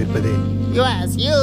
You 0.00 1.38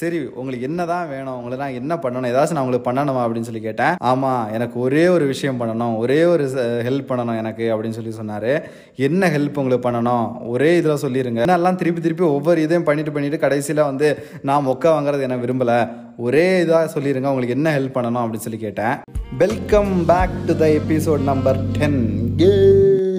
சரி 0.00 0.18
உங்களுக்கு 0.34 0.66
என்னதான் 0.66 1.08
வேணும் 1.08 1.34
உங்களை 1.36 1.56
நான் 1.58 1.76
என்ன 1.80 1.94
பண்ணணும் 1.94 2.30
ஏதாச்சும் 2.30 2.52
நான் 2.52 2.64
உங்களுக்கு 2.64 2.88
பண்ணணுமா 2.90 3.20
அப்படின்னு 3.24 3.48
சொல்லி 3.48 3.60
கேட்டேன். 3.60 3.94
ஆமாம் 3.98 4.52
எனக்கு 4.52 4.80
ஒரே 4.80 5.08
ஒரு 5.08 5.26
விஷயம் 5.26 5.60
பண்ணணும் 5.60 5.96
ஒரே 5.96 6.24
ஒரு 6.24 6.44
ஹெல்ப் 6.88 7.10
பண்ணணும் 7.10 7.36
எனக்கு 7.36 7.64
அப்படின்னு 7.74 7.90
சொல்லி 7.90 8.10
சொன்னார். 8.10 8.70
என்ன 8.96 9.28
ஹெல்ப் 9.28 9.60
உங்களுக்கு 9.62 9.90
பண்ணணும்? 9.90 10.46
ஒரே 10.46 10.76
இதில் 10.76 11.02
சொல்லிடுங்க 11.02 11.46
எல்லாம் 11.46 11.76
திருப்பி 11.76 12.00
திருப்பி 12.00 12.24
ஒவ்வொரு 12.24 12.62
இதையும் 12.62 12.84
பண்ணிட்டு 12.84 13.12
பண்ணிட்டு 13.12 13.38
கடைசியில் 13.38 13.82
வந்து 13.82 14.26
நான் 14.42 14.66
மொக்க 14.66 14.86
வாங்குறது 14.94 15.20
என்ன 15.20 15.36
விரும்பலை. 15.36 15.78
ஒரே 16.16 16.62
இதாக 16.62 16.88
சொல்லிடுங்க 16.94 17.32
உங்களுக்கு 17.34 17.54
என்ன 17.54 17.78
ஹெல்ப் 17.78 17.96
பண்ணணும் 17.96 18.22
அப்படின்னு 18.22 18.46
சொல்லி 18.46 18.58
கேட்டேன். 18.58 18.96
Welcome 19.38 20.04
back 20.06 20.38
to 20.46 20.56
the 20.56 20.66
episode 20.66 21.20
number 21.20 21.60
ten 21.78 22.00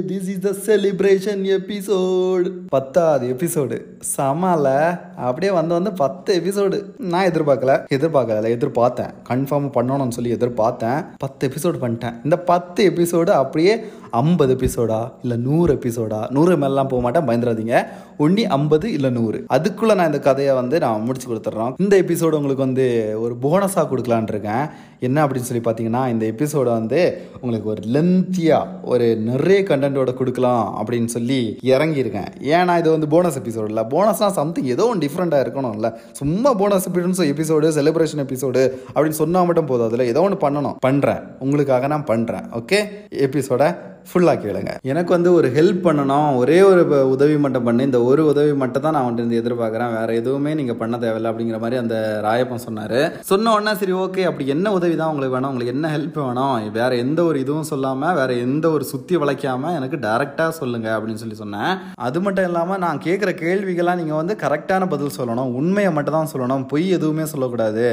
this 0.02 0.28
is 0.28 0.40
the 0.40 0.50
celebration 0.66 1.44
episode 1.58 2.52
பத்தாவது 2.70 3.28
எபிசோடு 3.34 3.82
சமால. 4.18 5.00
அப்படியே 5.16 5.52
வந்து 5.52 5.74
வந்து 5.74 5.94
பத்து 5.94 6.40
எபிசோடு 6.40 6.84
நான் 6.98 7.28
எதிர்பார்க்கல. 7.28 7.86
எதிர்பார்க்கல 7.94 8.48
எதிர்பார்த்தேன். 8.56 9.14
கன்ஃபார்ம் 9.30 9.70
பண்ணணும்னு 9.74 10.10
சொல்லி 10.10 10.34
எதிர்பார்த்தேன். 10.34 11.06
பத்து 11.18 11.48
எபிசோடு 11.48 11.76
பண்ணிட்டேன். 11.82 12.14
இந்த 12.24 12.38
பத்து 12.38 12.90
எபிசோடு 12.90 13.30
அப்படியே 13.30 13.84
ஐம்பது 14.22 14.52
எபிசோடா 14.56 15.00
இல்லை 15.24 15.38
நூறு 15.46 15.72
எபிசோடா 15.78 16.20
நூறு 16.36 16.56
மேலாம் 16.64 16.90
போக 16.92 17.02
மாட்டேன் 17.06 17.28
பயந்துடாதீங்க 17.28 17.78
ஒன்றி 18.24 18.44
ஐம்பது 18.58 18.88
இல்லை 18.98 19.10
நூறு. 19.18 19.38
அதுக்குள்ளே 19.56 19.94
நான் 20.00 20.10
இந்த 20.12 20.20
கதையை 20.28 20.54
வந்து 20.60 20.76
நான் 20.84 21.06
முடிச்சு 21.06 21.28
கொடுத்துட்றோம் 21.30 21.72
இந்த 21.84 21.94
எபிசோடு 22.04 22.38
உங்களுக்கு 22.40 22.66
வந்து 22.68 22.86
ஒரு 23.24 23.36
போனஸாக 23.46 23.86
கொடுக்கலான் 23.92 24.28
இருக்கேன். 24.34 24.66
என்ன 25.08 25.18
அப்படின்னு 25.26 25.48
சொல்லி 25.50 25.64
பார்த்தீங்கன்னா 25.66 26.02
இந்த 26.14 26.26
எபிசோடை 26.34 26.72
வந்து 26.80 27.00
உங்களுக்கு 27.42 27.70
ஒரு 27.74 27.82
லென்த்தியாக 27.96 28.78
ஒரு 28.92 29.08
நிறைய 29.30 29.60
கண்டென்ட்டோட 29.70 30.14
கொடுக்கலாம் 30.20 30.66
அப்படின்னு 30.82 31.10
சொல்லி 31.16 31.40
இறங்கியிருக்கேன். 31.72 32.30
ஏன்னா 32.58 32.76
இது 32.82 32.90
வந்து 32.96 33.10
போனஸ் 33.16 33.40
எபிசோடு 33.42 33.72
இல்லை. 33.74 33.86
போனஸ்னால் 33.96 34.38
சம்திங் 34.40 34.70
ஏதோ 34.76 34.86
ஒன்று 34.92 35.06
டிஃப்ரெண்ட்டாக 35.06 35.46
இருக்கணும்ல. 35.46 35.92
சும்மா 36.22 36.52
bonus 36.62 36.88
episodes 36.92 37.26
episode 37.34 37.74
celebration 37.80 38.24
episode 38.26 38.64
அப்படின்னு 38.96 39.22
சொன்னால் 39.24 39.50
மட்டும் 39.50 39.70
போதும். 39.72 39.88
அதில் 39.90 40.10
ஏதோ 40.14 40.24
ஒன்று 40.28 40.40
பண்ணணும். 40.46 40.78
பண்ணுறேன் 40.88 41.24
உங்களுக்காக 41.46 41.88
நான் 41.96 42.08
பண்ணுறேன் 42.14 42.48
ஓகே 42.62 42.82
எபிசோட 43.28 43.64
ஃபுல்லாக 44.10 44.38
கேளுங்க. 44.44 44.72
எனக்கு 44.92 45.12
வந்து 45.16 45.30
ஒரு 45.38 45.48
ஹெல்ப் 45.58 45.82
பண்ணணும். 45.88 46.30
ஒரே 46.42 46.58
ஒரு 46.70 46.82
உதவி 47.16 47.36
மட்டும் 47.44 47.68
பண்ணி. 47.68 47.84
இந்த 47.90 48.00
ஒரு 48.10 48.22
உதவி 48.32 48.54
மட்டும் 48.62 48.84
தான் 48.86 48.96
நான் 48.98 49.06
வந்துட்டு 49.08 49.24
இருந்து 49.24 49.42
எதிர்பார்க்குறேன். 49.42 49.94
வேற 49.98 50.10
எதுவுமே 50.22 50.54
நீங்கள் 50.60 50.80
பண்ண 50.82 50.98
தேவையில்லை 51.04 51.30
அப்படிங்கிற 51.32 51.60
மாதிரி 51.64 51.80
அந்த 51.82 51.96
ராயப்பன் 52.28 52.64
சொன்னார். 52.68 53.00
சொன்ன 53.32 53.54
உடனே 53.56 53.74
சரி 53.82 53.94
ஓகே 54.04 54.24
அப்படி 54.30 54.48
என்ன 54.56 54.74
உதவி 54.78 54.96
தான் 55.02 55.12
உங்களுக்கு 55.14 55.36
வேணும்? 55.38 55.52
உங்களுக்கு 55.54 55.76
என்ன 55.76 55.92
ஹெல்ப் 55.96 56.20
வேணும்? 56.24 56.70
வேற 56.80 56.92
எந்த 57.06 57.20
ஒரு 57.30 57.38
இதுவும் 57.44 57.70
சொல்லாமல் 57.72 58.16
வேற 58.20 58.34
எந்த 58.48 58.66
ஒரு 58.76 58.86
சுற்றி 58.92 59.18
வளைக்காம 59.24 59.72
எனக்கு 59.80 60.00
டேரெக்டாக 60.08 60.58
சொல்லுங்க 60.60 60.90
அப்படின்னு 60.98 61.22
சொல்லி 61.24 61.38
சொன்னேன். 61.44 61.74
அது 62.08 62.22
மட்டும் 62.26 62.48
இல்லாமல் 62.50 62.82
நான் 62.86 63.04
கேட்குற 63.08 63.34
கேள்விகள்லாம் 63.44 64.02
நீங்கள் 64.02 64.20
வந்து 64.22 64.36
கரெக்டான 64.44 64.90
பதில் 64.94 65.16
சொல்லணும். 65.20 65.54
உண்மையை 65.62 65.94
மட்டும் 65.98 66.18
தான் 66.18 66.32
சொல்லணும். 66.34 66.66
பொய் 66.74 66.88
எதுவுமே 66.98 67.28
சொல்லக்கூடாது. 67.34 67.86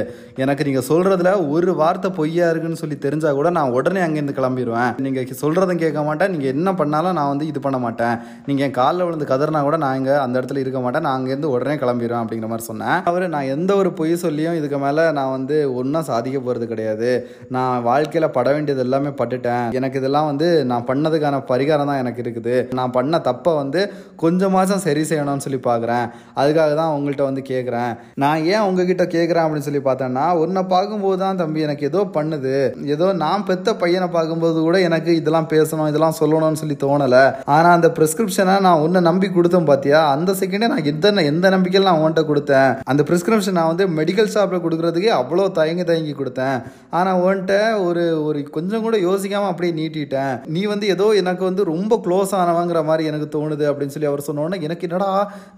எனக்கு 0.43 0.67
நீங்கள் 0.69 0.87
சொல்கிறதுல 0.91 1.33
ஒரு 1.55 1.71
வார்த்தை 1.81 2.11
பொய்யா 2.19 2.49
இருக்குன்னு 2.51 2.81
சொல்லி 2.83 2.99
தெரிஞ்சா 3.07 3.31
கூட 3.39 3.49
நான் 3.59 3.75
உடனே 3.79 4.03
அங்கேருந்து 4.07 4.37
கிளம்பிடுவேன் 4.39 4.93
நீங்கள் 5.07 5.39
சொல்கிறதும் 5.43 5.83
கேட்க 5.83 5.99
மாட்டேன். 6.09 6.31
நீங்கள் 6.33 6.51
என்ன 6.55 6.69
பண்ணாலும் 6.81 7.15
நான் 7.19 7.31
வந்து 7.31 7.45
இது 7.51 7.59
பண்ண 7.65 7.77
மாட்டேன். 7.85 8.15
நீங்கள் 8.47 8.65
என் 8.67 8.75
காலில் 8.79 9.05
விழுந்து 9.07 9.29
கதறினா 9.31 9.61
கூட 9.67 9.77
நான் 9.83 9.97
இங்கே 9.99 10.15
அந்த 10.25 10.35
இடத்துல 10.39 10.61
இருக்க 10.63 10.79
மாட்டேன். 10.85 11.05
நான் 11.07 11.17
அங்கேருந்து 11.19 11.51
உடனே 11.55 11.75
கிளம்பிடுவேன் 11.83 12.23
அப்படிங்கிற 12.23 12.49
மாதிரி 12.53 12.67
சொன்னேன். 12.69 12.97
அவர் 13.11 13.25
நான் 13.35 13.51
எந்த 13.55 13.71
ஒரு 13.81 13.91
பொய் 13.99 14.13
சொல்லியும் 14.25 14.57
இதுக்கு 14.59 14.79
மேலே 14.85 15.05
நான் 15.19 15.33
வந்து 15.37 15.57
ஒன்றும் 15.81 16.07
சாதிக்க 16.11 16.37
போகிறது 16.39 16.67
கிடையாது. 16.73 17.09
நான் 17.57 17.83
வாழ்க்கையில் 17.89 18.33
பட 18.37 18.47
வேண்டியது 18.55 18.83
எல்லாமே 18.85 19.13
பட்டுட்டேன். 19.21 19.65
எனக்கு 19.79 19.99
இதெல்லாம் 20.01 20.29
வந்து 20.31 20.49
நான் 20.71 20.87
பண்ணதுக்கான 20.91 21.41
பரிகாரம் 21.51 21.91
தான் 21.91 22.01
எனக்கு 22.03 22.23
இருக்குது. 22.25 22.55
நான் 22.79 22.95
பண்ண 22.97 23.21
தப்பை 23.29 23.53
வந்து 23.61 23.81
கொஞ்சமாச்சும் 24.23 24.83
சரி 24.87 25.03
செய்யணும்னு 25.09 25.45
சொல்லி 25.45 25.59
பார்க்குறேன் 25.69 26.05
அதுக்காக 26.41 26.71
தான் 26.81 26.93
உங்கள்கிட்ட 26.95 27.25
வந்து 27.29 27.43
கேட்குறேன் 27.51 27.91
நான் 28.23 28.43
ஏன் 28.53 28.65
உங்ககிட்ட 28.69 29.03
கேட்குறேன் 29.15 29.43
அப்படின்னு 29.45 29.67
சொல்லி 29.67 29.81
பார்த்தேன்னா 29.87 30.25
உன்னை 30.43 30.63
பார்க்கும்போது 30.73 31.17
தான் 31.23 31.39
தம்பி 31.41 31.65
எனக்கு 31.67 31.87
ஏதோ 31.89 32.01
பண்ணுது. 32.17 32.55
ஏதோ 32.95 33.07
நான் 33.23 33.45
பெத்த 33.49 33.75
பையனை 33.81 34.07
பார்க்கும்போது 34.15 34.57
கூட 34.67 34.79
எனக்கு 34.87 35.11
இதெல்லாம் 35.19 35.49
பேசணும் 35.53 35.89
இதெல்லாம் 35.91 36.17
சொல்லணும்னு 36.21 36.61
சொல்லி 36.61 36.77
தோணலை. 36.85 37.23
ஆனால் 37.55 37.75
அந்த 37.77 37.89
ப்ரிஸ்கிரிப்ஷனை 37.99 38.55
நான் 38.67 38.83
உன்னை 38.85 39.01
நம்பி 39.09 39.29
கொடுத்தேன் 39.37 39.69
பார்த்தியா 39.71 40.01
அந்த 40.15 40.35
செகண்டே 40.41 40.71
நான் 40.73 40.89
எத்தனை 40.91 41.25
எந்த 41.31 41.45
நம்பிக்கையில் 41.55 41.89
நான் 41.89 42.01
உன்கிட்ட 42.03 42.23
கொடுத்தேன்? 42.31 42.71
அந்த 42.91 43.01
ப்ரிஸ்கிரிப்ஷன் 43.09 43.57
நான் 43.59 43.71
வந்து 43.71 43.87
மெடிக்கல் 43.99 44.31
ஷாப்பில் 44.35 44.63
கொடுக்குறதுக்கே 44.65 45.11
அவ்வளோ 45.21 45.45
தயங்கி 45.59 45.85
தயங்கி 45.91 46.13
கொடுத்தேன். 46.19 46.57
ஆனால் 46.99 47.19
உன்கிட்ட 47.25 47.55
ஒரு 47.87 48.03
ஒரு 48.27 48.39
கொஞ்சம் 48.57 48.83
கூட 48.85 48.95
யோசிக்காமல் 49.07 49.51
அப்படியே 49.51 49.73
நீட்டிட்டேன். 49.79 50.33
நீ 50.55 50.61
வந்து 50.73 50.85
ஏதோ 50.95 51.07
எனக்கு 51.21 51.43
வந்து 51.49 51.63
ரொம்ப 51.73 51.99
க்ளோஸ் 52.05 52.33
ஆனவங்கிற 52.41 52.81
மாதிரி 52.89 53.09
எனக்கு 53.11 53.27
தோணுது 53.35 53.65
அப்படின்னு 53.71 53.95
சொல்லி 53.95 54.11
அவர் 54.11 54.27
சொன்னோன்னே 54.29 54.59
எனக்கு 54.67 54.87
என்னடா 54.89 55.11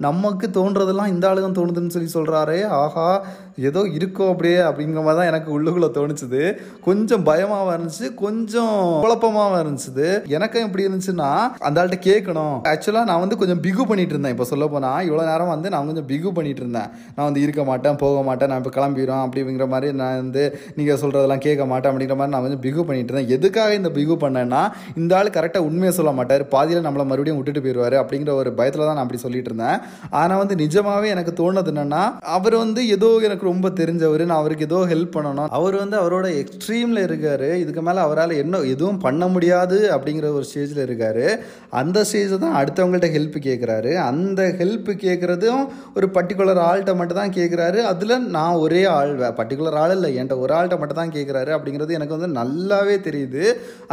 நமக்கு 0.08 0.46
தோன்றதெல்லாம் 0.60 1.12
இந்த 1.14 1.26
ஆளுங்க 1.30 1.52
தோணுதுன்னு 1.60 1.96
சொல்லி 1.96 2.12
சொல்கிறாரே 2.18 2.60
ஆஹா 2.82 3.08
ஏதோ 3.70 3.82
இருக்கோ 3.98 4.26
அப்படியே 4.34 4.60
அப்படிங்கிற 4.68 5.02
மாதிரி 5.06 5.20
தான் 5.20 5.32
எனக்கு 5.32 5.50
உள்ளுக்குள்ளே 5.56 5.90
தோணுச்சுது. 5.98 6.44
கொஞ்சம் 6.88 7.26
பயமாகவும் 7.30 7.74
இருந்துச்சு 7.76 8.08
கொஞ்சம் 8.24 8.78
குழப்பமாகவும் 9.06 9.60
இருந்துச்சு 9.64 10.08
எனக்கும் 10.38 10.66
எப்படி 10.68 10.84
இருந்துச்சுன்னா 10.88 11.30
அந்த 11.68 11.78
ஆள்கிட்ட 11.82 12.00
கேட்கணும் 12.10 12.56
ஆக்சுவலாக 12.72 13.08
நான் 13.10 13.22
வந்து 13.24 13.38
கொஞ்சம் 13.42 13.62
பிகு 13.66 13.84
பண்ணிட்டு 13.90 14.14
இருந்தேன். 14.16 14.34
இப்போ 14.36 14.46
சொல்ல 14.52 14.66
போனால் 14.74 15.02
இவ்வளோ 15.08 15.26
நேரம் 15.32 15.52
வந்து 15.54 15.72
நான் 15.74 15.90
கொஞ்சம் 15.92 16.08
பிகு 16.12 16.32
பண்ணிட்டு 16.38 16.62
இருந்தேன். 16.64 16.90
நான் 17.16 17.28
வந்து 17.30 17.44
இருக்க 17.46 17.64
மாட்டேன் 17.70 18.00
போக 18.04 18.22
மாட்டேன் 18.30 18.52
நான் 18.54 18.62
இப்போ 18.64 18.74
கிளம்பிடும் 18.78 19.24
அப்படிங்கிற 19.26 19.68
மாதிரி 19.74 19.90
நான் 20.02 20.20
வந்து 20.24 20.44
நீங்கள் 20.80 21.00
சொல்கிறதெல்லாம் 21.04 21.44
கேட்க 21.48 21.66
மாட்டேன் 21.72 21.92
அப்படிங்கிற 21.94 22.18
மாதிரி 22.20 22.36
நான் 22.36 22.46
கொஞ்சம் 22.48 22.64
பிகு 22.66 22.86
பண்ணிட்டு 22.90 23.12
இருந்தேன். 23.12 23.32
எதுக்காக 23.38 23.74
இந்த 23.80 23.92
பிகு 23.98 24.18
பண்ணேன்னா 24.26 24.62
இந்த 25.02 25.12
ஆள் 25.20 25.34
கரெக்டாக 25.38 25.68
உண்மையை 25.70 25.94
சொல்ல 26.00 26.14
மாட்டார். 26.20 26.46
பாதியில் 26.56 26.86
நம்மளை 26.88 27.06
மறுபடியும் 27.12 27.40
விட்டுட்டு 27.40 27.64
போயிடுவார் 27.66 27.98
அப்படிங்கிற 28.02 28.34
ஒரு 28.42 28.52
பயத்தில் 28.60 28.86
தான் 28.88 28.98
நான் 28.98 29.06
அப்படி 29.06 29.22
சொல்லிட்டு 29.26 29.52
இருந்தேன். 29.52 29.78
ஆனால் 30.22 30.42
வந்து 30.44 30.56
நிஜமாகவே 30.64 31.10
எனக்கு 31.16 31.34
தோணுது 31.42 31.72
என்னென்னா 31.74 32.04
அவர் 32.36 32.56
வந்து 32.64 32.82
ஏதோ 32.96 33.10
எனக்கு 33.28 33.46
ரொம்ப 33.52 33.70
தெரிஞ்சவர் 33.82 34.26
நான் 34.30 34.42
அவருக்கு 34.42 34.68
ஏதோ 34.70 34.80
ஹெல்ப் 34.94 35.14
பண்ணணும். 35.16 35.50
அவர் 35.58 35.76
வந்து 35.82 35.98
அவரோட 36.02 36.28
எக்ஸ்ட்ரீமில் 36.42 37.02
இருக்கார். 37.08 37.48
இதுக்கு 37.64 37.82
மேலே 37.88 38.00
அவரால் 38.06 38.34
என்ன 38.44 38.62
எதுவும் 38.74 39.00
பண்ண 39.06 39.24
முடியாது 39.36 39.78
அப்படி 39.96 40.12
அப்படிங்கிற 40.13 40.38
ஒரு 40.40 40.46
ஸ்டேஜில் 40.50 40.81
இருக்காரு. 40.88 41.25
அந்த 41.81 41.97
ஸ்டேஜ் 42.07 42.34
தான் 42.46 42.57
அடுத்தவங்கள்ட்ட 42.59 43.09
ஹெல்ப் 43.16 43.38
கேட்குறாரு 43.47 43.91
அந்த 44.09 44.41
ஹெல்ப் 44.59 44.90
கேட்குறதும் 45.06 45.63
ஒரு 45.97 46.07
பர்டிகுலர் 46.18 46.62
ஆள்கிட்ட 46.68 46.94
மட்டும் 47.00 47.19
தான் 47.22 47.35
கேட்குறாரு 47.38 47.79
அதில் 47.91 48.16
நான் 48.35 48.59
ஒரே 48.66 48.81
ஆள் 48.96 49.13
பர்டிகுலர் 49.40 49.78
ஆள் 49.84 49.94
இல்லை 49.97 50.09
என்கிட்ட 50.18 50.38
ஒரு 50.46 50.53
ஆள்கிட்ட 50.57 50.78
மட்டும் 50.81 51.01
தான் 51.01 51.13
கேட்குறாரு 51.18 51.51
அப்படிங்கிறது 51.57 51.97
எனக்கு 52.00 52.18
வந்து 52.18 52.29
நல்லாவே 52.40 52.97
தெரியுது. 53.07 53.44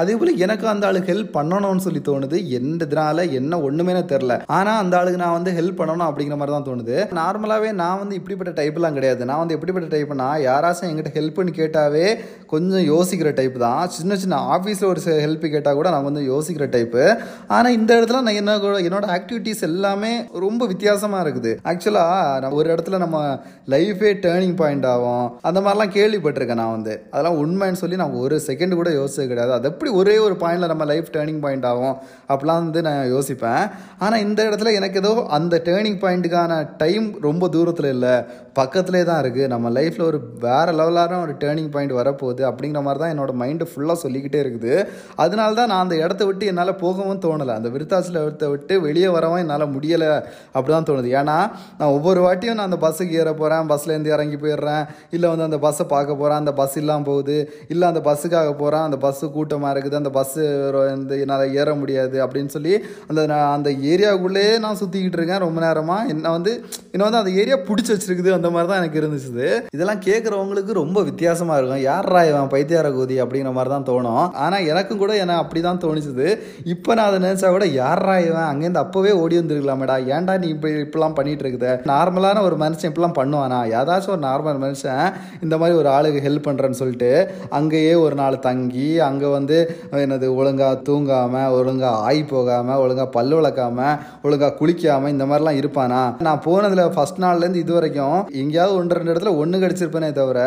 அதே 0.00 0.16
போல் 0.20 0.40
எனக்கு 0.46 0.66
அந்த 0.74 0.88
ஆளுக்கு 0.90 1.12
ஹெல்ப் 1.14 1.36
பண்ணணும்னு 1.38 1.84
சொல்லி 1.86 2.02
தோணுது. 2.10 2.38
எந்த 2.60 2.88
இதனால 2.90 3.24
என்ன 3.38 3.54
ஒன்றுமே 3.66 3.92
தெரில 4.12 4.34
ஆனால் 4.58 4.78
அந்த 4.82 4.94
ஆளுக்கு 5.00 5.22
நான் 5.22 5.36
வந்து 5.38 5.50
ஹெல்ப் 5.58 5.78
பண்ணணும் 5.80 6.08
அப்படிங்கிற 6.08 6.36
மாதிரி 6.40 6.54
தான் 6.56 6.68
தோணுது. 6.70 6.96
நார்மலாகவே 7.20 7.70
நான் 7.82 8.00
வந்து 8.02 8.14
இப்படிப்பட்ட 8.20 8.52
டைப்லாம் 8.60 8.96
கிடையாது. 8.98 9.22
நான் 9.30 9.40
வந்து 9.42 9.56
எப்படிப்பட்ட 9.56 9.88
டைப்னா 9.94 10.28
யாராச்சும் 10.48 10.88
என்கிட்ட 10.90 11.12
ஹெல்ப்னு 11.18 11.54
கேட்டாவே 11.60 12.06
கொஞ்சம் 12.52 12.84
யோசிக்கிற 12.92 13.30
டைப் 13.40 13.56
தான். 13.64 13.82
சின்ன 13.98 14.16
சின்ன 14.22 14.38
ஆஃபீஸில் 14.56 14.90
ஒரு 14.92 15.02
ஹெல்ப் 15.24 15.44
கேட்டால் 15.54 15.78
கூட 15.80 15.88
நான் 15.94 16.06
வந்து 16.12 16.32
யோசிக்கிற 16.32 16.56
டைப்பு 16.56 17.18
ஆனால் 17.46 17.72
இந்த 17.72 17.94
இடத்துல 17.94 18.12
நான் 18.12 18.26
என்ன 18.26 18.58
கூட- 18.58 18.80
என்னோட 18.80 19.18
ஆக்டிவிட்டீஸ் 19.18 19.60
எல்லாமே 19.60 20.24
ரொம்ப 20.32 20.66
வித்தியாசமாக 20.66 21.28
இருக்குது. 21.28 21.56
ஆக்சுவலாக 21.64 22.50
ஒரு 22.50 22.74
இடத்துல 22.74 22.98
நம்ம 22.98 23.40
லைஃபே 23.68 24.12
டேர்னிங் 24.12 24.56
பாயிண்ட் 24.56 24.86
ஆகும் 24.86 25.38
அந்த 25.42 25.60
மாதிரிலாம் 25.60 25.96
கேள்விப்பட்டிருக்கேன் 25.96 26.54
நான் 26.54 26.70
வந்து. 26.70 27.02
அதெல்லாம் 27.10 27.38
உண்மைன்னு 27.40 27.72
சொல்லி 27.72 27.96
நான் 27.96 28.12
ஒரு 28.12 28.40
செகண்ட் 28.46 28.74
கூட 28.74 28.90
யோசிச்சது 28.90 29.26
கிடையாது. 29.26 29.52
அது 29.52 29.68
எப்படி 29.68 29.90
ஒரே 29.90 30.18
ஒரு 30.18 30.34
பாயிண்டில் 30.34 30.66
நம்ம 30.66 30.84
லைஃப் 30.84 31.08
டேர்னிங் 31.12 31.40
பாயிண்ட் 31.40 31.64
ஆகும் 31.64 31.96
அப்படிலாம் 32.28 32.44
வந்து 32.44 32.82
நான் 32.82 33.12
யோசிப்பேன். 33.12 33.70
ஆனால் 33.98 34.20
இந்த 34.20 34.42
இடத்துல 34.42 34.74
எனக்கு 34.74 34.98
ஏதோ 34.98 35.26
அந்த 35.28 35.62
டேர்னிங் 35.64 35.98
பாயிண்ட்டுக்கான 35.98 36.68
டைம் 36.76 37.20
ரொம்ப 37.20 37.48
தூரத்தில் 37.48 37.90
இல்லை. 37.90 38.24
பக்கத்துலேயே 38.54 39.02
தான் 39.02 39.24
இருக்குது 39.24 39.46
நம்ம 39.46 39.70
லைஃப்பில் 39.70 40.02
ஒரு 40.02 40.20
வேறு 40.40 40.72
லெவலான 40.72 41.22
ஒரு 41.22 41.32
டேர்னிங் 41.32 41.70
பாயிண்ட் 41.70 41.92
வரப்போகுது 41.92 42.42
அப்படிங்கிற 42.50 42.82
மாதிரி 42.82 42.98
தான் 42.98 43.18
என்னோட 43.18 43.32
மைண்டு 43.42 43.66
ஃபுல்லாக 43.74 43.92
சொல்லிக்கிட்டே 43.92 44.42
இருக்குது. 44.42 44.86
அதனால 45.14 45.54
தான் 45.54 45.66
நான் 45.66 45.89
அந்த 45.90 46.00
இடத்த 46.06 46.22
விட்டு 46.26 46.44
என்னால் 46.50 46.72
போகவும் 46.82 47.20
தோணலை. 47.22 47.52
அந்த 47.60 47.68
விருத்தாச்சலத்தை 47.74 48.48
விட்டு 48.52 48.74
வெளியே 48.84 49.08
வரவும் 49.14 49.40
என்னால் 49.44 49.64
முடியலை. 49.76 50.10
அப்படி 50.54 50.72
தான் 50.74 50.86
தோணுது. 50.90 51.08
ஏன்னா 51.20 51.36
நான் 51.78 51.92
ஒவ்வொரு 51.96 52.20
வாட்டியும் 52.24 52.58
நான் 52.58 52.68
அந்த 52.70 52.78
பஸ்ஸுக்கு 52.84 53.14
ஏற 53.22 53.30
போகிறேன் 53.40 53.70
பஸ்லேருந்து 53.70 54.12
இறங்கி 54.16 54.36
போயிடுறேன். 54.42 54.84
இல்லை 55.16 55.26
வந்து 55.32 55.46
அந்த 55.48 55.58
பஸ்ஸை 55.64 55.86
பார்க்க 55.94 56.18
போகிறேன் 56.20 56.40
அந்த 56.42 56.52
பஸ் 56.60 56.76
இல்லாமல் 56.82 57.08
போகுது. 57.08 57.36
இல்லை 57.72 57.86
அந்த 57.92 58.02
பஸ்ஸுக்காக 58.08 58.52
போகிறேன் 58.60 58.84
அந்த 58.88 58.98
பஸ்ஸு 59.04 59.30
கூட்டமாக 59.36 59.72
இருக்குது. 59.74 59.98
அந்த 60.02 60.12
பஸ்ஸு 60.18 60.44
வந்து 60.76 61.18
என்னால் 61.24 61.44
ஏற 61.62 61.74
முடியாது 61.80 62.16
அப்படின்னு 62.26 62.52
சொல்லி 62.56 62.74
அந்த 63.08 63.20
நான் 63.32 63.50
அந்த 63.56 63.70
ஏரியாவுக்குள்ளேயே 63.92 64.54
நான் 64.66 64.80
சுற்றிக்கிட்டு 64.82 65.20
இருக்கேன் 65.20 65.44
ரொம்ப 65.46 65.60
நேரமாக 65.66 66.14
என்ன 66.14 66.34
வந்து 66.36 66.54
என்ன 66.94 67.02
வந்து 67.08 67.22
அந்த 67.22 67.32
ஏரியா 67.40 67.58
பிடிச்சி 67.70 67.92
வச்சிருக்குது. 67.94 68.32
அந்த 68.38 68.50
மாதிரி 68.54 68.70
தான் 68.72 68.80
எனக்கு 68.82 69.00
இருந்துச்சு 69.02 69.50
இதெல்லாம் 69.76 70.04
கேட்குறவங்களுக்கு 70.08 70.80
ரொம்ப 70.82 70.98
வித்தியாசமாக 71.10 71.58
இருக்கும். 71.60 71.84
யார் 71.90 72.08
இவன் 72.30 72.52
பைத்தியார 72.54 72.86
கோதி 72.94 73.16
அப்படிங்கிற 73.24 73.52
மாதிரி 73.56 73.70
தான் 73.74 73.86
தோணும். 73.90 74.24
ஆனால் 74.44 74.66
எனக்கும் 74.70 75.02
கூட 75.02 75.12
என்ன 75.24 75.36
அப்படி 75.42 75.60
தான் 75.66 75.79
தோணிச்சது. 75.84 76.28
இப்போ 76.74 76.90
நான் 76.98 77.08
அதை 77.10 77.18
நினச்சா 77.26 77.50
கூட 77.56 77.66
யாரா 77.80 78.16
இவன்? 78.28 78.48
அங்கேருந்து 78.50 78.82
அப்போவே 78.84 79.12
ஓடி 79.22 79.38
வந்துருக்கலாமேடா. 79.40 79.96
ஏன்டா 80.14 80.34
நீ 80.42 80.48
இப்படி 80.54 80.72
இப்படிலாம் 80.86 81.16
பண்ணிட்டு 81.18 81.44
இருக்குது 81.44 81.72
நார்மலான 81.92 82.42
ஒரு 82.48 82.58
மனுஷன் 82.64 82.90
இப்படிலாம் 82.90 83.18
பண்ணுவானா? 83.20 83.60
ஏதாச்சும் 83.78 84.14
ஒரு 84.16 84.24
நார்மல் 84.28 84.62
மனுஷன் 84.64 85.04
இந்த 85.44 85.54
மாதிரி 85.62 85.78
ஒரு 85.80 85.90
ஆளுக்கு 85.96 86.24
ஹெல்ப் 86.26 86.46
பண்ணுறேன்னு 86.48 86.80
சொல்லிட்டு 86.82 87.10
அங்கேயே 87.58 87.94
ஒரு 88.04 88.16
நாள் 88.22 88.38
தங்கி 88.48 88.88
அங்கே 89.08 89.28
வந்து 89.36 89.58
என்னது 90.04 90.28
ஒழுங்காக 90.40 90.80
தூங்காமல் 90.88 91.52
ஒழுங்காக 91.58 92.02
ஆய் 92.08 92.22
போகாமல் 92.32 92.80
ஒழுங்காக 92.84 93.08
பல்லு 93.16 93.36
விளக்காமல் 93.38 93.96
ஒழுங்காக 94.26 94.52
குளிக்காமல் 94.60 95.12
இந்த 95.14 95.24
மாதிரிலாம் 95.30 95.58
இருப்பானா? 95.60 96.02
நான் 96.26 96.42
போனதில் 96.46 96.84
ஃபஸ்ட் 96.96 97.22
நாள்லேருந்து 97.24 97.62
இது 97.64 97.72
வரைக்கும் 97.76 98.18
எங்கேயாவது 98.42 98.76
ஒன்று 98.80 98.98
ரெண்டு 98.98 99.12
இடத்துல 99.12 99.32
ஒன்று 99.42 99.62
கடிச்சிருப்பேனே 99.62 100.10
தவிர 100.18 100.38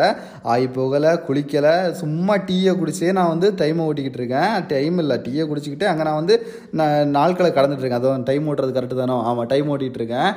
ஆய் 0.52 0.66
போகலை 0.76 1.12
குளிக்கலை 1.28 1.74
சும்மா 2.00 2.34
டீயை 2.48 2.72
குடிச்சே 2.80 3.10
நான் 3.18 3.32
வந்து 3.32 3.48
டைமை 3.60 3.82
ஓட்டிக்கிட்டு 3.88 4.20
இருக்கேன். 4.20 4.52
டைம் 4.72 4.96
இல்லை. 5.02 5.16
டீயை 5.26 5.44
குடிச்சிக்கிட்டு 5.50 5.90
அங்கே 5.90 6.06
நான் 6.08 6.20
வந்து 6.20 6.36
நான் 6.80 7.14
நாட்களை 7.18 7.50
கடந்துட்டு 7.50 7.84
இருக்கேன் 7.84 8.00
அதுவும் 8.00 8.28
டைம் 8.30 8.48
ஓட்டுறது 8.50 8.76
கரெக்டு 8.78 9.02
தானோ? 9.02 9.18
ஆமாம் 9.30 9.50
டைம் 9.52 9.70
ஓட்டிகிட்டு 9.74 10.00
இருக்கேன் 10.02 10.32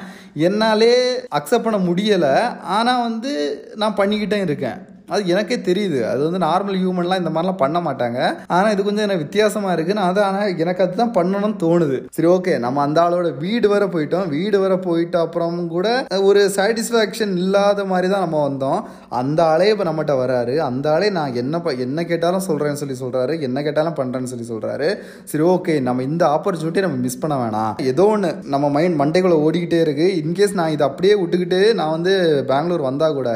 என்னாலே 0.49 0.93
அக்செப்ட் 1.39 1.67
பண்ண 1.69 1.79
முடியலை. 1.89 2.35
ஆனால் 2.77 3.03
வந்து 3.07 3.33
நான் 3.75 3.99
பண்ணிக்கிட்டே 4.01 4.41
இருக்கேன். 4.49 4.79
அது 5.13 5.21
எனக்கே 5.33 5.57
தெரியுது. 5.67 5.99
அது 6.11 6.21
வந்து 6.27 6.39
நார்மல் 6.45 6.77
ஹியூமன்லாம் 6.81 7.21
இந்த 7.21 7.31
மாதிரிலாம் 7.35 7.59
பண்ண 7.61 7.77
மாட்டாங்க. 7.87 8.19
ஆனால் 8.55 8.71
இது 8.75 8.81
கொஞ்சம் 8.87 9.05
எனக்கு 9.07 9.23
வித்தியாசமாக 9.25 9.75
இருக்குது 9.75 9.97
நான் 9.99 10.11
அதை 10.13 10.21
ஆனால் 10.29 10.49
எனக்கு 10.63 10.83
அதுதான் 10.85 11.13
பண்ணணும்னு 11.17 11.57
தோணுது. 11.63 11.97
சரி 12.15 12.29
ஓகே 12.33 12.53
நம்ம 12.65 12.81
அந்த 12.85 12.99
ஆளோட 13.03 13.29
வீடு 13.43 13.67
வர 13.73 13.83
போயிட்டோம். 13.93 14.25
வீடு 14.35 14.57
வர 14.63 14.73
போயிட்ட 14.87 15.17
அப்புறம் 15.25 15.59
கூட 15.75 15.87
ஒரு 16.29 16.41
சாட்டிஸ்ஃபேக்ஷன் 16.57 17.33
இல்லாத 17.43 17.85
மாதிரி 17.91 18.09
தான் 18.13 18.25
நம்ம 18.25 18.41
வந்தோம். 18.47 18.81
அந்த 19.21 19.39
ஆளே 19.51 19.69
இப்போ 19.73 19.87
நம்மகிட்ட 19.89 20.15
வராரு. 20.23 20.55
அந்த 20.69 20.85
ஆளே 20.95 21.09
நான் 21.19 21.39
என்ன 21.43 21.61
ப 21.67 21.75
என்ன 21.87 22.05
கேட்டாலும் 22.11 22.45
சொல்கிறேன்னு 22.49 22.81
சொல்லி 22.81 22.97
சொல்கிறாரு 23.03 23.33
என்ன 23.49 23.63
கேட்டாலும் 23.67 23.97
பண்ணுறேன்னு 24.01 24.31
சொல்லி 24.33 24.47
சொல்கிறாரு 24.51 24.89
சரி 25.31 25.45
ஓகே 25.53 25.75
நம்ம 25.87 26.03
இந்த 26.09 26.23
ஆப்பர்ச்சுனிட்டியை 26.35 26.85
நம்ம 26.87 27.01
மிஸ் 27.07 27.21
பண்ண 27.23 27.37
வேணாம். 27.43 27.73
ஏதோ 27.93 28.07
ஒன்று 28.15 28.33
நம்ம 28.55 28.65
மைண்ட் 28.77 28.99
மண்டைக்குள்ளே 29.03 29.39
ஓடிக்கிட்டே 29.45 29.81
இருக்குது 29.85 30.15
இன்கேஸ் 30.23 30.59
நான் 30.61 30.75
இதை 30.75 30.85
அப்படியே 30.89 31.15
விட்டுக்கிட்டு 31.23 31.61
நான் 31.79 31.95
வந்து 31.95 32.13
பெங்களூர் 32.51 32.87
வந்தால் 32.89 33.17
கூட 33.21 33.29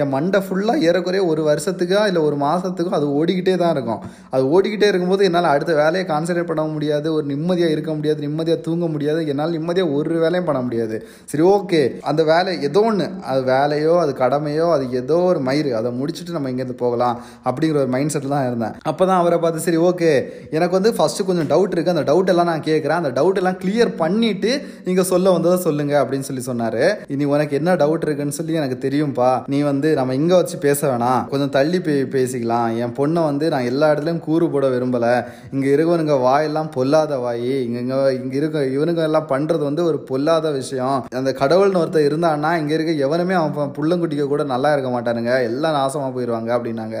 என் 0.00 0.12
மண்டை 0.16 0.42
ஃபுல்லாக 0.46 0.86
ஏற 0.88 0.96
ஏறக்குறைய 1.08 1.24
ஒரு 1.32 1.42
வருஷத்துக்கோ 1.48 2.00
இல்லை 2.10 2.20
ஒரு 2.28 2.36
மாதத்துக்கோ 2.44 2.92
அது 2.98 3.06
ஓடிக்கிட்டே 3.18 3.54
தான் 3.62 3.72
இருக்கும். 3.76 4.00
அது 4.34 4.42
ஓடிக்கிட்டே 4.54 4.88
இருக்கும்போது 4.90 5.22
என்னால் 5.28 5.50
அடுத்த 5.52 5.72
வேலையை 5.82 6.04
கான்சன்ட்ரேட் 6.10 6.50
பண்ண 6.50 6.62
முடியாது 6.74 7.08
ஒரு 7.16 7.24
நிம்மதியாக 7.32 7.74
இருக்க 7.76 7.90
முடியாது 7.98 8.20
நிம்மதியாக 8.26 8.60
தூங்க 8.66 8.86
முடியாது 8.94 9.20
என்னால் 9.32 9.54
நிம்மதியாக 9.56 9.94
ஒரு 9.98 10.18
வேலையும் 10.24 10.48
பண்ண 10.48 10.60
முடியாது. 10.66 10.96
சரி 11.30 11.44
ஓகே 11.54 11.80
அந்த 12.10 12.22
வேலை 12.32 12.52
ஏதோ 12.68 12.82
ஒன்று 12.90 13.06
அது 13.30 13.40
வேலையோ 13.54 13.94
அது 14.04 14.12
கடமையோ 14.22 14.66
அது 14.76 14.84
ஏதோ 15.00 15.18
ஒரு 15.30 15.42
மயிறு. 15.48 15.72
அதை 15.80 15.92
முடிச்சுட்டு 16.00 16.36
நம்ம 16.36 16.52
இங்கேருந்து 16.52 16.78
போகலாம் 16.84 17.16
அப்படிங்கிற 17.48 17.78
ஒரு 17.84 17.92
மைண்ட் 17.96 18.14
செட்டில் 18.14 18.36
தான் 18.36 18.46
இருந்தேன். 18.50 18.74
அப்போ 18.92 19.02
தான் 19.10 19.20
அவரை 19.22 19.38
பார்த்து 19.44 19.64
சரி 19.68 19.80
ஓகே 19.90 20.12
எனக்கு 20.58 20.74
வந்து 20.78 20.92
ஃபஸ்ட்டு 20.98 21.28
கொஞ்சம் 21.30 21.50
டவுட் 21.54 21.74
இருக்குது 21.74 21.96
அந்த 21.96 22.06
டவுட் 22.12 22.32
எல்லாம் 22.34 22.50
நான் 22.52 22.66
கேட்குறேன். 22.70 23.00
அந்த 23.02 23.12
டவுட் 23.20 23.40
எல்லாம் 23.42 23.58
கிளியர் 23.64 23.92
பண்ணிட்டு 24.02 24.52
நீங்கள் 24.88 25.10
சொல்ல 25.12 25.32
வந்ததை 25.36 25.58
சொல்லுங்க 25.66 25.94
அப்படின்னு 26.02 26.28
சொல்லி 26.30 26.44
சொன்னார். 26.50 26.80
இனி 27.14 27.24
உனக்கு 27.34 27.54
என்ன 27.62 27.76
டவுட் 27.84 28.06
இருக்குன்னு 28.06 28.38
சொல்லி 28.40 28.60
எனக்கு 28.62 28.78
தெரியும்ப்பா 28.86 29.30
நீ 29.54 29.58
வந்து 29.70 29.88
நம்ம 30.00 30.14
இங்கே 30.20 30.36
வச்சு 30.40 30.56
பேச 30.66 30.80
வேணாம். 30.90 30.97
கொஞ்சம் 31.30 31.52
தள்ளி 31.56 31.80
பே 31.86 31.94
பேசிக்கலாம். 32.14 32.68
என் 32.82 32.94
பொண்ணை 32.98 33.22
வந்து 33.30 33.46
நான் 33.54 33.68
எல்லா 33.70 33.86
இடத்துலையும் 33.92 34.22
கூறு 34.26 34.48
போட 34.54 34.66
விரும்பலை. 34.74 35.12
இங்கே 35.54 35.68
இருக்கவனுங்க 35.74 36.16
வாயெல்லாம் 36.26 36.70
பொல்லாத 36.76 37.18
வாய். 37.24 37.50
இங்கே 37.66 37.80
இங்கே 37.84 37.98
இங்கே 38.20 38.36
இருக்க 38.40 38.64
இவனுங்க 38.76 39.02
எல்லாம் 39.08 39.28
பண்ணுறது 39.32 39.62
வந்து 39.68 39.84
ஒரு 39.90 39.98
பொல்லாத 40.10 40.50
விஷயம். 40.60 40.98
அந்த 41.20 41.32
கடவுள்னு 41.42 41.80
ஒருத்தர் 41.82 42.06
இருந்தான்னா 42.08 42.50
இங்கே 42.60 42.74
இருக்க 42.78 42.92
எவனுமே 43.06 43.36
அவன் 43.40 43.74
புள்ளங்குட்டிக்க 43.78 44.26
கூட 44.32 44.44
நல்லா 44.54 44.72
இருக்க 44.74 44.90
மாட்டானுங்க. 44.96 45.34
எல்லாம் 45.50 45.76
நாசமாக 45.78 46.10
போயிடுவாங்க 46.16 46.50
அப்படின்னாங்க. 46.56 46.96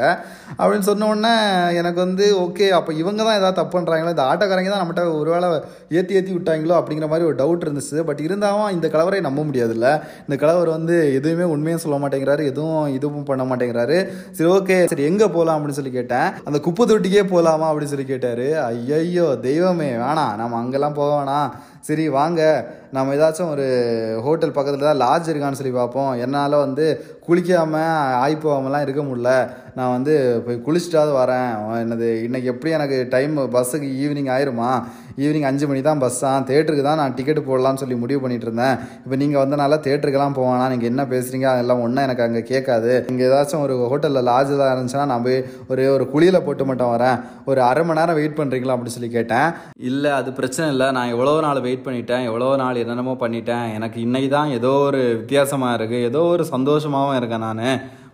அப்படின்னு 0.60 0.88
சொன்ன 0.90 1.08
உடனே 1.12 1.34
எனக்கு 1.80 2.00
வந்து 2.06 2.26
ஓகே 2.44 2.68
அப்போ 2.78 2.92
இவங்க 3.02 3.20
தான் 3.28 3.38
ஏதாவது 3.40 3.58
தப்பு 3.60 3.74
பண்ணுறாங்களோ 3.76 4.14
இந்த 4.14 4.26
ஆட்டோக்காரங்க 4.30 4.70
தான் 4.72 4.82
நம்மகிட்ட 4.82 5.04
ஒருவேளை 5.20 5.48
ஏற்றி 5.98 6.16
ஏற்றி 6.18 6.32
விட்டாங்களோ? 6.36 6.74
அப்படிங்கிற 6.80 7.08
மாதிரி 7.12 7.26
ஒரு 7.30 7.38
டவுட் 7.42 7.64
இருந்துச்சு. 7.66 7.98
பட் 8.08 8.20
இருந்தாலும் 8.26 8.72
இந்த 8.76 8.86
கலவரை 8.94 9.20
நம்ப 9.28 9.42
முடியாதுல்ல. 9.50 9.88
இந்த 10.26 10.36
கலவர் 10.44 10.70
வந்து 10.76 10.96
எதுவுமே 11.18 11.46
உண்மையும் 11.54 11.82
சொல்ல 11.84 11.98
மாட்டேங்கிறாரு. 12.04 12.44
எதுவும் 12.52 12.92
இதுவும் 12.96 13.28
பண்ண 13.30 13.44
மாட்டேங்கிறாரு. 13.50 13.87
சரி 14.36 14.50
ஓகே 14.50 14.76
சரி 14.84 15.04
எங்கே 15.10 15.26
போகலாம் 15.26 15.56
அப்படின்னு 15.58 15.78
சொல்லி 15.78 15.90
கேட்டேன். 15.90 16.28
அந்த 16.44 16.58
குப்பை 16.66 16.86
தொட்டிக்கே 16.90 17.24
போகலாமா 17.32 17.66
அப்படின்னு 17.72 17.92
சொல்லி 17.94 18.04
கேட்டார். 18.04 18.46
ஐயையோ 18.64 19.26
தெய்வமே 19.48 19.90
வேணாம். 20.04 20.36
நம்ம 20.42 20.56
அங்கெல்லாம் 20.62 20.98
போக 21.00 21.10
வேணாம். 21.18 21.50
சரி 21.88 22.04
வாங்க. 22.18 22.42
நம்ம 22.96 23.14
ஏதாச்சும் 23.16 23.50
ஒரு 23.54 23.64
ஹோட்டல் 24.24 24.54
பக்கத்தில் 24.56 24.86
தான் 24.88 25.00
லாட்ஜ் 25.04 25.30
இருக்கான்னு 25.30 25.58
சொல்லி 25.58 25.72
பார்ப்போம். 25.78 26.12
என்னால் 26.24 26.62
வந்து 26.64 26.84
குளிக்காமல் 27.26 28.18
ஆய் 28.24 28.36
இருக்க 28.86 29.02
முடில 29.08 29.30
நான் 29.78 29.92
வந்து 29.94 30.14
போய் 30.44 30.62
குளிச்சுட்டாவது 30.66 31.12
வரேன். 31.18 31.50
என்னது 31.82 32.06
இன்றைக்கி 32.26 32.48
எப்படி 32.52 32.70
எனக்கு 32.76 32.96
டைம் 33.14 33.34
பஸ்ஸுக்கு 33.54 33.88
ஈவினிங் 34.04 34.30
ஆயிருமா? 34.36 34.70
ஈவினிங் 35.24 35.46
அஞ்சு 35.50 35.66
மணி 35.70 35.80
தான் 35.88 36.00
பஸ் 36.04 36.18
தான் 36.24 36.46
தேட்டருக்கு 36.50 36.84
தான் 36.88 37.00
நான் 37.02 37.14
டிக்கெட் 37.18 37.40
போடலாம்னு 37.48 37.82
சொல்லி 37.82 37.96
முடிவு 38.02 38.20
பண்ணிட்டு 38.24 38.46
இருந்தேன். 38.48 38.76
இப்போ 39.04 39.16
நீங்கள் 39.22 39.42
வந்தனால 39.42 39.78
தேட்டருக்கெல்லாம் 39.86 40.36
போவானா 40.38 40.66
நீங்கள் 40.72 40.90
என்ன 40.92 41.04
பேசுகிறீங்க 41.12 41.48
அதெல்லாம் 41.52 41.82
ஒன்றும் 41.84 42.04
எனக்கு 42.06 42.24
அங்கே 42.26 42.42
கேட்காது. 42.52 42.92
இங்கே 43.12 43.26
ஏதாச்சும் 43.28 43.64
ஒரு 43.66 43.76
ஹோட்டலில் 43.92 44.26
லாட்ஜ் 44.30 44.54
தான் 44.62 44.72
இருந்துச்சுன்னா 44.74 45.06
நான் 45.12 45.26
போய் 45.28 45.38
ஒரு 45.72 45.84
ஒரு 45.96 46.06
குழியில் 46.14 46.44
போட்டு 46.48 46.66
மட்டும் 46.70 46.92
வரேன். 46.94 47.18
ஒரு 47.50 47.62
அரை 47.68 47.84
மணி 47.90 48.00
நேரம் 48.00 48.18
வெயிட் 48.20 48.38
பண்ணுறீங்களா 48.40 48.76
அப்படின்னு 48.76 48.96
சொல்லி 48.96 49.12
கேட்டேன். 49.18 49.48
இல்லை 49.90 50.12
அது 50.20 50.32
பிரச்சனை 50.40 50.68
இல்லை. 50.74 50.88
நான் 50.98 51.12
எவ்வளோ 51.16 51.36
நாள் 51.48 51.64
வெயிட் 51.68 51.77
வெயிட் 51.78 51.86
பண்ணிட்டேன். 51.86 52.26
எவ்வளோ 52.28 52.48
நாள் 52.62 52.82
என்னென்னமோ 52.82 53.14
பண்ணிட்டேன். 53.24 53.66
எனக்கு 53.78 53.98
இன்னைக்கு 54.06 54.30
தான் 54.36 54.52
ஏதோ 54.58 54.72
ஒரு 54.88 55.00
வித்தியாசமாக 55.20 55.76
இருக்குது 55.78 56.06
ஏதோ 56.10 56.20
ஒரு 56.34 56.44
சந்தோஷமாகவும் 56.54 57.18
இருக்கேன் 57.20 57.46
நான். 57.48 57.66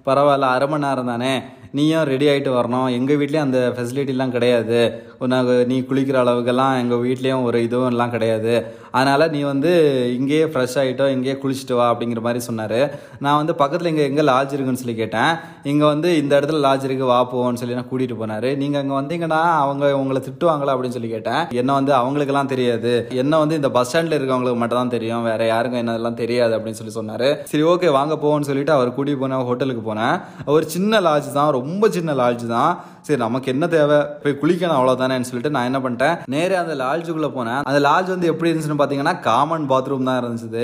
பரவாயில்ல 0.08 0.48
அரை 0.54 0.66
மணி 0.70 0.86
நேரம் 0.86 1.10
தானே. 1.12 1.34
நீயும் 1.76 2.08
ரெடி 2.10 2.26
ஆகிட்டு 2.30 2.50
வரணும். 2.56 2.88
எங்கள் 2.96 3.18
வீட்லேயும் 3.20 3.46
அந்த 3.46 3.60
ஃபெசிலிட்டிலாம் 3.76 4.34
கிடையாது. 4.34 4.80
உனக்கு 5.24 5.54
நீ 5.70 5.76
குளிக்கிற 5.90 6.16
அளவுக்கெல்லாம் 6.24 6.74
எங்கள் 6.82 7.02
வீட்லேயும் 7.06 7.46
ஒரு 7.48 7.58
இதுவும் 7.66 7.92
எல்லாம் 7.92 8.14
கிடையாது. 8.14 8.52
அதனால் 8.98 9.24
நீ 9.34 9.40
வந்து 9.52 9.72
இங்கேயே 10.18 10.44
ஃப்ரெஷ் 10.52 10.76
ஆகிட்டோ 10.82 11.06
இங்கேயே 11.14 11.36
குளிச்சுட்டு 11.42 11.76
வா 11.78 11.86
அப்படிங்கிற 11.92 12.22
மாதிரி 12.26 12.40
சொன்னார். 12.48 12.78
நான் 13.24 13.38
வந்து 13.40 13.54
பக்கத்தில் 13.62 13.90
இங்கே 13.92 14.04
எங்கே 14.10 14.24
லாட்ஜ் 14.30 14.54
இருக்குன்னு 14.56 14.82
சொல்லி 14.82 14.96
கேட்டேன். 15.02 15.32
இங்கே 15.70 15.86
வந்து 15.92 16.08
இந்த 16.22 16.32
இடத்துல 16.38 16.60
லாட்ஜ் 16.66 16.86
இருக்குது 16.88 17.10
வா 17.12 17.18
போவோன்னு 17.32 17.60
சொல்லி 17.62 17.78
நான் 17.78 17.88
கூட்டிகிட்டு 17.90 18.20
போனார். 18.22 18.48
நீங்கள் 18.62 18.82
அங்கே 18.82 18.96
வந்தீங்கன்னா 19.00 19.40
அவங்க 19.64 19.84
உங்களை 20.02 20.22
திட்டுவாங்களா 20.28 20.74
அப்படின்னு 20.74 20.96
சொல்லி 20.98 21.12
கேட்டேன். 21.16 21.42
என்ன 21.62 21.70
வந்து 21.80 21.94
அவங்களுக்கெல்லாம் 22.00 22.52
தெரியாது. 22.54 22.92
என்ன 23.22 23.38
வந்து 23.44 23.58
இந்த 23.60 23.70
பஸ் 23.78 23.90
ஸ்டாண்டில் 23.90 24.18
இருக்கவங்களுக்கு 24.18 24.60
மட்டும் 24.60 24.80
தான் 24.80 24.94
தெரியும். 24.96 25.26
வேறு 25.30 25.44
யாருக்கும் 25.52 25.82
என்னதெல்லாம் 25.82 26.20
தெரியாது 26.22 26.52
அப்படின்னு 26.56 26.80
சொல்லி 26.80 26.94
சொன்னார். 26.98 27.28
சரி 27.50 27.64
ஓகே 27.72 27.90
வாங்க 27.98 28.14
போவோன்னு 28.22 28.48
சொல்லிட்டு 28.50 28.72
அவர் 28.76 28.94
கூட்டிகிட்டு 28.96 29.24
போனேன் 29.24 29.46
ஹோட்டலுக்கு 29.50 29.84
போனேன். 29.90 30.16
ஒரு 30.54 30.64
சின்ன 30.74 31.00
லாட்ஜ் 31.06 31.28
தான் 31.38 31.52
ரொம்ப 31.58 31.88
சின்ன 31.96 32.14
லாட்ஜ் 32.22 32.44
தான். 32.56 32.72
சரி 33.06 33.20
நமக்கு 33.22 33.48
என்ன 33.52 33.64
தேவை? 33.72 33.96
போய் 34.20 34.36
குளிக்கணும் 34.42 34.76
அவ்வளோதானேன்னு 34.76 35.26
சொல்லிட்டு 35.28 35.50
நான் 35.54 35.66
என்ன 35.70 35.78
பண்ணிட்டேன்? 35.84 36.14
நேரே 36.34 36.54
அந்த 36.60 36.74
லாட்ஜுக்குள்ளே 36.82 37.28
போனேன். 37.34 37.58
அந்த 37.68 37.80
லாட்ஜ் 37.86 38.12
வந்து 38.12 38.28
எப்படி 38.30 38.48
இருந்துச்சுன்னு 38.50 38.78
பார்த்தீங்கன்னா 38.80 39.12
காமன் 39.26 39.66
பாத்ரூம் 39.72 40.06
தான் 40.08 40.18
இருந்துச்சு. 40.20 40.62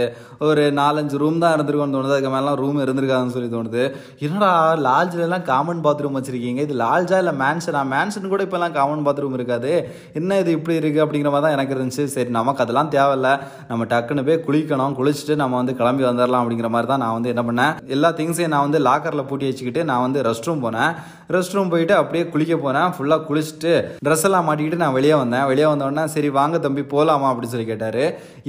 ஒரு 0.48 0.62
நாலஞ்சு 0.78 1.18
ரூம் 1.22 1.40
தான் 1.42 1.54
இருந்திருக்கும்னு 1.56 1.96
தோணுது. 1.96 2.14
அதுக்கு 2.14 2.30
மேலாம் 2.34 2.56
ரூம் 2.60 2.78
இருந்திருக்காதுன்னு 2.84 3.34
சொல்லி 3.34 3.50
தோணுது. 3.56 3.82
என்னடா 4.26 4.52
லால்ஜ்லாம் 4.86 5.44
காமன் 5.50 5.82
பாத்ரூம் 5.86 6.16
வச்சிருக்கீங்க? 6.18 6.62
இது 6.68 6.76
லால்ஜா 6.84 7.18
இல்லை 7.24 7.34
மேன்ஷனா 7.42 7.82
மேன்ஷன் 7.92 8.30
கூட 8.34 8.46
இப்போல்லாம் 8.48 8.74
காமன் 8.78 9.04
பாத்ரூம் 9.08 9.36
இருக்காது. 9.40 9.72
என்ன 10.20 10.38
இது 10.44 10.50
இப்படி 10.58 10.76
இருக்குது 10.80 11.04
அப்படிங்கிற 11.06 11.32
மாதிரி 11.34 11.46
தான் 11.48 11.56
எனக்கு 11.58 11.76
இருந்துச்சு. 11.76 12.06
சரி 12.14 12.32
நமக்கு 12.38 12.64
அதெல்லாம் 12.66 12.90
தேவையில்ல. 12.96 13.34
நம்ம 13.72 13.88
டக்குன்னு 13.92 14.26
போய் 14.30 14.42
குளிக்கணும். 14.48 14.96
குளிச்சுட்டு 15.00 15.38
நம்ம 15.42 15.56
வந்து 15.62 15.76
கிளம்பி 15.82 16.06
வந்துடலாம் 16.10 16.44
அப்படிங்கிற 16.44 16.70
மாதிரி 16.76 16.90
தான் 16.94 17.04
நான் 17.06 17.16
வந்து 17.18 17.34
என்ன 17.34 17.44
பண்ணேன். 17.50 17.76
எல்லா 17.98 18.12
திங்ஸையும் 18.22 18.54
நான் 18.56 18.66
வந்து 18.68 18.82
லாக்கரில் 18.88 19.28
பூட்டி 19.30 19.48
வச்சுக்கிட்டு 19.50 19.84
நான் 19.92 20.04
வந்து 20.08 20.26
ரெஸ்ட் 20.30 20.50
ரூம் 20.50 20.66
போனேன். 20.66 20.92
ரெஸ்ட் 21.36 21.56
ரூம் 21.58 21.72
போயிட்டு 21.76 21.96
அப்படியே 22.00 22.26
குளிக்க 22.34 22.54
போனேன் 22.64 22.92
ஃபுல்லாக 22.94 23.26
குளிச்சுட்டு 23.28 23.72
ட்ரெஸ் 24.06 24.26
எல்லாம் 24.28 24.46
மாட்டிக்கிட்டு 24.48 24.82
நான் 24.82 24.96
வெளியே 24.98 25.14
வந்தேன். 25.22 25.46
வெளியே 25.50 25.68
வந்தோடனே 25.72 26.04
சரி 26.14 26.28
வாங்க 26.38 26.58
தம்பி 26.66 26.82
போகலாமா 26.94 27.28
அப்படின்னு 27.32 27.54
சொல்லி 27.54 27.68
கேட்டார். 27.72 28.02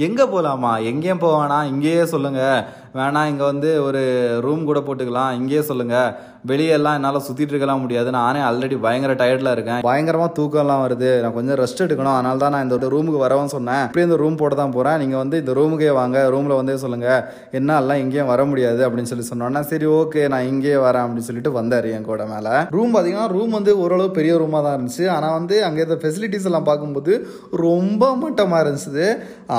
எங்கே 0.06 0.24
போகலாமா 0.34 0.72
எங்கேயும் 0.90 1.24
போவானா? 1.24 1.58
இங்கேயே 1.72 2.04
சொல்லுங்கள் 2.14 2.60
வேணாம் 2.98 3.28
இங்கே 3.30 3.44
வந்து 3.52 3.68
ஒரு 3.86 4.00
ரூம் 4.44 4.68
கூட 4.70 4.78
போட்டுக்கலாம். 4.86 5.32
இங்கேயே 5.38 5.62
சொல்லுங்கள் 5.70 6.10
வெளியெல்லாம் 6.50 6.96
என்னால் 6.98 7.24
சுற்றிட்டு 7.26 7.52
இருக்கலாம் 7.54 7.82
முடியாது. 7.82 8.08
நானே 8.16 8.40
ஆல்ரெடி 8.46 8.76
பயங்கர 8.84 9.12
டயர்டில் 9.20 9.50
இருக்கேன். 9.54 9.80
பயங்கரமாக 9.88 10.30
தூக்கம்லாம் 10.38 10.82
வருது. 10.84 11.10
நான் 11.24 11.34
கொஞ்சம் 11.36 11.58
ரெஸ்ட் 11.60 11.82
எடுக்கணும். 11.84 12.14
அதனால 12.16 12.40
தான் 12.42 12.52
நான் 12.54 12.64
இந்த 12.66 12.88
ரூமுக்கு 12.94 13.20
வரவும் 13.24 13.52
சொன்னேன். 13.54 13.84
இப்படி 13.88 14.04
இந்த 14.06 14.16
ரூம் 14.22 14.38
போட்டு 14.40 14.56
தான் 14.60 14.74
போகிறேன் 14.76 14.98
நீங்கள் 15.02 15.20
வந்து 15.22 15.36
இந்த 15.42 15.52
ரூமுக்கே 15.58 15.92
வாங்க. 16.00 16.16
ரூமில் 16.34 16.56
வந்தே 16.60 16.76
சொல்லுங்கள் 16.84 17.20
என்னாலாம் 17.58 18.00
இங்கேயும் 18.04 18.30
வர 18.32 18.44
முடியாது 18.50 18.82
அப்படின்னு 18.86 19.12
சொல்லி 19.12 19.26
சொன்னோன்னா 19.30 19.62
சரி 19.70 19.88
ஓகே 20.00 20.24
நான் 20.34 20.48
இங்கேயே 20.52 20.80
வரேன் 20.86 21.04
அப்படின்னு 21.04 21.28
சொல்லிட்டு 21.28 21.52
வந்தார் 21.58 21.88
என் 21.94 22.08
கூட 22.10 22.26
மேலே. 22.32 22.54
ரூம் 22.76 22.92
பார்த்தீங்கன்னா 22.96 23.28
ரூம் 23.36 23.56
வந்து 23.58 23.74
ஓரளவு 23.84 24.10
பெரிய 24.18 24.34
ரூமாக 24.44 24.62
தான் 24.66 24.76
இருந்துச்சு. 24.78 25.06
ஆனால் 25.16 25.36
வந்து 25.38 25.58
அங்கே 25.68 25.82
இருந்த 25.84 26.00
ஃபெசிலிட்டிஸ் 26.04 26.48
எல்லாம் 26.50 26.68
பார்க்கும்போது 26.70 27.14
ரொம்ப 27.66 28.02
மட்டமாக 28.24 28.64
இருந்துச்சு. 28.66 29.06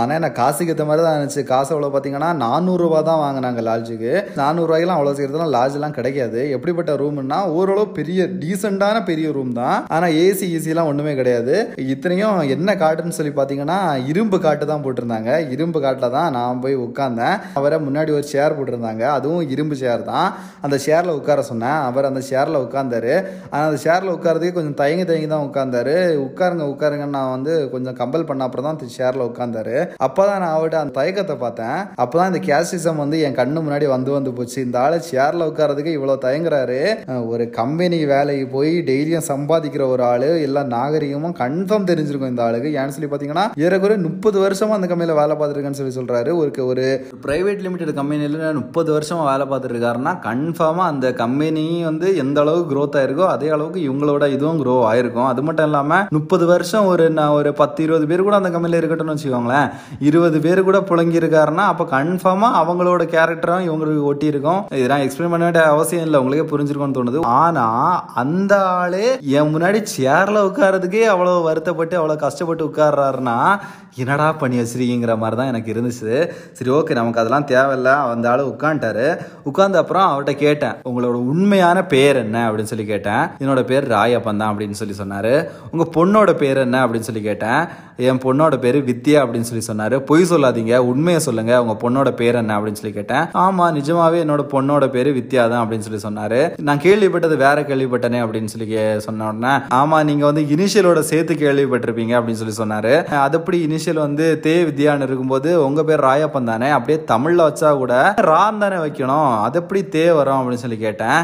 ஆனால் 0.01 0.17
எனக்கு 0.19 0.39
காசுக்கு 0.43 0.75
ஏற்ற 0.75 0.87
மாதிரி 0.91 1.05
தான் 1.07 1.17
இருந்துச்சு. 1.17 1.43
காசு 1.53 1.71
எவ்வளோ 1.77 1.91
பார்த்தீங்கன்னா 1.95 2.31
நானூறுரூவா 2.45 3.01
தான் 3.09 3.21
வாங்கினாங்க 3.25 3.61
லாட்ஜுக்கு. 3.69 4.11
நானூறுரூவாய்க்கெல்லாம் 4.41 4.99
அவ்வளோ 4.99 5.13
சீக்கிரத்தில் 5.17 5.55
லாட்ஜ்லாம் 5.57 5.95
கிடைக்காது. 5.97 6.41
எப்படிப்பட்ட 6.55 6.91
ரூம்னா 7.01 7.39
ஓரளவு 7.57 7.85
பெரிய 7.99 8.27
டீசெண்டான 8.41 8.97
பெரிய 9.09 9.27
ரூம் 9.37 9.53
தான். 9.61 9.77
ஆனால் 9.95 10.15
ஏசி 10.23 10.47
ஈசிலாம் 10.57 10.89
ஒன்றுமே 10.91 11.13
கிடையாது. 11.21 11.55
இத்தனையும் 11.93 12.39
என்ன 12.55 12.75
காட்டுன்னு 12.83 13.17
சொல்லி 13.19 13.33
பார்த்தீங்கன்னா 13.39 13.79
இரும்பு 14.11 14.39
காட்டு 14.45 14.67
தான் 14.71 14.83
போட்டிருந்தாங்க. 14.85 15.31
இரும்பு 15.55 15.79
காட்டில் 15.85 16.15
தான் 16.17 16.33
நான் 16.37 16.61
போய் 16.65 16.75
உட்காந்தேன் 16.85 17.37
அவரை 17.59 17.79
முன்னாடி 17.87 18.11
ஒரு 18.17 18.27
சேர் 18.33 18.57
போட்டிருந்தாங்க. 18.57 19.03
அதுவும் 19.17 19.49
இரும்பு 19.55 19.75
சேர் 19.83 20.03
தான். 20.11 20.29
அந்த 20.65 20.75
சேரில் 20.87 21.17
உட்கார 21.19 21.41
சொன்னேன். 21.51 21.79
அவர் 21.89 22.09
அந்த 22.11 22.23
சேரில் 22.31 22.61
உட்காந்தாரு 22.65 23.13
ஆனால் 23.51 23.67
அந்த 23.69 23.79
சேரில் 23.87 24.15
உட்காரதுக்கு 24.17 24.57
கொஞ்சம் 24.59 24.79
தயங்கி 24.81 25.05
தயங்கி 25.09 25.29
தான் 25.33 25.45
உட்காந்தாரு 25.47 25.95
உட்காருங்க 26.27 26.65
உட்காருங்கன்னு 26.73 27.17
நான் 27.19 27.33
வந்து 27.35 27.53
கொஞ்சம் 27.73 27.97
கம்பல் 28.01 28.27
பண்ண 28.29 28.47
அப்புறம் 28.47 28.67
தான் 28.67 28.79
சேரில் 28.99 29.27
உட்காந்தாரு 29.29 29.77
அப்போ 30.07 30.21
தான் 30.29 30.41
நான் 30.43 30.53
அவர்கிட்ட 30.55 30.77
அந்த 30.83 30.93
தயக்கத்தை 30.99 31.35
பார்த்தேன். 31.43 31.77
அப்போ 32.03 32.15
தான் 32.19 32.29
இந்த 32.31 32.41
கேஸ்டிசம் 32.47 33.01
வந்து 33.03 33.12
என் 33.27 33.37
கண்ணு 33.39 33.61
முன்னாடி 33.65 33.87
வந்து 33.93 34.11
வந்து 34.17 34.33
போச்சு. 34.37 34.57
இந்த 34.65 34.77
ஆள் 34.83 34.97
சேரில் 35.11 35.47
உட்காரதுக்கு 35.49 35.91
இவ்வளோ 35.97 36.15
தயங்குறாரு. 36.25 36.79
ஒரு 37.31 37.45
கம்பெனி 37.59 37.99
வேலைக்கு 38.13 38.47
போய் 38.55 38.71
டெய்லியும் 38.89 39.27
சம்பாதிக்கிற 39.31 39.85
ஒரு 39.93 40.03
ஆள் 40.11 40.27
எல்லா 40.47 40.63
நாகரிகமும் 40.75 41.35
கன்ஃபார்ம் 41.41 41.89
தெரிஞ்சிருக்கும் 41.91 42.33
இந்த 42.33 42.43
ஆளுக்கு. 42.47 42.71
ஏன்னு 42.79 42.95
சொல்லி 42.97 43.09
பார்த்தீங்கன்னா 43.11 43.45
ஏறக்குறைய 43.65 43.99
முப்பது 44.07 44.37
வருஷமா 44.45 44.77
அந்த 44.79 44.89
கம்பெனியில் 44.91 45.19
வேலை 45.21 45.35
பார்த்துருக்கேன்னு 45.39 45.79
சொல்லி 45.81 45.95
சொல்கிறாரு 45.99 46.31
ஒரு 46.41 46.51
ஒரு 46.71 46.85
ப்ரைவேட் 47.25 47.63
லிமிடெட் 47.65 47.97
கம்பெனியில் 47.99 48.39
முப்பது 48.61 48.89
வருஷமாக 48.95 49.27
வேலை 49.31 49.45
பார்த்துருக்காருன்னா 49.51 50.13
கன்ஃபார்மாக 50.27 50.91
அந்த 50.93 51.07
கம்பெனி 51.21 51.65
வந்து 51.89 52.07
எந்த 52.23 52.39
அளவுக்கு 52.43 52.71
க்ரோத் 52.73 52.97
ஆயிருக்கோ 52.99 53.25
அதே 53.35 53.47
அளவுக்கு 53.55 53.79
இவங்களோட 53.87 54.23
இதுவும் 54.35 54.59
க்ரோ 54.61 54.75
ஆயிருக்கும். 54.91 55.27
அது 55.31 55.41
மட்டும் 55.47 55.67
இல்லாமல் 55.69 56.05
முப்பது 56.17 56.45
வருஷம் 56.51 56.87
ஒரு 56.91 57.05
நான் 57.17 57.35
ஒரு 57.39 57.49
பத்து 57.61 57.79
இருபது 57.85 58.05
பேர் 58.11 58.25
கூட 58.27 58.35
அந்த 58.41 58.51
கம்பெனியில் 58.55 58.79
இருக்கட்டும்னு 58.79 59.15
வச்சுக்கோங்களேன். 59.15 59.67
இருபது 60.09 60.39
பேர் 60.45 60.61
கூட 60.69 60.79
புழங்கியிருக்காருன்னா 60.89 61.65
அப்போ 61.71 61.85
கன்ஃபார்மாக 61.95 62.59
அவங்களோட 62.61 63.02
கேரக்டரும் 63.05 63.67
இவங்களுக்கு 63.69 64.01
ஒட்டி 64.01 64.25
இருக்கும் 64.25 64.65
இதெல்லாம் 64.71 64.99
எக்ஸ்பிளைன் 64.99 65.29
பண்ண 65.29 65.43
வேண்டிய 65.43 65.65
அவசியம் 65.65 66.05
இல்லை. 66.05 66.19
உங்களுக்கே 66.19 66.55
புரிஞ்சிருக்கும்னு 66.55 66.97
தோணுது. 66.97 67.21
ஆனா 67.21 67.65
அந்த 68.05 68.65
ஆளே 68.65 69.17
என் 69.21 69.55
முன்னாடி 69.55 69.85
சேர்ல 69.97 70.39
உட்காரதுக்கே 70.49 71.01
அவ்வளவு 71.01 71.41
வருத்தப்பட்டு 71.41 71.95
அவ்வளவு 71.95 72.19
கஷ்டப்பட்டு 72.19 72.65
உட்கார்றாருன்னா 72.65 73.59
என்னடா 73.95 74.31
பண்ணி 74.31 74.57
வச்சிருக்கீங்கிற 74.59 75.17
மாதிரி 75.17 75.35
தான் 75.35 75.47
எனக்கு 75.47 75.73
இருந்துச்சு. 75.73 76.31
சரி 76.51 76.71
ஓகே 76.71 76.91
நமக்கு 76.91 77.19
அதெல்லாம் 77.19 77.47
தேவையில்ல. 77.47 78.11
அந்த 78.13 78.31
ஆள் 78.31 78.39
உட்காந்துட்டாரு 78.39 79.17
உட்கார்ந்த 79.43 79.77
அப்புறம் 79.77 80.07
அவர்கிட்ட 80.11 80.35
கேட்டேன் 80.35 80.73
உங்களோட 80.73 81.17
உண்மையான 81.31 81.85
பேர் 81.85 82.15
என்ன? 82.15 82.51
அப்படின்னு 82.51 82.61
சொல்லி 82.61 82.85
கேட்டேன். 82.85 83.27
என்னோட 83.39 83.63
பேர் 83.63 83.87
ராயப்பன் 83.87 84.37
தான் 84.37 84.57
அப்படின்னு 84.57 84.71
சொல்லி 84.71 84.93
சொன்னாரு. 84.97 85.49
உங்க 85.71 85.85
பொண்ணோட 85.95 86.33
பேர் 86.33 86.57
என்ன? 86.57 86.87
அப்படின்னு 86.87 86.99
சொல்லி 86.99 87.21
கேட்டேன். 87.21 87.65
என் 87.97 88.17
பொண்ணோட 88.17 88.57
பேர் 88.57 88.83
வித்யா 88.83 89.17
அப்படின்னு 89.23 89.51
சொல்லி 89.51 89.83
சொன்னாரு. 89.83 89.99
பொய் 89.99 90.23
சொல்லாதீங்க 90.23 90.77
உண்மையை 90.77 91.21
சொல்லுங்க. 91.21 91.63
உங்க 91.63 91.89
பொண்ணோட 91.89 92.11
பேர் 92.11 92.35
என்ன? 92.35 92.59
அப்படின்னு 92.59 92.71
சொல்லி 92.71 92.92
கேட்டேன். 92.93 93.25
ஆமா 93.43 93.65
நிஜமாவே 93.77 94.19
என்னோட 94.23 94.43
பொண்ணோட 94.51 94.87
பேரு 94.87 95.11
வித்யா 95.13 95.49
தான் 95.49 95.67
அப்படின்னு 95.67 95.85
சொல்லி 95.89 96.01
சொன்னாரு. 96.01 96.41
நான் 96.61 96.79
கேள்விப்பட்டது 96.79 97.37
வேற 97.37 97.61
கேள்விப்பட்டனே 97.61 98.19
அப்படின்னு 98.23 98.45
சொல்லி 98.45 98.75
கே- 98.75 98.97
சொன்ன 98.97 99.27
உடனே 99.27 99.53
ஆமா 99.73 100.03
நீங்க 100.03 100.25
வந்து 100.25 100.41
இனிஷியலோட 100.41 100.99
சேர்த்து 100.99 101.33
கேள்விப்பட்டிருப்பீங்க 101.35 102.13
அப்படின்னு 102.17 102.41
சொல்லி 102.43 102.57
சொன்னாரு. 102.57 102.93
அது 103.17 103.37
எப்படி 103.37 103.65
இனிஷியல் 103.65 103.99
வந்து 103.99 104.39
தே 104.43 104.55
வித்யான்னு 104.63 105.01
இருக்கும்போது 105.01 105.65
உங்க 105.65 105.83
பேர் 105.83 106.01
ராயப்பன் 106.01 106.43
தானே 106.43 106.69
அப்படியே 106.69 107.03
தமிழ்ல 107.07 107.41
வச்சா 107.43 107.77
கூட 107.77 108.13
ரான் 108.21 108.59
தானே 108.59 108.75
வைக்கணும் 108.75 109.41
அது 109.41 109.59
எப்படி 109.59 109.83
தே 109.91 110.15
வரும் 110.15 110.33
அப்படின்னு 110.35 110.63
சொல்லி 110.63 110.77
கேட்டேன். 110.77 111.19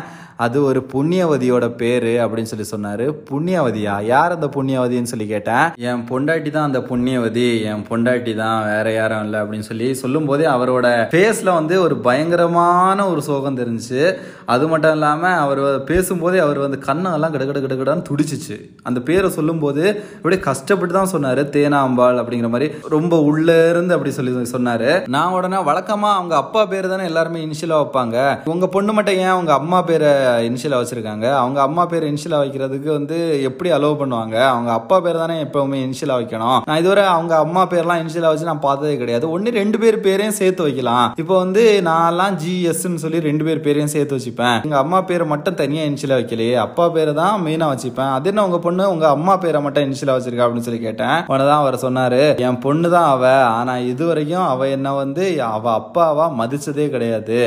அது 0.46 0.58
ஒரு 0.63 0.79
புண்ணியவதியோட 0.91 1.65
பேரு 1.79 2.12
அப்படின்னு 2.24 2.50
சொல்லி 2.51 2.65
சொன்னாரு. 2.74 3.05
புண்ணியவதியா? 3.29 3.93
யார் 4.12 4.36
அந்த 4.36 4.48
புண்ணியவதின்னு 4.55 5.12
சொல்லி 5.12 5.27
கேட்டேன். 5.31 5.65
என் 5.89 6.03
பொண்டாட்டி 6.10 6.50
தான் 6.50 6.67
அந்த 6.69 6.79
புண்ணியவதி 6.89 7.48
என் 7.72 7.84
பொண்டாட்டி 7.89 8.34
தான் 8.36 8.60
வேற 8.67 8.93
யாரும் 8.93 9.24
இல்லை 9.25 9.39
அப்படின்னு 9.41 9.67
சொல்லி 9.69 9.88
சொல்லும் 10.01 10.27
போதே 10.29 10.46
அவரோட 10.55 10.88
ஃபேஸில் 11.13 11.51
வந்து 11.58 11.75
ஒரு 11.86 11.98
பயங்கரமான 12.08 13.08
ஒரு 13.10 13.22
சோகம் 13.22 13.60
தெரிஞ்சிச்சு. 13.62 14.03
அது 14.46 14.67
மட்டும் 14.67 14.96
இல்லாம 14.98 15.31
அவர் 15.46 15.62
பேசும்போதே 15.89 16.39
அவர் 16.46 16.60
வந்து 16.65 16.79
கண்ணெல்லாம் 16.88 17.36
கிட 17.36 17.46
கிட 17.50 17.75
கிடன்னு 17.81 18.08
துடிச்சிச்சு. 18.12 18.58
அந்த 18.84 19.00
பேரை 19.10 19.29
சொல்லும்போது 19.39 19.84
அப்படியே 20.15 20.41
கஷ்டப்பட்டு 20.50 20.96
தான் 21.00 21.13
சொன்னாரு. 21.15 21.43
தேனாம்பாள் 21.58 22.22
அப்படிங்கிற 22.22 22.51
மாதிரி 22.55 22.69
ரொம்ப 22.96 23.22
உள்ள 23.31 23.50
இருந்து 23.74 23.96
அப்படி 23.98 24.13
சொல்லி 24.19 24.38
சொன்னாரு. 24.55 24.89
நான் 25.17 25.36
உடனே 25.39 25.62
வழக்கமா 25.72 26.12
அவங்க 26.17 26.36
அப்பா 26.43 26.63
பேர் 26.65 26.91
தானே 26.96 27.10
எல்லாருமே 27.12 27.46
இனிஷியலா 27.46 27.84
வைப்பாங்க. 27.84 28.17
உங்க 28.55 28.67
பொண்ணு 28.77 28.93
மட்டும் 28.93 29.22
ஏன் 29.25 29.36
அவங்க 29.36 29.53
அம்மா 29.53 29.81
பேரை 29.91 30.15
இனிஷியலாக 30.48 30.81
வச்சுருக்காங்க. 30.81 31.33
அவங்க 31.33 31.62
அம்மா 31.62 31.86
பேர் 31.86 32.03
இனிஷியலாக 32.03 32.43
வைக்கிறதுக்கு 32.43 32.89
வந்து 32.98 33.41
எப்படி 33.41 33.71
அலோவ் 33.71 34.00
பண்ணுவாங்க? 34.01 34.38
அவங்க 34.48 34.71
அப்பா 34.71 35.00
பேர் 35.00 35.21
தானே 35.24 35.36
எப்போவுமே 35.43 35.79
இனிஷியலாக 35.86 36.19
வைக்கணும். 36.21 36.62
நான் 36.65 36.77
இதுவரை 36.77 37.03
அவங்க 37.03 37.38
அம்மா 37.38 37.67
பேர்லாம் 37.67 38.01
இனிஷியலாக 38.03 38.33
வச்சு 38.33 38.50
நான் 38.51 38.59
பார்த்ததே 38.59 38.98
கிடையாது. 38.98 39.31
ஒன்று 39.31 39.51
ரெண்டு 39.51 39.79
பேர் 39.79 40.00
பேரையும் 40.00 40.38
சேர்த்து 40.41 40.63
வைக்கலாம். 40.63 41.13
இப்போ 41.15 41.38
வந்து 41.38 41.81
நான்லாம் 41.89 42.38
ஜிஎஸ்ன்னு 42.43 43.03
சொல்லி 43.05 43.19
ரெண்டு 43.19 43.43
பேர் 43.43 43.63
பேரையும் 43.67 43.93
சேர்த்து 43.95 44.17
வச்சுப்பேன். 44.17 44.63
எங்கள் 44.63 44.79
அம்மா 44.79 45.01
பேரை 45.01 45.27
மட்டும் 45.27 45.55
தனியாக 45.55 45.89
இனிஷியலாக 45.89 46.19
வைக்கலையே. 46.21 46.55
அப்பா 46.65 46.89
பேரை 46.89 47.13
தான் 47.13 47.43
மெயினாக 47.45 47.74
வச்சுப்பேன். 47.74 48.12
அது 48.17 48.29
என்ன 48.29 48.45
உங்கள் 48.45 48.59
பொண்ணு? 48.59 48.89
உங்கள் 48.89 49.09
அம்மா 49.09 49.38
பேரை 49.38 49.62
மட்டும் 49.62 49.83
இனிஷியலாக 49.83 50.17
வச்சிருக்கா 50.19 50.45
அப்படின்னு 50.45 50.67
சொல்லி 50.69 50.79
கேட்டேன். 50.79 51.17
உடனே 51.27 51.50
அவர் 51.50 51.77
சொன்னார் 51.77 52.19
என் 52.48 52.59
பொண்ணு 52.59 52.89
தான் 52.89 53.09
அவ. 53.15 53.33
ஆனால் 53.43 53.86
இது 53.86 54.05
வரைக்கும் 54.05 54.48
அவ 54.48 54.67
என்ன 54.67 54.93
வந்து 54.93 55.41
அவ 55.41 55.65
அப்பாவா 55.79 56.25
மதிச்சதே 56.39 56.89
கிடையாது. 56.89 57.38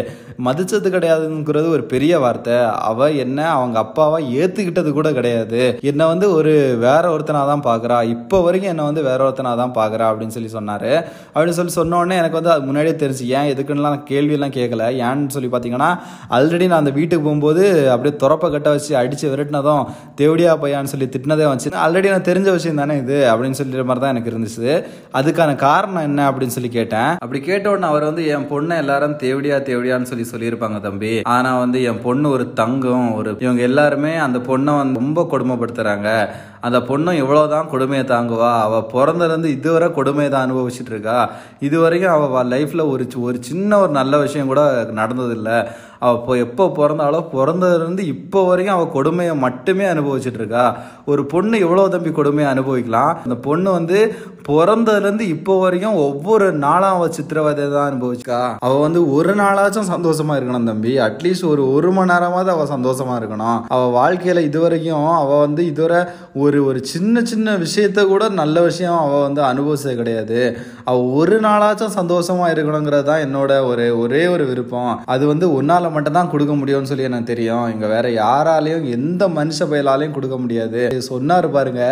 மதிச்சது 0.44 0.88
கிடையாதுங்கிறது 0.96 1.68
ஒரு 1.68 1.84
பெரிய 1.84 2.18
வார்த்தை. 2.18 2.56
அவ 2.80 3.10
என்ன 3.10 3.50
அவங்க 3.50 3.78
அப்பாவை 3.78 4.18
ஏத்துக்கிட்டது 4.38 4.92
கூட 4.92 5.12
கிடையாது. 5.12 5.78
என்ன 5.80 6.06
வந்து 6.06 6.32
ஒரு 6.34 6.76
வேற 6.78 7.18
ஒருத்தனா 7.18 7.42
தான் 7.46 7.64
பாக்குறா. 7.64 8.02
இப்போ 8.04 8.40
வரைக்கும் 8.40 8.70
என்ன 8.70 8.84
வந்து 8.84 9.02
வேற 9.02 9.28
ஒருத்தனா 9.28 9.56
தான் 9.56 9.74
பாக்குறா 9.74 10.06
அப்படின்னு 10.10 10.36
சொல்லி 10.36 10.50
சொன்னாரு. 10.52 10.92
அப்படின்னு 11.34 11.58
சொல்லி 11.60 11.74
சொன்னோடனே 11.76 12.16
எனக்கு 12.16 12.38
வந்து 12.40 12.50
அது 12.50 12.62
முன்னாடியே 12.62 12.96
தெரிஞ்சு 12.96 13.26
ஏன் 13.38 13.50
எதுக்குன்னுலாம் 13.54 13.96
நான் 13.96 14.08
கேள்வியெல்லாம் 14.10 14.56
கேட்கல 14.58 14.90
ஏன்னு 15.08 15.26
சொல்லி 15.26 15.50
பார்த்தீங்கன்னா 15.52 15.90
ஆல்ரெடி 16.30 16.66
நான் 16.66 16.82
அந்த 16.84 16.90
வீட்டுக்கு 16.90 17.24
போகும்போது 17.24 17.90
அப்படியே 17.90 18.16
துறப்ப 18.16 18.50
கட்ட 18.50 18.70
வச்சு 18.70 18.92
அடிச்சு 18.96 19.26
விரட்டினதும் 19.32 19.84
தேவடியா 20.14 20.52
பையான்னு 20.62 20.92
சொல்லி 20.92 21.06
திட்டினதே 21.06 21.44
வச்சு 21.44 21.70
ஆல்ரெடி 21.84 22.10
நான் 22.10 22.28
தெரிஞ்ச 22.30 22.50
விஷயம் 22.52 22.76
தானே 22.76 22.96
இது? 22.96 23.18
அப்படின்னு 23.32 23.58
சொல்லிற 23.60 23.84
மாதிரி 23.84 24.04
தான் 24.04 24.14
எனக்கு 24.14 24.32
இருந்துச்சு. 24.32 24.70
அதுக்கான 25.14 25.56
காரணம் 25.56 26.02
என்ன 26.02 26.30
அப்படின்னு 26.30 26.56
சொல்லி 26.56 26.68
கேட்டேன். 26.68 27.10
அப்படி 27.18 27.40
கேட்ட 27.40 27.70
உடனே 27.70 27.86
அவர் 27.86 28.04
வந்து 28.04 28.26
என் 28.26 28.48
பொண்ணை 28.50 28.76
எல்லாரும் 28.76 29.16
தேவடியா 29.16 29.56
தேவடியான்னு 29.56 30.02
சொல்லி 30.02 30.26
சொல்லியிருப்பாங்க 30.32 30.80
தம்பி. 30.80 31.22
ஆனா 31.22 31.58
வந்து 31.58 31.82
என் 31.82 32.00
பொண்ணு 32.02 32.30
ஒரு 32.30 32.52
தங்கம் 32.62 33.06
ஒரு 33.18 33.30
இவங்க 33.40 33.62
எல்லாருமே 33.70 34.14
அந்த 34.26 34.38
பொண்ணை 34.48 34.72
வந்து 34.80 35.00
ரொம்ப 35.02 35.26
கொடுமைப்படுத்துறாங்க. 35.32 36.08
அந்த 36.62 36.78
பொண்ணும் 36.80 37.16
எவ்வளவுதான் 37.16 37.68
கொடுமையை 37.68 38.04
தாங்குவா. 38.06 38.50
அவள் 38.60 38.90
பிறந்ததுலேருந்து 38.92 39.50
இதுவரை 39.50 39.88
கொடுமையை 39.92 40.32
தான் 40.32 40.44
அனுபவிச்சுட்டு 40.46 40.90
இருக்கா 40.90 41.18
இது 41.60 41.80
வரைக்கும் 41.80 42.14
அவள் 42.16 42.46
லைஃப்பில் 42.46 42.90
ஒரு 42.90 43.06
சி- 43.10 43.20
ஒரு 43.20 43.38
சின்ன 43.40 43.78
ஒரு 43.78 43.92
நல்ல 43.92 44.18
விஷயம் 44.18 44.46
கூட 44.46 44.62
நடந்ததில்லை. 44.94 45.58
அவள் 45.98 46.16
இப்போ 46.18 46.34
எப்போ 46.36 46.64
பிறந்தாலோ 46.76 47.18
பிறந்ததுலேருந்து 47.32 48.04
இப்போ 48.06 48.46
வரைக்கும் 48.46 48.76
அவள் 48.76 48.90
கொடுமையை 48.90 49.34
மட்டுமே 49.36 49.84
அனுபவிச்சுட்டு 49.84 50.34
இருக்கா 50.34 50.64
ஒரு 51.06 51.26
பொண்ணு 51.26 51.58
எவ்வளோ 51.58 51.88
தம்பி 51.88 52.10
கொடுமையை 52.10 52.52
அனுபவிக்கலாம். 52.52 53.18
அந்த 53.24 53.36
பொண்ணு 53.40 53.70
வந்து 53.70 53.98
பிறந்ததுலேருந்து 54.48 55.26
இப்போ 55.28 55.60
வரைக்கும் 55.60 55.94
ஒவ்வொரு 55.98 56.52
நாளும் 56.58 56.88
அவள் 56.88 57.10
சித்திரவதை 57.10 57.70
தான் 57.70 57.90
அனுபவிச்சுக்கா 57.90 58.40
அவள் 58.58 58.80
வந்து 58.80 59.12
ஒரு 59.12 59.34
நாளாச்சும் 59.34 59.90
சந்தோஷமாக 59.92 60.40
இருக்கணும் 60.40 60.64
தம்பி. 60.64 60.98
அட்லீஸ்ட் 60.98 61.46
ஒரு 61.46 61.72
ஒரு 61.72 61.92
மணி 61.92 62.12
நேரமாவது 62.12 62.50
அவள் 62.50 62.72
சந்தோஷமா 62.74 63.14
இருக்கணும். 63.20 63.60
அவள் 63.68 63.92
வாழ்க்கையில் 63.92 64.44
இது 64.44 64.60
வரைக்கும் 64.60 65.06
அவள் 65.14 65.38
வந்து 65.38 65.66
இதுவரை 65.66 66.00
ஒரு 66.34 66.51
ஒரு 66.52 66.60
ஒரு 66.70 66.80
சின்ன 66.90 67.20
சின்ன 67.28 67.52
விஷயத்த 67.62 68.00
கூட 68.06 68.24
நல்ல 68.38 68.56
விஷயம் 68.66 68.96
அவள் 69.02 69.22
வந்து 69.26 69.40
அனுபவிச்சது 69.50 69.92
கிடையாது. 70.00 70.38
அவள் 70.90 71.06
ஒரு 71.20 71.36
நாளாச்சும் 71.44 71.94
சந்தோஷமாக 71.98 72.50
இருக்கணுங்கிறது 72.54 73.06
தான் 73.08 73.22
என்னோட 73.26 73.52
ஒரு 73.68 73.84
ஒரே 74.02 74.22
ஒரு 74.32 74.44
விருப்பம். 74.50 74.90
அது 75.14 75.24
வந்து 75.30 75.46
உன்னால் 75.58 75.88
மட்டும்தான் 75.94 76.30
கொடுக்க 76.32 76.54
முடியும்னு 76.54 76.90
சொல்லி 76.90 77.06
எனக்கு 77.08 77.30
தெரியும். 77.30 77.64
இங்கே 77.72 77.88
வேற 77.94 78.08
யாராலையும் 78.16 78.84
எந்த 78.96 79.28
மனுஷ 79.38 79.68
பயலாலையும் 79.70 80.16
கொடுக்க 80.16 80.38
முடியாது. 80.42 80.82
சொன்னார் 81.08 81.48
பாருங்க 81.56 81.82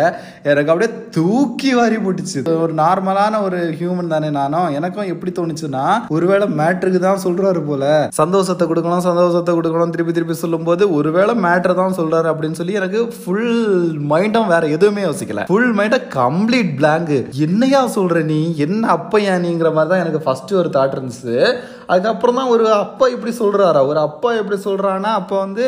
எனக்கு 0.51 0.71
அப்படியே 0.73 0.91
தூக்கி 1.17 1.71
வாரி 1.79 1.99
போட்டுச்சு. 2.05 2.43
ஒரு 2.65 2.75
நார்மலான 2.83 3.41
ஒரு 3.47 3.61
ஹியூமன் 3.79 4.13
தானே 4.15 4.31
நானும். 4.39 4.69
எனக்கும் 4.79 5.11
எப்படி 5.15 5.33
தோணுச்சுன்னா 5.39 5.85
ஒருவேளை 6.17 6.49
மேட்ருக்கு 6.61 7.01
தான் 7.07 7.23
சொல்கிறாரு 7.25 7.63
போல. 7.71 7.83
சந்தோஷத்தை 8.21 8.67
கொடுக்கணும் 8.73 9.07
சந்தோஷத்தை 9.09 9.55
கொடுக்கணும் 9.59 9.95
திருப்பி 9.97 10.15
திருப்பி 10.19 10.37
சொல்லும்போது 10.43 10.83
ஒருவேளை 10.99 11.35
மேட்ரு 11.47 11.79
தான் 11.81 11.99
சொல்கிறாரு 12.01 12.29
அப்படின்னு 12.33 12.61
சொல்லி 12.61 12.79
எனக்கு 12.81 13.01
ஃபுல் 13.19 13.51
மைண்டும் 14.13 14.49
வேற 14.53 14.63
எதுவுமே 14.77 15.01
யோசிக்கல. 15.03 15.43
ஃபுல் 15.49 15.71
மைண்ட 15.77 15.97
கம்ப்ளீட் 16.15 16.71
பிளாங்க் 16.79 17.13
என்னையா 17.45 17.81
சொல்ற 17.97 18.23
நீ? 18.31 18.39
என்ன 18.65 18.83
அப்பையா 18.95 19.33
நீங்கிற 19.45 19.69
மாதிரி 19.77 19.91
தான் 19.91 20.03
எனக்கு 20.03 20.21
ஃபர்ஸ்ட் 20.25 20.53
ஒரு 20.61 20.69
தாட் 20.73 20.95
இருந்துச்சு. 20.97 21.35
அதுக்கப்புறம் 21.91 22.39
தான் 22.39 22.51
ஒரு 22.53 22.65
அப்பா 22.73 23.05
இப்படி 23.07 23.31
சொல்கிறாரா 23.39 23.81
ஒரு 23.87 23.99
அப்பா 23.99 24.29
எப்படி 24.33 24.57
சொல்கிறான்னா 24.65 25.11
அப்போ 25.19 25.35
வந்து 25.39 25.63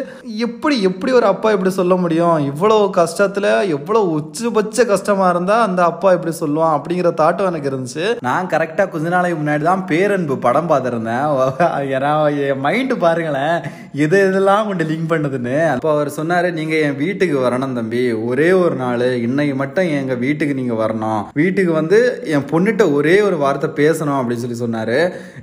எப்படி 0.45 0.75
எப்படி 0.89 1.11
ஒரு 1.19 1.25
அப்பா 1.25 1.49
இப்படி 1.51 1.71
சொல்ல 1.79 1.95
முடியும்? 1.95 2.37
இவ்வளோ 2.51 2.77
கஷ்டத்தில் 2.97 3.49
எவ்வளோ 3.77 4.01
உச்சபட்ச 4.17 4.85
கஷ்டமாக 4.85 5.31
இருந்தால் 5.33 5.65
அந்த 5.67 5.81
அப்பா 5.83 6.09
இப்படி 6.13 6.33
சொல்லுவான் 6.39 6.75
அப்படிங்கிற 6.77 7.11
தாட்டும் 7.21 7.49
எனக்கு 7.51 7.71
இருந்துச்சு. 7.71 8.05
நான் 8.27 8.51
கரெக்டாக 8.53 8.87
கொஞ்ச 8.89 9.09
நாளைக்கு 9.09 9.37
முன்னாடி 9.41 9.63
தான் 9.69 9.85
பேரன்பு 9.91 10.37
படம் 10.37 10.69
பார்த்துருந்தேன். 10.71 11.25
ஏன்னா 11.95 12.11
என் 12.45 12.63
மைண்டு 12.65 12.97
பாருங்களேன் 12.97 13.57
எது 14.03 14.17
எதெல்லாம் 14.27 14.67
கொண்டு 14.67 14.83
லிங்க் 14.83 15.11
பண்ணுதுன்னு. 15.11 15.57
அப்போ 15.73 15.89
அவர் 15.95 16.09
சொன்னார் 16.09 16.47
நீங்கள் 16.59 16.83
என் 16.87 16.99
வீட்டுக்கு 17.03 17.37
வரணும் 17.45 17.77
தம்பி. 17.79 18.03
ஒரே 18.29 18.49
ஒரு 18.63 18.75
நாள். 18.75 19.05
இன்னைக்கு 19.27 19.55
மட்டும் 19.55 19.91
எங்கள் 19.99 20.21
வீட்டுக்கு 20.25 20.59
நீங்கள் 20.61 20.81
வரணும். 20.83 21.21
வீட்டுக்கு 21.41 21.71
வந்து 21.71 21.99
என் 22.35 22.49
பொண்ணுகிட்ட 22.51 22.85
ஒரே 22.93 23.15
ஒரு 23.21 23.37
வார்த்தை 23.37 23.69
பேசணும் 23.81 24.19
அப்படின்னு 24.19 24.45
சொல்லி 24.45 24.59
சொன்னார். 24.63 24.95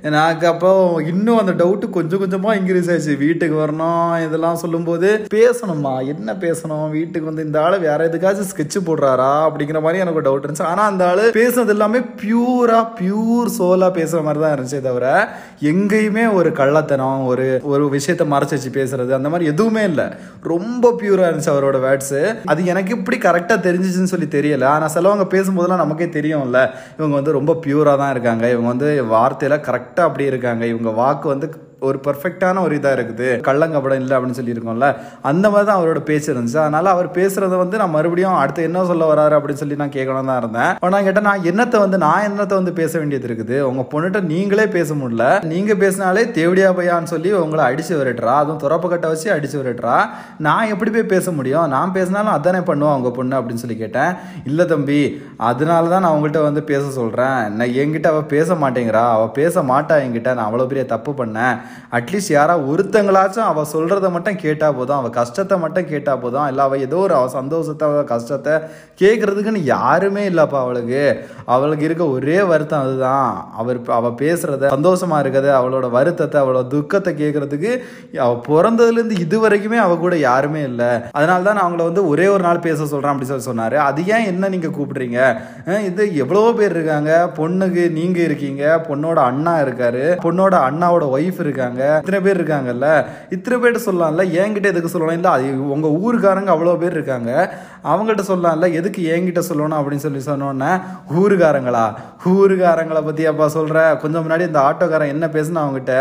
எனக்கு 0.09 0.47
அப்போ 0.47 0.70
அப்புறம் 0.71 1.07
இன்னும் 1.07 1.37
அந்த 1.37 1.53
டவுட் 1.61 1.85
கொஞ்சம் 1.89 2.21
கொஞ்சமா 2.21 2.49
இன்க்ரீஸ் 2.57 2.89
ஆயிடுச்சு. 2.91 3.13
வீட்டுக்கு 3.17 3.55
வரணும் 3.55 4.11
இதெல்லாம் 4.25 4.55
சொல்லும்போது 4.55 5.07
பேசணுமா 5.33 5.93
என்ன 6.05 6.33
பேசணும்? 6.33 6.85
வீட்டுக்கு 6.89 7.27
வந்து 7.29 7.45
இந்த 7.45 7.57
ஆள் 7.63 7.77
வேற 7.79 7.99
எதுக்காச்சும் 8.07 8.49
ஸ்கெட்ச் 8.51 8.77
போடுறாரா? 8.87 9.31
அப்படிங்கிற 9.47 9.79
மாதிரி 9.85 9.99
எனக்கு 10.03 10.21
டவுட் 10.27 10.45
இருந்துச்சு. 10.45 10.67
ஆனா 10.71 10.83
அந்த 10.83 11.03
ஆள் 11.09 11.23
பேசுனது 11.31 11.73
எல்லாமே 11.75 11.99
பியூரா 12.21 12.79
பியூர் 12.99 13.49
சோலா 13.57 13.89
பேசுற 13.97 14.21
மாதிரி 14.27 14.43
தான் 14.43 14.55
இருந்துச்சே 14.55 14.81
தவிர 14.87 15.27
எங்கேயுமே 15.71 16.25
ஒரு 16.33 16.51
கள்ளத்தனம் 16.59 17.25
ஒரு 17.31 17.47
ஒரு 17.73 17.85
விஷயத்த 17.97 18.27
மறைச்சு 18.35 18.57
வச்சு 18.57 18.71
பேசுறது 18.79 19.17
அந்த 19.19 19.31
மாதிரி 19.33 19.49
எதுவுமே 19.53 19.83
இல்லை. 19.83 20.07
ரொம்ப 20.53 20.93
பியூரா 21.01 21.25
இருந்துச்சு 21.29 21.53
அவரோட 21.55 21.79
வேர்ட்ஸ் 21.87 22.21
அது 22.45 22.61
எனக்கு 22.65 22.93
இப்படி 22.97 23.19
கரெக்டா 23.27 23.57
தெரிஞ்சிச்சுன்னு 23.67 24.13
சொல்லி 24.13 24.29
தெரியல. 24.37 24.65
ஆனா 24.75 24.87
சிலவங்க 24.95 25.27
பேசும்போதெல்லாம் 25.35 25.83
நமக்கே 25.85 26.09
தெரியும்ல. 26.19 26.59
இவங்க 26.97 27.15
வந்து 27.19 27.37
ரொம்ப 27.39 27.59
பியூரா 27.65 27.95
தான் 28.03 28.13
இருக்காங்க. 28.15 28.45
இவங்க 28.55 28.67
வந்து 28.73 28.89
வார்த்தையில 29.15 29.57
கரெக்டா 29.67 30.01
அப்படி 30.09 30.25
இருக்காங்க. 30.31 30.60
இவங்க 30.65 30.89
வாக்கு 30.89 31.27
வந்து 31.27 31.47
ஒரு 31.87 31.97
பர்ஃபெக்டான 32.05 32.61
ஒரு 32.65 32.73
இதாக 32.79 32.97
இருக்குது. 32.97 33.29
கள்ளங்கப்படம் 33.47 34.01
இல்லை 34.03 34.15
அப்படின்னு 34.17 34.39
சொல்லியிருக்கோம்ல 34.39 34.89
அந்த 35.31 35.45
மாதிரி 35.53 35.67
தான் 35.69 35.79
அவரோட 35.79 36.01
பேச்சு 36.09 36.29
இருந்துச்சு. 36.33 36.59
அதனால 36.65 36.89
அவர் 36.95 37.09
பேசுகிறத 37.19 37.57
வந்து 37.63 37.79
நான் 37.81 37.93
மறுபடியும் 37.97 38.39
அடுத்து 38.41 38.67
என்ன 38.69 38.85
சொல்ல 38.91 39.05
வராரு 39.11 39.35
அப்படின்னு 39.37 39.61
சொல்லி 39.63 39.79
நான் 39.81 39.93
கேட்கணும் 39.97 40.29
தான் 40.31 40.41
இருந்தேன். 40.43 40.71
ஆனால் 40.87 41.05
கேட்டால் 41.07 41.27
நான் 41.29 41.45
என்னத்தை 41.51 41.79
வந்து 41.85 41.99
நான் 42.05 42.25
என்னத்தை 42.29 42.55
வந்து 42.59 42.73
பேச 42.81 42.93
வேண்டியது 43.01 43.27
இருக்குது? 43.29 43.57
உங்கள் 43.69 43.89
பொண்ணுகிட்ட 43.93 44.21
நீங்களே 44.33 44.67
பேச 44.77 44.89
முடியல. 45.01 45.25
நீங்கள் 45.53 45.79
பேசினாலே 45.83 46.25
தேவடியா 46.39 46.69
பையான்னு 46.79 47.11
சொல்லி 47.13 47.31
உங்களை 47.43 47.63
அடிச்சு 47.69 47.93
விரட்டுறா. 47.99 48.35
அதுவும் 48.43 48.61
துறப்பு 48.65 48.89
கட்ட 48.93 49.07
வச்சு 49.13 49.27
அடிச்சு 49.37 49.57
விரட்டுறா. 49.61 49.97
நான் 50.47 50.71
எப்படி 50.73 50.91
போய் 50.97 51.11
பேச 51.15 51.31
முடியும்? 51.39 51.67
நான் 51.75 51.95
பேசினாலும் 51.97 52.35
அதானே 52.37 52.61
பண்ணுவோம் 52.69 52.93
அவங்க 52.95 53.11
பொண்ணு 53.19 53.39
அப்படின்னு 53.39 53.63
சொல்லி 53.63 53.79
கேட்டேன். 53.83 54.13
இல்லை 54.51 54.65
தம்பி 54.73 55.01
அதனால 55.49 55.89
தான் 55.93 56.03
நான் 56.05 56.15
உங்கள்கிட்ட 56.15 56.41
வந்து 56.49 56.63
பேச 56.71 56.83
சொல்கிறேன் 56.99 57.41
நான் 57.59 57.75
என்கிட்ட 57.81 58.07
அவள் 58.13 58.31
பேச 58.35 58.55
மாட்டேங்கிறா. 58.63 59.03
அவள் 59.17 59.35
பேச 59.41 59.63
மாட்டா 59.71 59.97
என்கிட்ட. 60.05 60.29
நான் 60.37 60.47
அவ்வளோ 60.49 60.67
பெரிய 60.71 60.85
தப்பு 60.93 61.13
பண்ணேன். 61.21 61.55
அட்லீஸ்ட் 61.97 62.33
யாராவது 62.37 62.69
ஒருத்தங்களாச்சும் 62.73 63.47
அவள் 63.51 63.71
சொல்கிறத 63.73 64.09
மட்டும் 64.15 64.39
கேட்டால் 64.45 64.75
போதும். 64.79 64.97
அவள் 64.99 65.15
கஷ்டத்தை 65.19 65.57
மட்டும் 65.63 65.89
கேட்டால் 65.91 66.21
போதும். 66.23 66.47
இல்லை 66.51 66.63
அவள் 66.67 66.83
ஏதோ 66.87 66.99
ஒரு 67.05 67.15
அவள் 67.19 67.35
சந்தோஷத்தை 67.39 67.85
அவள் 67.89 68.09
கஷ்டத்தை 68.13 68.53
கேட்குறதுக்குன்னு 69.01 69.63
யாருமே 69.75 70.23
இல்லைப்பா 70.31 70.59
அவளுக்கு. 70.65 71.03
அவளுக்கு 71.55 71.87
இருக்க 71.89 72.03
ஒரே 72.17 72.37
வருத்தம் 72.51 72.83
அதுதான். 72.85 73.29
அவர் 73.61 73.79
அவள் 73.99 74.17
பேசுகிறத 74.23 74.71
சந்தோஷமா 74.75 75.19
இருக்கிறது 75.23 75.51
அவளோட 75.59 75.89
வருத்தத்தை 75.97 76.37
அவளோட 76.43 76.63
துக்கத்தை 76.75 77.13
கேட்குறதுக்கு 77.21 77.71
அவள் 78.25 78.41
பிறந்ததுலேருந்து 78.49 79.17
இது 79.25 79.37
வரைக்குமே 79.45 79.79
அவள் 79.85 80.03
கூட 80.05 80.15
யாருமே 80.27 80.61
இல்லை. 80.71 80.89
அதனால 81.17 81.39
தான் 81.47 81.57
நான் 81.57 81.65
அவங்கள 81.65 81.85
வந்து 81.89 82.03
ஒரே 82.11 82.27
ஒரு 82.35 82.43
நாள் 82.47 82.65
பேச 82.67 82.79
சொல்கிறேன் 82.91 83.13
அப்படி 83.13 83.29
சொல்லி 83.29 83.49
சொன்னார். 83.49 83.77
அது 83.89 84.01
ஏன் 84.15 84.27
என்ன 84.31 84.49
நீங்கள் 84.55 84.75
கூப்பிடுறீங்க? 84.77 85.19
இது 85.89 86.03
எவ்வளவோ 86.23 86.49
பேர் 86.59 86.75
இருக்காங்க. 86.77 87.11
பொண்ணுக்கு 87.39 87.83
நீங்கள் 87.99 88.25
இருக்கீங்க. 88.27 88.63
பொண்ணோட 88.89 89.19
அண்ணா 89.31 89.53
இருக்காரு. 89.65 90.03
பொண்ணோட 90.25 90.55
அண்ணாவோட 90.69 91.05
ஒய்ஃப் 91.17 91.41
இருக்காங்க. 91.45 91.60
இருக்காங்க. 91.61 92.01
இத்தனை 92.03 92.19
பேர் 92.25 92.39
இருக்காங்கல்ல? 92.41 92.87
இத்தனை 93.29 93.55
பேர்கிட்ட 93.61 93.81
சொல்லலாம்ல? 93.87 94.23
என்கிட்ட 94.41 94.67
எதுக்கு 94.73 94.93
சொல்லணும்? 94.93 95.17
இல்லை 95.19 95.31
அது 95.31 95.69
உங்கள் 95.75 95.95
ஊருக்காரங்க 96.03 96.51
அவ்வளோ 96.55 96.77
பேர் 96.77 96.91
இருக்காங்க. 96.91 97.31
அவங்ககிட்ட 97.83 98.23
சொல்லலாம்ல 98.27 98.73
எதுக்கு 98.73 99.01
என்கிட்ட 99.13 99.41
சொல்லணும் 99.49 99.79
அப்படின்னு 99.79 100.05
சொல்லி 100.05 100.21
சொன்னோன்னே 100.25 100.71
ஊருக்காரங்களா? 101.21 101.85
ஊருக்காரங்களை 102.31 103.01
பற்றி 103.05 103.25
அப்பா 103.25 103.47
சொல்கிற 103.47 103.95
கொஞ்சம் 104.01 104.23
முன்னாடி 104.25 104.43
இந்த 104.47 104.59
ஆட்டோக்காரன் 104.59 105.13
என்ன 105.13 105.27
பேசுனா 105.35 105.61
அவங்ககிட்ட 105.63 105.95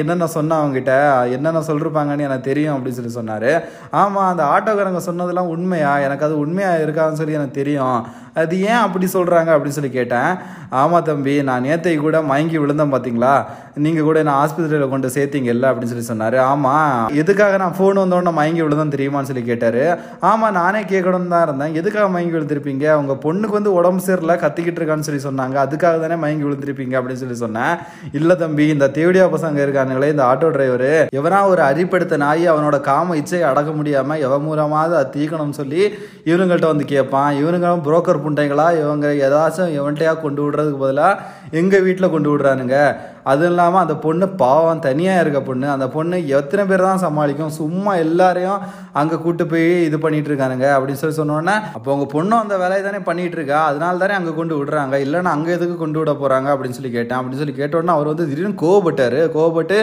என்னென்ன 0.00 0.26
சொன்ன 0.26 0.58
அவங்ககிட்ட 0.60 0.92
என்னென்ன 1.36 1.62
சொல்லிருப்பாங்கன்னு 1.68 2.26
எனக்கு 2.28 2.48
தெரியும் 2.50 2.74
அப்படின்னு 2.76 2.98
சொல்லி 3.00 3.10
சொன்னார். 3.10 3.50
ஆமாம் 3.90 4.30
அந்த 4.30 4.44
ஆட்டோக்காரங்க 4.54 5.02
சொன்னதெல்லாம் 5.08 5.52
உண்மையா? 5.56 5.98
எனக்கு 5.98 6.24
அது 6.24 6.38
உண்மையாக 6.38 6.84
இருக்கான்னு 6.84 7.20
சொல்லி 7.22 7.32
எனக்கு 7.32 7.58
தெரியும். 7.60 7.98
அது 8.42 8.56
ஏன் 8.70 8.82
அப்படி 8.86 9.06
சொல்கிறாங்க 9.16 9.50
அப்படின்னு 9.54 9.78
சொல்லி 9.78 9.92
கேட்டேன். 9.98 10.30
ஆமாம் 10.80 11.06
தம்பி 11.08 11.34
நான் 11.48 11.64
நேத்தை 11.66 11.94
கூட 12.02 12.16
மயங்கி 12.30 12.58
விழுந்தேன் 12.62 12.92
பார்த்தீங்களா 12.92 13.32
நீங்கள் 13.84 14.06
கூட 14.08 14.16
என்ன 14.22 14.34
ஆஸ்பத்திரியில் 14.42 14.92
கொண்டு 14.92 15.08
சேர்த்தீங்கல்ல 15.14 15.68
அப்படின்னு 15.70 15.92
சொல்லி 15.92 16.06
சொன்னார். 16.10 16.36
ஆமாம் 16.50 17.16
எதுக்காக 17.22 17.56
நான் 17.62 17.76
ஃபோன் 17.78 18.00
வந்தோடனே 18.02 18.32
மயங்கி 18.38 18.62
விழுந்தேன் 18.64 18.94
தெரியுமான்னு 18.94 19.30
சொல்லி 19.30 19.44
கேட்டார். 19.48 19.82
ஆமாம் 20.30 20.54
நானே 20.60 20.80
கேட்கணும்னு 20.92 21.32
தான் 21.34 21.44
இருந்தேன். 21.46 21.74
எதுக்காக 21.80 22.06
மயங்கி 22.14 22.34
விழுந்திருப்பீங்க? 22.36 22.86
உங்கள் 23.00 23.20
பொண்ணுக்கு 23.24 23.58
வந்து 23.58 23.72
உடம்பு 23.78 24.04
சரியில்லை 24.06 24.36
கத்திக்கிட்டு 24.44 24.80
இருக்கான்னு 24.82 25.08
சொல்லி 25.08 25.22
சொன்னாங்க. 25.28 25.56
அதுக்காக 25.64 26.00
தானே 26.04 26.18
மயங்கி 26.24 26.46
விழுந்திருப்பீங்க 26.48 26.96
அப்படின்னு 27.00 27.22
சொல்லி 27.24 27.38
சொன்னேன். 27.44 27.74
இல்லை 28.20 28.36
தம்பி 28.44 28.66
இந்த 28.74 28.88
தேவடியா 28.98 29.26
பசங்க 29.36 29.60
இருக்கானுங்களே 29.66 30.12
இந்த 30.14 30.24
ஆட்டோ 30.30 30.50
டிரைவர் 30.56 30.88
எவனா 31.20 31.40
ஒரு 31.52 31.62
அரிப்படுத்த 31.70 32.20
நாய் 32.24 32.44
அவனோட 32.54 32.78
காம 32.90 33.16
இச்சையை 33.22 33.46
அடக்க 33.52 33.70
முடியாமல் 33.80 34.22
எவ 34.28 34.40
மூலமாவது 34.48 34.94
அதை 35.00 35.08
தீக்கணும்னு 35.16 35.58
சொல்லி 35.60 35.82
இவனுங்கள்ட்ட 36.30 36.68
வந்து 36.72 36.86
கேட்பான் 36.94 37.30
இவனுங்களும் 37.42 37.84
புரோக்கர் 37.88 38.24
புண்டைகளா 38.30 38.66
இவங்க 38.80 39.06
ஏதாச்சும் 39.26 39.74
எவன்ட்டையாக 39.80 40.20
கொண்டு 40.20 40.40
விடுறதுக்கு 40.42 40.82
பதிலாக 40.82 41.22
எங்கள் 41.60 41.82
வீட்டில் 41.82 42.12
கொண்டு 42.12 42.30
விடுறானுங்க? 42.30 42.76
அதுவும் 43.30 43.50
இல்லாமல் 43.52 43.82
அந்த 43.84 43.94
பொண்ணு 44.04 44.26
பாவம் 44.42 44.82
தனியாக 44.88 45.22
இருக்க 45.22 45.40
பொண்ணு. 45.48 45.66
அந்த 45.76 45.86
பொண்ணு 45.94 46.16
எத்தனை 46.38 46.62
பேர் 46.70 46.86
தான் 46.88 47.02
சமாளிக்கும்? 47.04 47.52
சும்மா 47.60 47.92
எல்லாரையும் 48.04 48.60
அங்கே 49.00 49.16
கூட்டு 49.24 49.44
போய் 49.52 49.68
இது 49.88 49.96
பண்ணிட்டு 50.04 50.30
இருக்கானுங்க 50.30 50.66
அப்படின்னு 50.76 51.00
சொல்லி 51.02 51.18
சொன்னோன்னே 51.20 51.56
அப்போ 51.76 51.88
உங்கள் 51.94 52.12
பொண்ணும் 52.14 52.40
அந்த 52.42 52.54
வேலையை 52.62 52.82
தானே 52.86 53.00
பண்ணிட்டு 53.08 53.38
இருக்கா? 53.38 53.60
அதனால 53.70 54.02
தானே 54.02 54.16
அங்கே 54.18 54.34
கொண்டு 54.38 54.54
விடுறாங்க. 54.60 54.94
இல்லைன்னா 55.06 55.32
அங்கே 55.36 55.52
எதுக்கு 55.56 55.76
கொண்டு 55.82 56.00
விட 56.00 56.14
போகிறாங்க 56.22 56.48
அப்படின்னு 56.54 56.78
சொல்லி 56.78 56.92
கேட்டேன். 56.96 57.18
அப்படின்னு 57.18 57.42
சொல்லி 57.42 57.56
கேட்டோன்னே 57.60 57.94
அவர் 57.96 58.10
வந்து 58.12 58.28
திடீர்னு 58.30 58.60
கோவப்பட்டார். 58.64 59.18
கோவப்பட்டு 59.36 59.78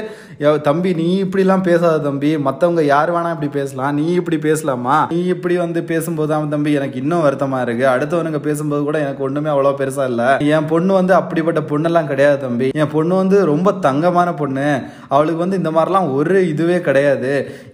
தம்பி 0.70 0.94
நீ 1.02 1.08
இப்படிலாம் 1.26 1.66
பேசாத 1.70 2.02
தம்பி. 2.08 2.32
மற்றவங்க 2.48 2.86
யார் 2.94 3.14
வேணா 3.18 3.32
இப்படி 3.36 3.52
பேசலாம். 3.60 3.94
நீ 4.00 4.08
இப்படி 4.22 4.40
பேசலாமா? 4.48 4.98
நீ 5.14 5.20
இப்படி 5.36 5.58
வந்து 5.64 5.80
பேசும்போது 5.92 6.32
தான் 6.32 6.54
தம்பி 6.56 6.72
எனக்கு 6.80 7.00
இன்னும் 7.04 7.24
வருத்தமாக 7.26 7.66
இருக்குது 7.66 7.92
அடுத்தவனுங்க 7.94 8.40
பேசும்போது 8.48 8.82
கூட 8.88 8.98
எனக்கு 9.06 9.26
ஒன்றுமே 9.28 9.50
அவ்வளோ 9.54 9.74
பெருசாக 9.82 10.12
இல்லை. 10.12 10.28
என் 10.56 10.70
பொண்ணு 10.72 10.92
வந்து 11.00 11.14
அப்படிப்பட்ட 11.22 11.62
பொண்ணெல்லாம் 11.72 12.10
கிடையாது 12.12 12.38
தம்பி. 12.46 12.70
என் 12.82 12.94
பொண்ணு 12.96 13.14
வந்து 13.22 13.27
வந்து 13.28 13.40
ரொம்ப 13.52 13.70
தங்கமான 13.86 14.30
பொண்ணு. 14.42 14.68
அவளுக்கு 15.14 15.42
வந்து 15.44 15.58
இந்த 15.60 15.72
மாதிரிலாம் 15.76 16.10
ஒரு 16.18 16.40
இதுவே 16.52 16.78
கிடையாது. 16.88 17.32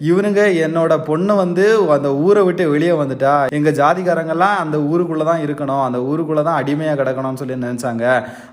இவனுங்க 0.10 0.42
என்னோட 0.66 0.94
பொண்ணு 1.10 1.34
வந்து 1.42 1.66
அந்த 1.96 2.10
ஊரை 2.26 2.42
விட்டு 2.48 2.64
வெளியே 2.74 2.94
வந்துட்டா. 3.02 3.34
எங்கள் 3.58 3.76
ஜாதிக்காரங்கெல்லாம் 3.80 4.58
அந்த 4.64 4.78
ஊருக்குள்ளே 4.92 5.26
தான் 5.30 5.44
இருக்கணும். 5.46 5.84
அந்த 5.88 6.00
ஊருக்குள்ளே 6.10 6.44
தான் 6.48 6.60
அடிமையாக 6.62 6.98
கிடக்கணும்னு 7.02 7.42
சொல்லி 7.42 7.58
நினச்சாங்க. 7.66 8.06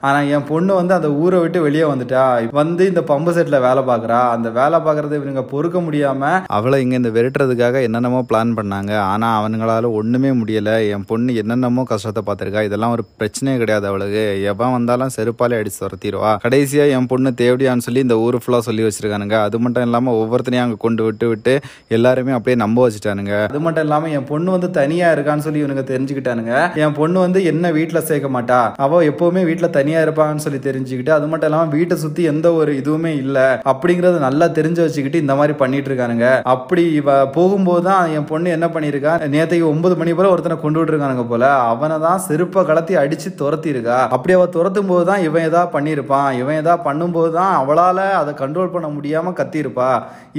ஆனால் 0.07 0.29
என் 0.35 0.47
பொண்ணு 0.51 0.73
வந்து 0.81 0.95
அந்த 0.99 1.11
ஊரை 1.23 1.41
விட்டு 1.45 1.61
வெளியே 1.67 1.87
வந்துட்டா. 1.93 2.25
வந்து 2.61 2.83
இந்த 2.93 3.03
பம்பு 3.13 3.35
செட்டில் 3.37 3.65
வேலை 3.67 3.85
பார்க்குறா. 3.91 4.21
அந்த 4.35 4.49
வேலை 4.59 4.81
பார்க்குறது 4.87 5.19
இவனுங்க 5.21 5.45
பொறுக்க 5.55 5.81
முடியாமல் 5.87 6.39
அவளை 6.59 6.81
இங்கே 6.85 7.01
இந்த 7.03 7.13
விரட்டுறதுக்காக 7.17 7.83
என்னென்னமோ 7.89 8.23
பிளான் 8.33 8.57
பண்ணாங்க. 8.61 8.93
ஆனால் 9.13 9.37
அவனுங்களால 9.41 9.93
ஒன்றுமே 10.01 10.33
முடியலை. 10.43 10.77
என் 10.97 11.09
பொண்ணு 11.13 11.39
என்னென்னமோ 11.43 11.85
கஷ்டத்தை 11.93 12.25
பார்த்துருக்கா. 12.29 12.67
இதெல்லாம் 12.71 12.95
ஒரு 12.99 13.05
பிரச்சனையே 13.23 13.57
கிடையாது 13.65 13.89
அவளுக்கு. 13.93 14.25
எவன் 14.53 14.77
வந்தாலும் 14.77 15.15
செருப்பாலே 15.19 15.59
அடிச்சு 15.61 15.81
துரத்திடுவா. 15.85 16.33
கடைசியாக 16.45 16.90
என் 16.97 17.09
பொண்ணு 17.11 17.31
தேவடியான்னு 17.43 17.87
சொல்லி 17.87 18.05
இந்த 18.07 18.17
ஊர் 18.25 18.39
ஃபுல்லாக 18.43 18.65
சொல்லி 18.69 18.83
வச்சுருக்கானுங்க. 18.87 19.37
அது 19.47 19.57
மட்டும் 19.65 19.87
இல்லாமல் 19.87 20.19
ஒவ்வொருத்தனையும் 20.23 20.65
அங்கே 20.67 20.79
கொண்டு 20.85 21.03
விட்டு 21.07 21.27
விட்டு 21.33 21.55
எல்லாருமே 21.97 22.35
அப்படியே 22.37 22.57
நம்ப 22.65 22.79
வச்சுட்டானுங்க. 22.87 23.35
அது 23.51 23.61
மட்டும் 23.67 23.87
இல்லாமல் 23.87 24.13
என் 24.19 24.29
பொண்ணு 24.33 24.55
வந்து 24.57 24.71
தனியாக 24.81 25.15
இருக்கான்னு 25.17 25.47
சொல்லி 25.47 25.63
இவனுங்க 25.63 25.85
தெரிஞ்சுக்கிட்டானுங்க. 25.93 26.55
என் 26.85 26.97
பொண்ணு 27.01 27.19
வந்து 27.27 27.43
என்ன 27.53 27.73
வீட்டில் 27.79 28.07
சேர்க்க 28.11 28.31
மாட்டா. 28.37 28.61
அவள் 28.87 29.07
எப்போவுமே 29.11 29.43
வீட்டில் 29.51 29.75
தனியாக 29.79 30.05
இருப்பான்னு 30.07 30.45
சொல்லி 30.47 30.61
தெரிஞ்சுக்கிட்டு 30.69 31.15
அது 31.19 31.29
மட்டும் 31.33 31.51
இல்லாமல் 31.51 31.75
வீட்டை 31.79 31.99
சுற்றி 32.05 32.23
எந்த 32.33 32.47
ஒரு 32.61 32.73
இதுவுமே 32.81 33.13
இல்லை. 33.25 33.47
அப்படிங்கிறத 33.73 34.21
நல்லா 34.29 34.49
தெரிஞ்சு 34.59 34.83
வச்சுக்கிட்டு 34.85 35.23
இந்த 35.25 35.37
மாதிரி 35.41 35.57
பண்ணிட்டு 35.63 35.91
இருக்கானுங்க. 35.93 36.29
அப்படி 36.55 36.85
இவ 37.01 37.19
போகும்போது 37.39 37.85
தான் 37.91 38.15
என் 38.19 38.29
பொண்ணு 38.33 38.55
என்ன 38.57 38.67
பண்ணியிருக்கா? 38.75 39.15
நேத்தைக்கு 39.37 39.67
ஒன்பது 39.73 39.95
மணி 40.01 40.15
போல 40.19 40.31
ஒருத்தனை 40.35 40.57
கொண்டு 40.65 40.79
விட்டுருக்கானுங்க 40.81 41.27
போல. 41.33 41.45
அவனை 41.73 41.97
தான் 42.07 42.23
செருப்பை 42.29 42.63
கலத்தி 42.71 42.95
அடிச்சு 43.03 43.29
துரத்தி 43.41 43.69
இருக்கா 43.75 43.99
அப்படி 44.17 44.33
அவ 44.37 44.47
துரத்தும் 44.57 44.91
போது 44.91 45.05
தான் 45.11 45.25
இவன் 45.29 45.47
ஏதாவது 45.49 45.73
பண்ணியிருப்பான். 45.77 46.29
இவன் 46.41 46.59
ஏதா 46.61 46.75
பண்ணும்போது 46.87 47.31
தான் 47.39 47.53
அவளால் 47.61 48.03
அதை 48.21 48.35
கண்ட்ரோல் 48.43 48.73
பண்ண 48.75 48.89
முடியாமல் 48.97 49.37
கத்திருப்பா 49.41 49.91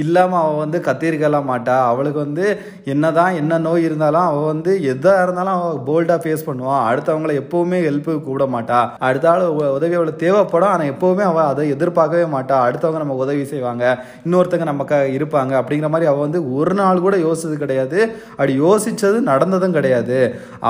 இல்லாமல் 0.02 0.40
அவள் 0.42 0.60
வந்து 0.64 0.78
கத்திருக்கலாம் 0.88 1.48
மாட்டா. 1.52 1.76
அவளுக்கு 1.92 2.20
வந்து 2.26 2.46
என்ன 2.92 3.12
தான் 3.18 3.38
என்ன 3.40 3.58
நோய் 3.66 3.86
இருந்தாலும் 3.88 4.26
அவள் 4.30 4.48
வந்து 4.52 4.74
எதாக 4.92 5.24
இருந்தாலும் 5.24 5.56
அவள் 5.56 5.80
போல்டாக 5.88 6.18
ஃபேஸ் 6.24 6.46
பண்ணுவான் 6.48 6.82
அடுத்தவங்களை 6.90 7.34
எப்போவுமே 7.42 7.80
ஹெல்ப்பு 7.86 8.14
கூட 8.30 8.46
மாட்டா. 8.56 8.80
அடுத்த 9.08 9.30
ஆள் 9.32 9.44
உதவி 9.78 9.94
அவளுக்கு 9.98 10.24
தேவைப்படும். 10.26 10.72
ஆனால் 10.74 10.90
எப்போவுமே 10.94 11.24
அவள் 11.30 11.48
அதை 11.52 11.68
எதிர்பார்க்கவே 11.76 12.26
மாட்டா. 12.36 12.58
அடுத்தவங்க 12.66 13.02
நம்ம 13.04 13.18
உதவி 13.24 13.44
செய்வாங்க. 13.52 13.84
இன்னொருத்தங்க 14.24 14.88
க 14.92 14.96
இருப்பாங்க. 15.16 15.52
அப்படிங்கிற 15.60 15.88
மாதிரி 15.94 16.06
அவள் 16.10 16.24
வந்து 16.26 16.40
ஒரு 16.58 16.72
நாள் 16.78 17.02
கூட 17.04 17.16
யோசிச்சது 17.24 17.56
கிடையாது. 17.62 17.98
அப்படி 18.36 18.54
யோசித்தது 18.64 19.18
நடந்ததும் 19.30 19.76
கிடையாது. 19.76 20.18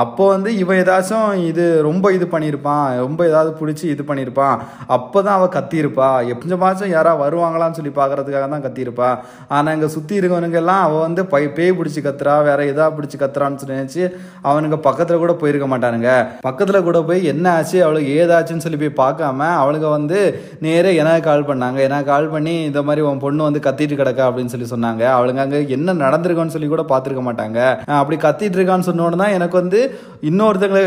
அப்போ 0.01 0.23
வந்து 0.33 0.49
இவன் 0.61 0.79
ஏதாச்சும் 0.83 1.29
இது 1.49 1.65
ரொம்ப 1.87 2.11
இது 2.17 2.25
பண்ணியிருப்பான். 2.33 2.87
ரொம்ப 3.05 3.21
ஏதாவது 3.31 3.51
பிடிச்சி 3.59 3.85
இது 3.93 4.03
பண்ணியிருப்பான். 4.09 4.57
அப்போ 4.97 5.17
தான் 5.25 5.37
அவள் 5.39 5.53
கத்தியிருப்பா. 5.63 6.09
எப்பஞ்சமாச்சும் 6.33 6.93
யாராவது 6.95 7.21
வருவாங்களான்னு 7.25 7.77
சொல்லி 7.79 7.91
பார்க்கறதுக்காக 7.99 8.47
தான் 8.53 8.65
கத்தியிருப்பா. 8.65 9.09
ஆனால் 9.57 9.73
இங்கே 9.75 9.89
சுற்றி 9.95 10.13
இருக்கவனுங்க 10.19 10.59
எல்லாம் 10.61 10.83
அவள் 10.85 11.03
வந்து 11.07 11.21
பை 11.33 11.43
பேய் 11.57 11.75
பிடிச்சி 11.79 12.01
கத்துறா 12.05 12.35
வேற 12.47 12.59
எதா 12.71 12.85
பிடிச்சி 12.97 13.17
கத்துறான்னு 13.23 13.59
சொல்லி 13.61 13.77
நினச்சி 13.79 14.03
அவனுங்க 14.49 14.77
பக்கத்தில் 14.87 15.21
கூட 15.23 15.33
போயிருக்க 15.41 15.67
மாட்டானுங்க. 15.73 16.11
பக்கத்தில் 16.47 16.85
கூட 16.87 16.99
போய் 17.09 17.29
என்ன 17.33 17.45
ஆச்சு 17.57 17.77
அவளுக்கு 17.85 18.11
ஏதாச்சுன்னு 18.21 18.65
சொல்லி 18.65 18.79
போய் 18.83 18.93
பார்க்காம 19.03 19.49
அவளுங்க 19.61 19.87
வந்து 19.97 20.19
நேரே 20.67 20.91
எனக்கு 21.01 21.27
கால் 21.29 21.47
பண்ணாங்க. 21.49 21.79
எனக்கு 21.89 22.09
கால் 22.13 22.31
பண்ணி 22.33 22.55
இந்த 22.69 22.81
மாதிரி 22.87 23.03
உன் 23.09 23.23
பொண்ணு 23.25 23.47
வந்து 23.47 23.61
கத்திட்டு 23.67 23.97
கிடக்கா 24.01 24.25
அப்படின்னு 24.29 24.53
சொல்லி 24.53 24.69
சொன்னாங்க. 24.73 25.03
அவளுங்க 25.17 25.43
அங்கே 25.45 25.61
என்ன 25.77 25.97
நடந்திருக்கான்னு 26.05 26.55
சொல்லி 26.55 26.69
கூட 26.73 26.85
பார்த்துருக்க 26.93 27.23
மாட்டாங்க. 27.29 27.59
அப்படி 28.01 28.17
கத்திட்டு 28.27 28.59
இருக்கான்னு 28.59 28.89
சொன்னோன்னு 28.89 29.21
தான் 29.23 29.35
எனக்கு 29.37 29.57
வந்து 29.61 29.81
இன்னொருத்தங்களை 30.29 30.83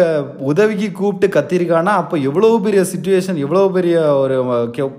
உதவிக்கு 0.51 0.91
கூப்பிட்டு 1.01 1.29
கத்திருக்கானா 1.37 1.95
அப்போ 2.03 2.17
எவ்வளோ 2.29 2.53
பெரிய 2.67 2.83
சுச்சுவேஷன் 2.93 3.41
எவ்வளோ 3.45 3.63
பெரிய 3.77 3.97
ஒரு 4.23 4.37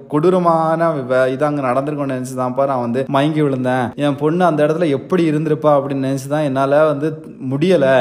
கொடூரமான 0.07 0.89
வ- 1.01 1.29
இது 1.29 1.45
அங்கே 1.45 1.61
நடந்திருக்கும்னு 1.61 2.15
நினச்சி 2.15 2.35
தான்ப்பா 2.37 2.65
நான் 2.65 2.79
வந்து 2.79 3.05
மயங்கி 3.07 3.41
விழுந்தேன். 3.41 3.93
என் 3.95 4.15
பொண்ணு 4.15 4.45
அந்த 4.45 4.67
இடத்துல 4.67 4.87
எப்படி 4.89 5.31
இருந்திருப்பா 5.31 5.71
அப்படின்னு 5.73 6.07
நினச்சி 6.07 6.27
தான் 6.27 6.41
என்னால் 6.41 6.85
வந்து 6.85 7.07
முடியலை. 7.49 7.93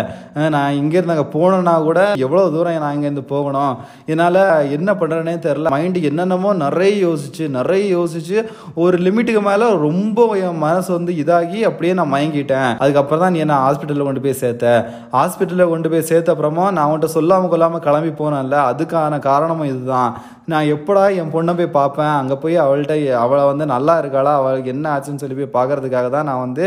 நான் 0.48 0.72
இங்கேருந்து 0.74 1.08
அங்கே 1.08 1.28
போனேன்னா 1.32 1.82
கூட 1.82 2.00
எவ்வளோ 2.16 2.48
தூரம் 2.48 2.78
நான் 2.78 2.96
இங்கேருந்து 2.96 3.24
போகணும்? 3.26 3.74
என்னால் 4.06 4.40
என்ன 4.70 4.94
பண்ணுறேனே 4.94 5.38
தெரில 5.38 5.70
மைண்டு 5.70 6.02
என்னென்னமோ 6.02 6.52
நிறைய 6.54 7.08
யோசிச்சு 7.08 7.48
நிறைய 7.50 7.98
யோசிச்சு 7.98 8.38
ஒரு 8.74 8.98
லிமிட்டுக்கு 8.98 9.42
மேலே 9.42 9.76
ரொம்ப 9.78 10.14
என் 10.38 10.58
மனசு 10.58 10.92
வந்து 10.92 11.12
இதாகி 11.14 11.60
அப்படியே 11.62 11.94
நான் 11.94 12.12
மயங்கிட்டேன். 12.12 12.76
அதுக்கப்புறம் 12.78 13.20
தான் 13.20 13.32
நீ 13.32 13.38
என்ன 13.38 13.58
ஹாஸ்பிட்டலில் 13.58 14.02
கொண்டு 14.02 14.20
போய் 14.20 14.32
சேர்த்த? 14.34 14.66
ஹாஸ்பிட்டலில் 15.12 15.68
கொண்டு 15.68 15.90
போய் 15.90 16.02
சேர்த்த 16.02 16.30
அப்புறமா 16.30 16.70
நான் 16.70 16.86
அவன்கிட்ட 16.86 17.04
சொல்லாமல் 17.10 17.48
கொள்ளாமல் 17.48 17.80
கிளம்பி 17.80 18.08
போனேன்ல 18.14 18.56
அதுக்கான 18.70 19.18
காரணமும் 19.20 19.66
இதுதான். 19.66 20.10
நான் 20.52 20.68
எப்படா 20.74 21.04
என் 21.20 21.30
பொண்ணை 21.34 21.52
போய் 21.58 21.68
பார்ப்பேன்? 21.76 22.12
அங்கே 22.18 22.36
போய் 22.42 22.56
அவள்கிட்ட 22.64 22.94
அவளை 23.22 23.44
வந்து 23.50 23.64
நல்லா 23.72 23.94
இருக்காளா? 24.00 24.32
அவளுக்கு 24.40 24.70
என்ன 24.74 24.86
ஆச்சுன்னு 24.94 25.22
சொல்லி 25.22 25.36
போய் 25.38 25.56
பார்க்கறதுக்காக 25.56 26.08
தான் 26.14 26.28
நான் 26.30 26.42
வந்து 26.44 26.64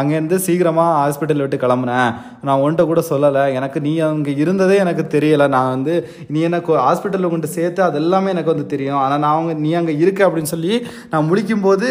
அங்கேருந்து 0.00 0.38
சீக்கிரமாக 0.46 0.96
ஹாஸ்பிட்டல் 1.00 1.42
விட்டு 1.44 1.58
கிளம்புனேன். 1.64 2.10
நான் 2.46 2.62
உன்கிட்ட 2.62 2.86
கூட 2.90 3.02
சொல்லலை. 3.10 3.44
எனக்கு 3.58 3.80
நீ 3.86 3.92
அங்கே 4.08 4.34
இருந்ததே 4.44 4.78
எனக்கு 4.84 5.04
தெரியலை. 5.16 5.48
நான் 5.56 5.72
வந்து 5.74 5.94
நீ 6.34 6.40
எனக்கு 6.48 6.72
ஹாஸ்பிட்டலில் 6.86 7.34
கொண்டு 7.34 7.50
சேர்த்து 7.56 7.82
அது 7.88 8.00
எல்லாமே 8.02 8.32
எனக்கு 8.34 8.54
வந்து 8.54 8.66
தெரியும். 8.74 9.00
ஆனால் 9.04 9.22
நான் 9.24 9.36
அவங்க 9.36 9.54
நீ 9.66 9.72
அங்கே 9.82 9.94
இருக்க 10.04 10.26
அப்படின்னு 10.28 10.54
சொல்லி 10.54 10.74
நான் 11.12 11.28
முடிக்கும்போது 11.30 11.88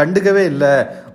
கண்டுக்கவே 0.00 0.44
இல்லை. 0.52 0.74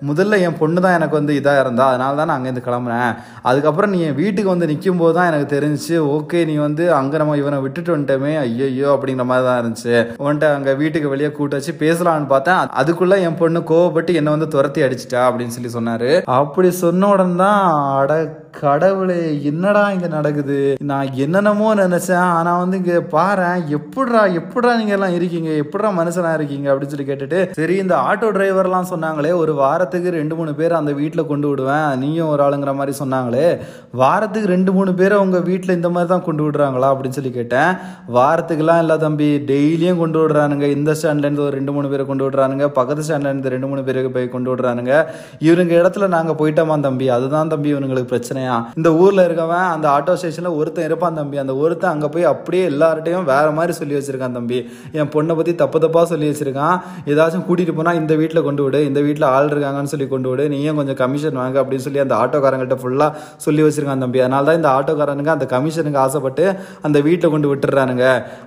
முதல்ல 0.10 0.40
என் 0.46 0.58
பொண்ணு 0.60 0.80
தான் 0.86 0.96
எனக்கு 0.98 1.16
வந்து 1.20 1.34
இதாக 1.40 1.64
இருந்தா 1.64 1.86
அதனால 1.92 2.16
தான் 2.20 2.30
நான் 2.30 2.38
அங்கேருந்து 2.40 2.66
கிளம்புனேன். 2.68 3.14
அதுக்கப்புறம் 3.50 3.94
நீ 3.94 4.00
என் 4.08 4.18
வீட்டுக்கு 4.22 4.54
வந்து 4.54 4.70
நிற்கும் 4.72 5.02
போது 5.02 5.14
தான் 5.18 5.30
எனக்கு 5.32 5.48
தெரிஞ்சுச்சு 5.56 5.96
ஓகே 6.16 6.40
நீ 6.50 6.56
வந்து 6.66 6.84
அங்கே 7.00 7.22
நம்ம 7.22 7.38
இவனை 7.42 7.60
விட்டுட்டு 7.66 7.96
வந்துட்டோமே 7.96 8.34
ஐயோ 8.44 8.90
அப்படிங்கிற 8.96 9.28
மாதிரி 9.32 9.48
தான் 9.50 9.60
இருந்துச்சு. 9.62 9.96
உன்ட்ட 10.26 10.54
அங்கே 10.58 10.74
வீட்டுக்கு 10.82 11.14
வெளியே 11.14 11.32
கூட்ட 11.38 11.60
வச்சு 11.60 11.74
பேசலாம்னு 11.84 12.32
பார்த்தேன். 12.34 12.74
அதுக்குள்ளே 12.82 13.20
என் 13.28 13.40
பொண்ணு 13.44 13.62
கோவப்பட்டு 13.74 14.18
என்னை 14.22 14.34
வந்து 14.36 14.54
துரத்தி 14.56 14.82
அடிச்சிட்டா 14.88 15.22
அப்படின்னு 15.30 15.56
சொல்லி 15.58 15.72
சொன்னார். 15.78 16.10
அப்படி 16.40 16.72
சொன்ன 16.84 17.10
உடனே 17.16 17.38
தான் 17.46 17.62
அட 18.02 18.14
கடவுளே 18.62 19.44
என்னடா 19.44 19.92
இங்க 19.92 20.08
நடக்குது? 20.08 20.76
நான் 20.84 21.14
என்னென்னமோ 21.14 21.76
நினைச்சேன். 21.76 22.26
ஆனா 22.38 22.60
வந்து 22.60 22.78
இங்க 22.78 22.94
பாரேன் 23.12 23.68
எப்படிடா 23.68 24.26
எப்படிடா 24.26 24.76
நீங்க 24.76 24.94
எல்லாம் 24.94 25.14
இருக்கீங்க? 25.14 25.50
எப்படிடா 25.50 25.90
மனுஷனா 25.98 26.34
இருக்கீங்க? 26.34 26.74
அப்படின்னு 26.74 26.94
சொல்லி 26.94 27.12
கேட்டுட்டு 27.12 27.40
சரி 27.52 27.76
இந்த 27.76 27.96
ஆட்டோ 27.96 28.28
டிரைவர்லாம் 28.38 28.90
சொன்னாங்களே 28.90 29.36
ஒரு 29.36 29.54
வாரத்துக்கு 29.54 30.10
ரெண்டு 30.10 30.36
மூணு 30.36 30.54
பேர் 30.54 30.74
அந்த 30.74 30.92
வீட்டுல 30.92 31.26
கொண்டு 31.28 31.48
விடுவேன். 31.48 31.98
நீயும் 31.98 32.28
ஒரு 32.28 32.44
ஆளுங்கிற 32.44 32.76
மாதிரி 32.76 32.98
சொன்னாங்களே. 33.04 33.60
வாரத்துக்கு 33.92 34.50
ரெண்டு 34.50 34.74
மூணு 34.74 34.94
பேரை 34.94 35.18
உங்க 35.18 35.38
வீட்டுல 35.38 35.72
இந்த 35.72 35.90
மாதிரி 35.90 36.10
தான் 36.10 36.24
கொண்டு 36.24 36.50
விடுறாங்களா? 36.50 36.90
அப்படின்னு 36.94 37.18
சொல்லி 37.20 37.32
கேட்டேன். 37.32 37.72
வாரத்துக்குலாம் 38.14 38.80
இல்ல 38.80 38.98
தம்பி 38.98 39.44
டெய்லியும் 39.48 39.98
கொண்டு 39.98 40.20
விடுறானுங்க. 40.20 40.62
இந்த 40.62 40.96
ஸ்டாண்ட்ல 41.02 41.28
இருந்து 41.28 41.42
ஒரு 41.42 41.56
ரெண்டு 41.56 41.72
மூணு 41.72 41.90
பேரை 41.90 42.06
கொண்டு 42.06 42.30
விடுறானுங்க. 42.30 42.68
பக்கத்து 42.68 43.04
ஸ்டாண்ட்ல 43.08 43.32
இருந்து 43.32 43.50
ரெண்டு 43.50 43.68
மூணு 43.68 43.84
பேருக்கு 43.84 44.12
போய் 44.12 44.30
கொண்டு 44.30 44.56
விடுறானுங்க. 44.56 45.06
இவனுங்க 45.40 45.76
இடத்துல 45.82 46.08
நாங்க 46.08 46.36
போயிட்டோமா 46.40 46.80
தம்பி? 46.80 47.10
அதுதான் 47.10 47.48
தம்பி 47.48 47.74
இவனுங்களுக்கு 47.74 48.46
பிரச்சனையா 48.48 48.56
இந்த 48.80 48.90
ஊர்ல 49.04 49.22
இருக்கவன் 49.28 49.68
அந்த 49.76 49.88
ஆட்டோ 49.96 50.14
ஸ்டேஷன்ல 50.20 50.52
ஒருத்தன் 50.60 50.88
இருப்பான் 50.90 51.18
தம்பி. 51.20 51.38
அந்த 51.44 51.54
ஒருத்தன் 51.64 51.92
அங்க 51.96 52.08
போய் 52.14 52.30
அப்படியே 52.34 52.64
எல்லார்ட்டையும் 52.72 53.28
வேற 53.32 53.48
மாதிரி 53.58 53.74
சொல்லி 53.80 53.96
வச்சிருக்கான் 53.98 54.38
தம்பி. 54.38 54.60
என் 55.00 55.12
பொண்ணை 55.16 55.36
பத்தி 55.40 55.54
தப்பு 55.64 55.78
தப்பா 55.86 56.02
சொல்லி 56.12 56.28
வச்சிருக்கான். 56.32 56.78
ஏதாச்சும் 57.12 57.46
கூட்டிட்டு 57.50 57.76
போனா 57.80 57.94
இந்த 58.02 58.16
வீட்டுல 58.22 58.42
கொண்டு 58.48 58.64
விடு 58.66 58.82
இந்த 58.90 59.00
வீட்டுல 59.08 59.28
ஆள் 59.38 59.52
இருக்காங்கன்னு 59.54 59.94
சொல்லி 59.94 60.08
கொண்டு 60.14 60.30
விடு 60.32 60.46
நீயும் 60.56 60.80
கொஞ்சம் 60.82 61.00
கமிஷன் 61.04 61.42
வாங்க 61.42 61.58
அப்படின்னு 61.64 61.86
சொல்லி 61.88 62.04
அந்த 62.06 62.16
ஆட்டோக்காரங்கள்ட்ட 62.24 62.78
ஃபுல்லா 62.84 63.10
சொல்லி 63.48 63.64
வச்சிருக்கான் 63.68 64.04
தம்பி. 64.06 64.22
அதனால 64.26 64.46
தான் 64.50 64.60
இந்த 64.62 64.72
ஆட்டோக்காரனுங்க 64.78 65.34
அந்த 65.38 65.48
கமிஷனுக்கு 65.56 66.02
ஆசைப்பட்டு 66.06 66.46
அந்த 66.88 66.98
வீட்டை 67.08 67.28
கொண்டு 67.36 67.48
விட்டுறானுங்க. 67.54 68.06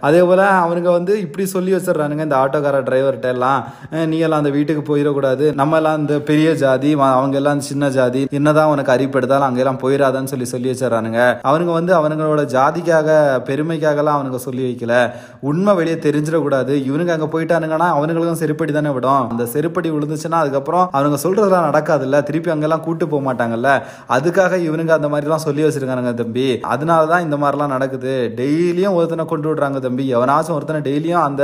அதே 0.08 0.22
போல 0.30 0.42
அவனுங்க 0.64 0.90
வந்து 0.98 1.12
இப்படி 1.26 1.44
சொல்லி 1.54 1.70
வச்சிடுறானுங்க 1.76 2.24
இந்த 2.28 2.38
ஆட்டோக்கார 2.42 2.76
டிரைவர்கிட்ட 2.88 3.28
எல்லாம். 3.36 3.60
நீ 4.12 4.16
எல்லாம் 4.26 4.42
அந்த 4.42 4.52
வீட்டுக்கு 4.56 4.82
போயிடக்கூடாது. 4.90 5.46
நம்ம 5.60 5.76
எல்லாம் 5.80 5.98
இந்த 6.02 6.14
பெரிய 6.30 6.48
ஜாதி 6.64 6.90
அவங்க 7.18 7.36
எல்லாம் 7.40 7.60
சின்ன 7.68 7.84
ஜாதி. 7.96 8.22
என்னதான் 8.38 8.70
உனக்கு 8.74 8.92
அறிப்படுத்தாலும் 8.94 9.48
அங்கெல்லாம் 9.48 9.79
போயிடாதான்னு 9.82 10.32
சொல்லி 10.32 10.48
சொல்லி 10.52 10.70
வச்சிடறானுங்க. 10.70 11.20
அவனுங்க 11.50 11.72
வந்து 11.78 11.92
அவனுங்களோட 11.98 12.44
ஜாதிக்காக 12.56 13.08
பெருமைக்காகலாம் 13.48 14.18
அவனுங்க 14.18 14.40
சொல்லி 14.46 14.62
வைக்கல. 14.68 14.94
உண்மை 15.50 15.74
வெளியே 15.80 15.96
தெரிஞ்சிடக்கூடாது. 16.06 16.72
இவனுங்க 16.88 17.14
அங்கே 17.16 17.28
போயிட்டானுங்கன்னா 17.34 17.88
அவனுங்களுக்கும் 17.96 18.40
செருப்படி 18.42 18.72
தானே 18.78 18.92
விடும். 18.96 19.24
அந்த 19.32 19.46
செருப்படி 19.54 19.88
விழுந்துச்சுன்னா 19.96 20.40
அதுக்கப்புறம் 20.44 20.86
அவனுங்க 20.96 21.20
சொல்றதெல்லாம் 21.26 21.68
நடக்காதுல்ல. 21.70 22.22
திருப்பி 22.30 22.54
அங்கெல்லாம் 22.54 22.84
கூட்டு 22.86 23.06
போக 23.12 23.22
மாட்டாங்கல்ல. 23.28 23.70
அதுக்காக 24.16 24.58
இவனுங்க 24.68 24.94
அந்த 24.98 25.10
மாதிரிலாம் 25.14 25.44
சொல்லி 25.46 25.64
வச்சிருக்கானுங்க 25.66 26.14
தம்பி. 26.22 26.46
அதனால 26.74 27.06
தான் 27.12 27.24
இந்த 27.26 27.38
மாதிரிலாம் 27.42 27.74
நடக்குது. 27.76 28.14
டெய்லியும் 28.40 28.96
ஒருத்தனை 28.98 29.26
கொண்டு 29.32 29.48
விடுறாங்க 29.50 29.80
தம்பி. 29.86 30.06
எவனாச்சும் 30.16 30.56
ஒருத்தனை 30.58 30.80
டெய்லியும் 30.88 31.24
அந்த 31.28 31.42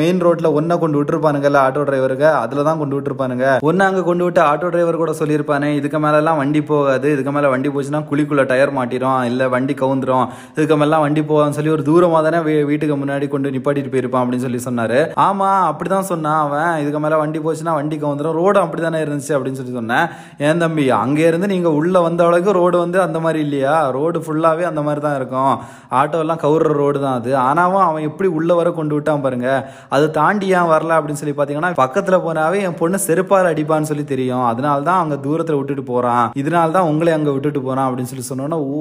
மெயின் 0.00 0.22
ரோட்ல 0.26 0.50
ஒன்னை 0.58 0.76
கொண்டு 0.82 0.98
விட்டுருப்பானுங்கல்ல 0.98 1.58
ஆட்டோ 1.66 1.84
டிரைவருக்கு 1.88 2.28
அதில் 2.42 2.66
தான் 2.68 2.80
கொண்டு 2.82 2.96
விட்டுருப்பானுங்க. 2.96 3.46
ஒன்னு 3.68 3.84
அங்கே 3.88 4.02
கொண்டு 4.08 4.24
விட்டு 4.26 4.40
ஆட்டோ 4.50 4.68
டிரைவர் 4.74 5.02
கூட 5.02 5.14
சொல்லியிருப்பானே. 5.20 5.68
இதுக்கு 5.80 5.98
மேலெல்லாம் 6.04 6.40
வண்டி 6.42 6.62
போகாது. 6.72 7.08
இதுக்கு 7.14 7.32
மேலே 7.36 7.43
மேலே 7.44 7.52
வண்டி 7.54 7.70
போச்சுன்னா 7.74 8.00
குழிக்குள்ளே 8.10 8.44
டயர் 8.50 8.72
மாட்டிடும் 8.76 9.22
இல்லை 9.30 9.46
வண்டி 9.54 9.74
கவுந்துரும். 9.80 10.26
இதுக்கு 10.56 10.76
மேலாம் 10.80 11.02
வண்டி 11.04 11.22
போவான்னு 11.30 11.56
சொல்லி 11.56 11.70
ஒரு 11.74 11.82
தூரமாக 11.88 12.20
தானே 12.26 12.38
வீட்டுக்கு 12.70 12.96
முன்னாடி 13.00 13.26
கொண்டு 13.32 13.52
நிப்பாட்டிட்டு 13.54 13.90
போயிருப்பான் 13.94 14.22
அப்படின்னு 14.22 14.44
சொல்லி 14.46 14.60
சொன்னார். 14.66 14.98
ஆமாம் 15.26 15.64
அப்படி 15.70 15.88
தான் 15.94 16.08
சொன்னான் 16.12 16.40
அவன். 16.44 16.72
இதுக்கு 16.82 17.00
மேலே 17.04 17.16
வண்டி 17.22 17.40
போச்சுன்னா 17.46 17.74
வண்டி 17.78 17.96
கவுந்துரும். 18.04 18.36
ரோடு 18.40 18.58
அப்படி 18.62 18.82
தானே 18.86 19.00
இருந்துச்சு 19.06 19.34
அப்படின்னு 19.36 19.60
சொல்லி 19.60 19.74
சொன்னேன். 19.78 20.06
ஏன் 20.48 20.62
தம்பி 20.64 20.84
அங்கேருந்து 21.02 21.50
நீங்கள் 21.54 21.76
உள்ளே 21.80 22.02
வந்த 22.06 22.22
அளவுக்கு 22.28 22.54
ரோடு 22.60 22.78
வந்து 22.84 23.00
அந்த 23.06 23.20
மாதிரி 23.24 23.40
இல்லையா? 23.46 23.76
ரோடு 23.98 24.20
ஃபுல்லாகவே 24.26 24.66
அந்த 24.70 24.82
மாதிரி 24.88 25.02
தான் 25.06 25.18
இருக்கும். 25.20 25.54
ஆட்டோ 26.00 26.22
கவுர்ற 26.44 26.72
ரோடு 26.82 26.98
தான் 27.06 27.18
அது. 27.20 27.30
ஆனாவும் 27.48 27.84
அவன் 27.88 28.06
எப்படி 28.10 28.28
உள்ளே 28.38 28.54
வர 28.60 28.68
கொண்டு 28.78 28.94
விட்டான் 28.96 29.24
பாருங்க. 29.26 29.50
அது 29.96 30.06
தாண்டி 30.20 30.46
ஏன் 30.58 30.70
வரல 30.72 30.96
அப்படின்னு 30.98 31.20
சொல்லி 31.22 31.36
பார்த்தீங்கன்னா 31.36 31.72
பக்கத்தில் 31.84 32.22
போனாவே 32.26 32.58
என் 32.68 32.78
பொண்ணு 32.80 32.98
செருப்பால் 33.08 33.50
அடிப்பான்னு 33.52 33.90
சொல்லி 33.90 34.06
தெரியும். 34.14 34.46
அதனால 34.52 34.78
தான் 34.88 35.02
அங்க 35.02 35.16
தூரத்தில் 35.26 35.58
விட்டுட்டு 35.58 35.84
போகிறான் 35.92 36.26
இதனால 36.42 36.74
தான் 36.78 36.88
உங்களை 36.90 37.12
அங்கே 37.18 37.33
விட்டுட்டு 37.34 37.60
போகிறான் 37.66 37.86
அப்படின்னு 37.88 38.12
சொல்லி 38.12 38.26
சொன்னோன்னா 38.30 38.58
ஓ 38.78 38.80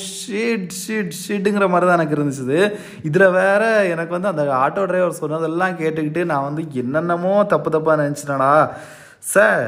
ஷீட் 0.00 0.74
ஷீட் 0.80 1.14
ஷீட்டுங்கிற 1.22 1.68
மாதிரி 1.74 1.88
தான் 1.88 1.98
எனக்கு 1.98 2.16
இருந்துச்சு. 2.18 2.58
இதில் 3.08 3.34
வேறு 3.38 3.70
எனக்கு 3.94 4.16
வந்து 4.16 4.32
அந்த 4.32 4.44
ஆட்டோ 4.64 4.84
டிரைவர் 4.90 5.20
சொன்னதெல்லாம் 5.22 5.78
கேட்டுக்கிட்டு 5.82 6.24
நான் 6.32 6.48
வந்து 6.48 6.64
என்னென்னமோ 6.84 7.32
தப்பு 7.54 7.70
தப்பாக 7.76 8.02
நினச்சினடா 8.02 8.52
சார் 9.32 9.62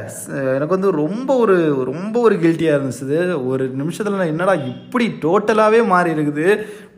எனக்கு 0.55 0.75
வந்து 0.75 0.89
ரொம்ப 1.03 1.29
ஒரு 1.43 1.55
ரொம்ப 1.91 2.15
ஒரு 2.25 2.35
கில்ட்டியாக 2.41 2.77
இருந்துச்சு. 2.77 3.19
ஒரு 3.51 3.63
நிமிஷத்தில் 3.79 4.17
நான் 4.19 4.33
என்னடா 4.33 4.53
இப்படி 4.73 5.05
டோட்டலாகவே 5.23 5.79
மாறி 5.93 6.13
இருக்குது 6.15 6.45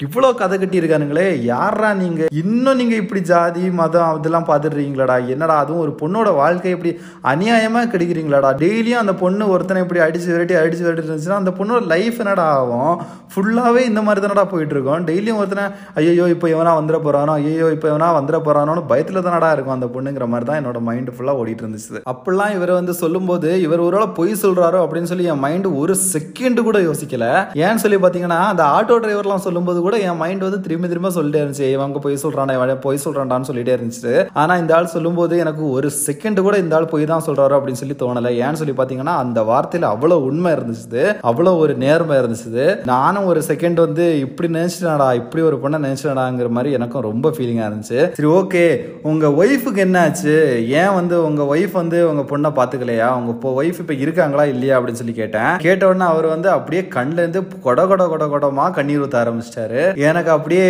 இவ்வளோ 0.03 0.27
கதை 0.39 0.55
கட்டியிருக்கானுங்களே 0.57 1.25
யாரா 1.49 1.87
நீங்கள் 2.01 2.29
இன்னும் 2.41 2.77
நீங்கள் 2.81 2.99
இப்படி 3.03 3.21
ஜாதி 3.29 3.63
மதம் 3.79 4.09
அதெல்லாம் 4.09 4.45
பார்த்துட்றீங்களாடா? 4.49 5.15
என்னடா 5.33 5.55
அதுவும் 5.63 5.81
ஒரு 5.85 5.93
பொண்ணோட 6.01 6.29
வாழ்க்கை 6.39 6.71
இப்படி 6.75 6.91
அநியாயமாக 7.31 7.89
கிடைக்கிறீங்களாடா? 7.93 8.49
டெய்லியும் 8.61 9.01
அந்த 9.01 9.13
பொண்ணு 9.23 9.49
ஒருத்தனை 9.53 9.81
இப்படி 9.85 10.01
அடிச்சு 10.05 10.29
விரட்டி 10.33 10.55
அடிச்சு 10.61 10.85
விரட்டி 10.85 11.03
இருந்துச்சுன்னா 11.03 11.39
அந்த 11.41 11.53
பொண்ணோட 11.57 11.81
லைஃப் 11.93 12.19
என்னடா 12.23 12.45
ஆகும்? 12.59 12.93
ஃபுல்லாகவே 13.33 13.81
இந்த 13.89 14.01
மாதிரி 14.05 14.23
தானடா 14.25 14.45
போயிட்டு 14.53 14.73
இருக்கோம் 14.75 15.03
டெய்லியும் 15.09 15.41
ஒருத்தனை 15.41 15.65
ஐயோ 16.03 16.27
இப்போ 16.35 16.47
இவனா 16.53 16.71
வந்துட 16.79 16.99
போறானோ? 17.07 17.33
ஐயோ 17.41 17.67
இப்போ 17.75 17.89
இவனா 17.91 18.07
வந்துட 18.19 18.39
போறானோன்னு 18.47 18.85
பயத்தில் 18.93 19.25
தானடா 19.27 19.51
இருக்கும் 19.57 19.77
அந்த 19.77 19.89
பொண்ணுங்கிற 19.97 20.27
மாதிரி 20.31 20.49
தான் 20.51 20.59
என்னோட 20.61 20.81
மைண்டு 20.87 21.17
ஃபுல்லாக 21.17 21.41
ஓடிட்டு 21.43 21.63
இருந்துச்சு 21.65 22.01
அப்படிலாம் 22.13 22.55
இவர் 22.57 22.73
வந்து 22.79 22.95
சொல்லும்போது 23.03 23.51
இவர் 23.65 23.85
ஒரு 23.89 24.07
பொய் 24.21 24.33
சொல்றாரோ 24.45 24.81
அப்படின்னு 24.85 25.11
சொல்லி 25.13 25.29
என் 25.33 25.43
மைண்டு 25.45 25.75
ஒரு 25.83 25.93
செகண்ட் 26.13 26.65
கூட 26.69 26.79
யோசிக்கல. 26.87 27.25
ஏன்னு 27.65 27.83
சொல்லி 27.85 28.01
பார்த்தீங்கன்னா 28.07 28.41
அந்த 28.53 28.63
ஆட்டோ 28.77 28.97
டிரைவர்லாம் 29.03 29.45
சொல்லும்போது 29.49 29.77
கூட 29.79 29.88
கூட 29.89 29.99
என் 30.07 30.19
மைண்ட் 30.23 30.45
வந்து 30.47 30.61
திரும்பி 30.65 30.87
திரும்ப 30.93 31.09
சொல்லிட்டே 31.17 31.39
இருந்துச்சு. 31.43 31.67
இவங்க 31.77 31.99
பொய் 32.05 32.21
சொல்றானே 32.23 32.53
இவன் 32.57 32.83
பொய் 32.87 33.03
சொல்றான்டான்னு 33.05 33.47
சொல்லிட்டே 33.51 33.75
இருந்துச்சு. 33.77 34.13
ஆனா 34.41 34.53
இந்த 34.63 34.71
ஆள் 34.77 34.91
சொல்லும்போது 34.95 35.33
எனக்கு 35.43 35.63
ஒரு 35.77 35.87
செகண்ட் 36.07 36.39
கூட 36.47 36.55
இந்த 36.63 36.75
ஆள் 36.77 36.91
பொய் 36.93 37.11
தான் 37.11 37.23
சொல்கிறாரு 37.27 37.53
அப்படின்னு 37.57 37.81
சொல்லி 37.81 37.95
தோணல. 38.01 38.31
ஏன்னு 38.43 38.59
சொல்லி 38.61 38.73
பார்த்தீங்கன்னா 38.77 39.15
அந்த 39.23 39.39
வார்த்தையில 39.49 39.87
அவ்வளவு 39.93 40.27
உண்மை 40.29 40.51
இருந்துச்சு 40.57 41.03
அவ்வளவு 41.29 41.61
ஒரு 41.63 41.73
நேர்மை 41.83 42.15
இருந்துச்சு 42.21 42.65
நானும் 42.91 43.27
ஒரு 43.31 43.41
செகண்ட் 43.47 43.79
வந்து 43.85 44.05
இப்படி 44.25 44.49
நினைச்சிட்டாடா 44.57 45.07
இப்படி 45.21 45.43
ஒரு 45.49 45.57
பொண்ணை 45.63 45.79
நினைச்சிட்டாடாங்கிற 45.85 46.49
மாதிரி 46.57 46.73
எனக்கும் 46.77 47.07
ரொம்ப 47.09 47.29
ஃபீலிங்கா 47.35 47.65
இருந்துச்சு. 47.69 47.99
சரி 48.17 48.29
ஓகே 48.39 48.63
உங்க 49.09 49.27
ஒய்ஃபுக்கு 49.41 49.81
என்ன 49.85 49.97
ஆச்சு? 50.05 50.35
ஏன் 50.81 50.93
வந்து 50.99 51.15
உங்க 51.27 51.43
ஒய்ஃப் 51.55 51.75
வந்து 51.81 51.99
உங்க 52.11 52.23
பொண்ணை 52.31 52.51
பாத்துக்கலையா? 52.59 53.09
உங்க 53.19 53.31
இப்போ 53.37 53.51
ஒய்ஃப் 53.61 53.81
இப்ப 53.83 53.93
இருக்காங்களா 54.05 54.45
இல்லையா 54.53 54.75
அப்படின்னு 54.79 55.01
சொல்லி 55.01 55.15
கேட்டேன். 55.21 55.51
கேட்ட 55.65 55.87
உடனே 55.91 56.07
அவர் 56.13 56.27
வந்து 56.35 56.49
அப்படியே 56.57 56.83
கண்ல 56.95 57.21
இருந்து 57.23 57.43
கொட 57.67 57.87
கொட 57.91 58.07
கொட 58.13 58.25
கொடமா 58.33 58.67
கண்ணீர் 58.77 59.03
ஊத்த 59.05 59.17
ஆரம்பிச்சிட்டாரு. 59.23 59.78
எனக்கு 60.09 60.31
அப்படியே 60.31 60.67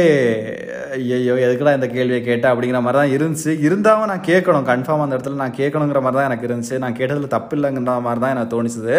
ஐயோ 0.97 1.33
எதுக்குடா 1.45 1.73
இந்த 1.77 1.87
கேள்வியை 1.87 2.21
கேட்டேன் 2.23 2.51
அப்படிங்கிற 2.51 2.79
மாதிரி 2.81 2.99
தான் 2.99 3.13
இருந்துச்சு. 3.15 3.51
இருந்தாலும் 3.67 4.11
நான் 4.11 4.27
கேட்கணும். 4.29 4.65
கன்ஃபார்ம் 4.69 5.03
அந்த 5.03 5.17
இடத்துல 5.17 5.39
நான் 5.41 5.57
கேட்கணுங்கிற 5.57 5.99
மாதிரி 6.05 6.17
தான் 6.19 6.29
எனக்கு 6.29 6.47
இருந்துச்சு. 6.47 6.77
நான் 6.77 6.97
கேட்டதுல 6.99 7.27
தப்பு 7.27 7.55
இல்லைங்கிற 7.57 7.95
மாதிரி 8.07 8.21
தான் 8.23 8.33
எனக்கு 8.35 8.53
தோணுச்சுது. 8.55 8.95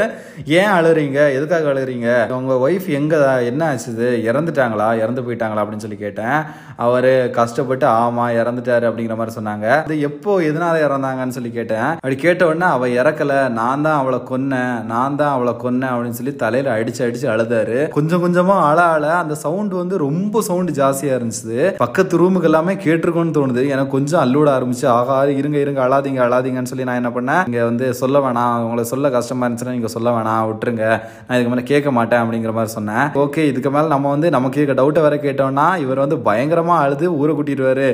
ஏன் 0.60 0.72
அழுறீங்க? 0.76 1.18
எதுக்காக 1.38 1.72
அழுறீங்க? 1.72 2.08
உங்க 2.38 2.54
ஒய்ஃப் 2.68 2.88
எங்க 2.98 3.16
என்ன 3.50 3.62
ஆச்சுது? 3.70 4.08
இறந்துட்டாங்களா? 4.30 4.88
இறந்து 5.02 5.22
போயிட்டாங்களா? 5.22 5.62
அப்படின்னு 5.64 5.86
சொல்லி 5.86 5.96
கேட்டேன். 5.96 6.38
அவர் 6.76 7.30
கஷ்டப்பட்டு 7.38 7.86
ஆமா 7.86 8.26
இறந்துட்டாரு 8.40 8.84
அப்படிங்கிற 8.90 9.16
மாதிரி 9.16 9.36
சொன்னாங்க. 9.38 9.66
அது 9.86 10.00
எப்போ 10.00 10.40
எதனால 10.40 10.76
இறந்தாங்கன்னு 10.86 11.36
சொல்லி 11.38 11.50
கேட்டேன். 11.50 11.88
அப்படி 12.02 12.16
கேட்ட 12.16 12.46
உடனே 12.46 12.68
அவள் 12.76 12.96
இறக்கல. 13.00 13.50
நான் 13.60 13.84
தான் 13.88 13.98
அவளை 13.98 14.20
கொன்னேன். 14.30 14.84
நான் 14.92 15.16
தான் 15.16 15.34
அவளை 15.36 15.54
கொன்னேன் 15.64 15.92
அப்படின்னு 15.92 16.20
சொல்லி 16.20 16.36
தலையில் 16.36 16.72
அடிச்சு 16.76 17.04
அடிச்சு 17.08 17.28
அழுதாரு. 17.34 17.88
கொஞ்சம் 17.98 18.24
கொஞ்சமா 18.24 18.56
அழ 18.70 18.80
அழ 18.82 19.12
அந்த 19.16 19.34
சவுண்ட் 19.34 19.74
வந்து 19.82 19.96
ரொம்ப 20.00 20.42
சவுண்ட் 20.42 20.70
ஜாஸ்தியா 20.70 21.14
இருந்துச்சு. 21.16 21.58
பக்கத்து 21.76 22.20
ரூமுக்கு 22.20 22.48
எல்லாமே 22.50 22.74
கேட்டிருக்கோன்னு 22.74 23.36
தோணுது. 23.38 23.62
எனக்கு 23.68 23.92
கொஞ்சம் 23.96 24.22
அல்லூட 24.22 24.48
ஆரம்பிச்சு 24.48 24.86
ஆகா 24.98 25.16
இருங்க 25.40 25.58
இருங்க 25.58 25.80
அழாதீங்க 25.86 26.20
அழாதீங்கன்னு 26.26 26.70
சொல்லி 26.72 26.84
நான் 26.84 27.00
என்ன 27.00 27.10
பண்ணேன்? 27.14 27.46
இங்க 27.46 27.64
வந்து 27.64 27.94
சொல்ல 27.94 28.18
வேணாம். 28.18 28.62
உங்களை 28.62 28.84
சொல்ல 28.84 29.10
கஷ்டமா 29.10 29.46
இருந்துச்சுன்னா 29.46 29.70
நீங்க 29.70 29.86
சொல்ல 29.86 30.10
வேணாம். 30.10 30.46
விட்டுருங்க. 30.50 30.84
நான் 31.28 31.38
இதுக்கு 31.38 31.48
மேலே 31.48 31.62
கேட்க 31.62 31.90
மாட்டேன் 31.90 32.20
அப்படிங்கிற 32.20 32.52
மாதிரி 32.52 32.72
சொன்னேன். 32.76 33.06
ஓகே 33.14 33.42
இதுக்கு 33.52 33.70
மேலே 33.70 33.86
நம்ம 33.86 34.10
வந்து 34.10 34.30
நம்ம 34.30 34.48
கேட்க 34.48 34.72
டவுட்டை 34.82 35.00
வேற 35.00 35.16
கேட்டோம்னா 35.16 35.66
இவர் 35.78 36.02
வந்து 36.04 36.16
பயங்கரமா 36.16 36.76
அழுது 36.84 37.06
ஊரை 37.16 37.34
கூட்டிடுவாரு. 37.34 37.88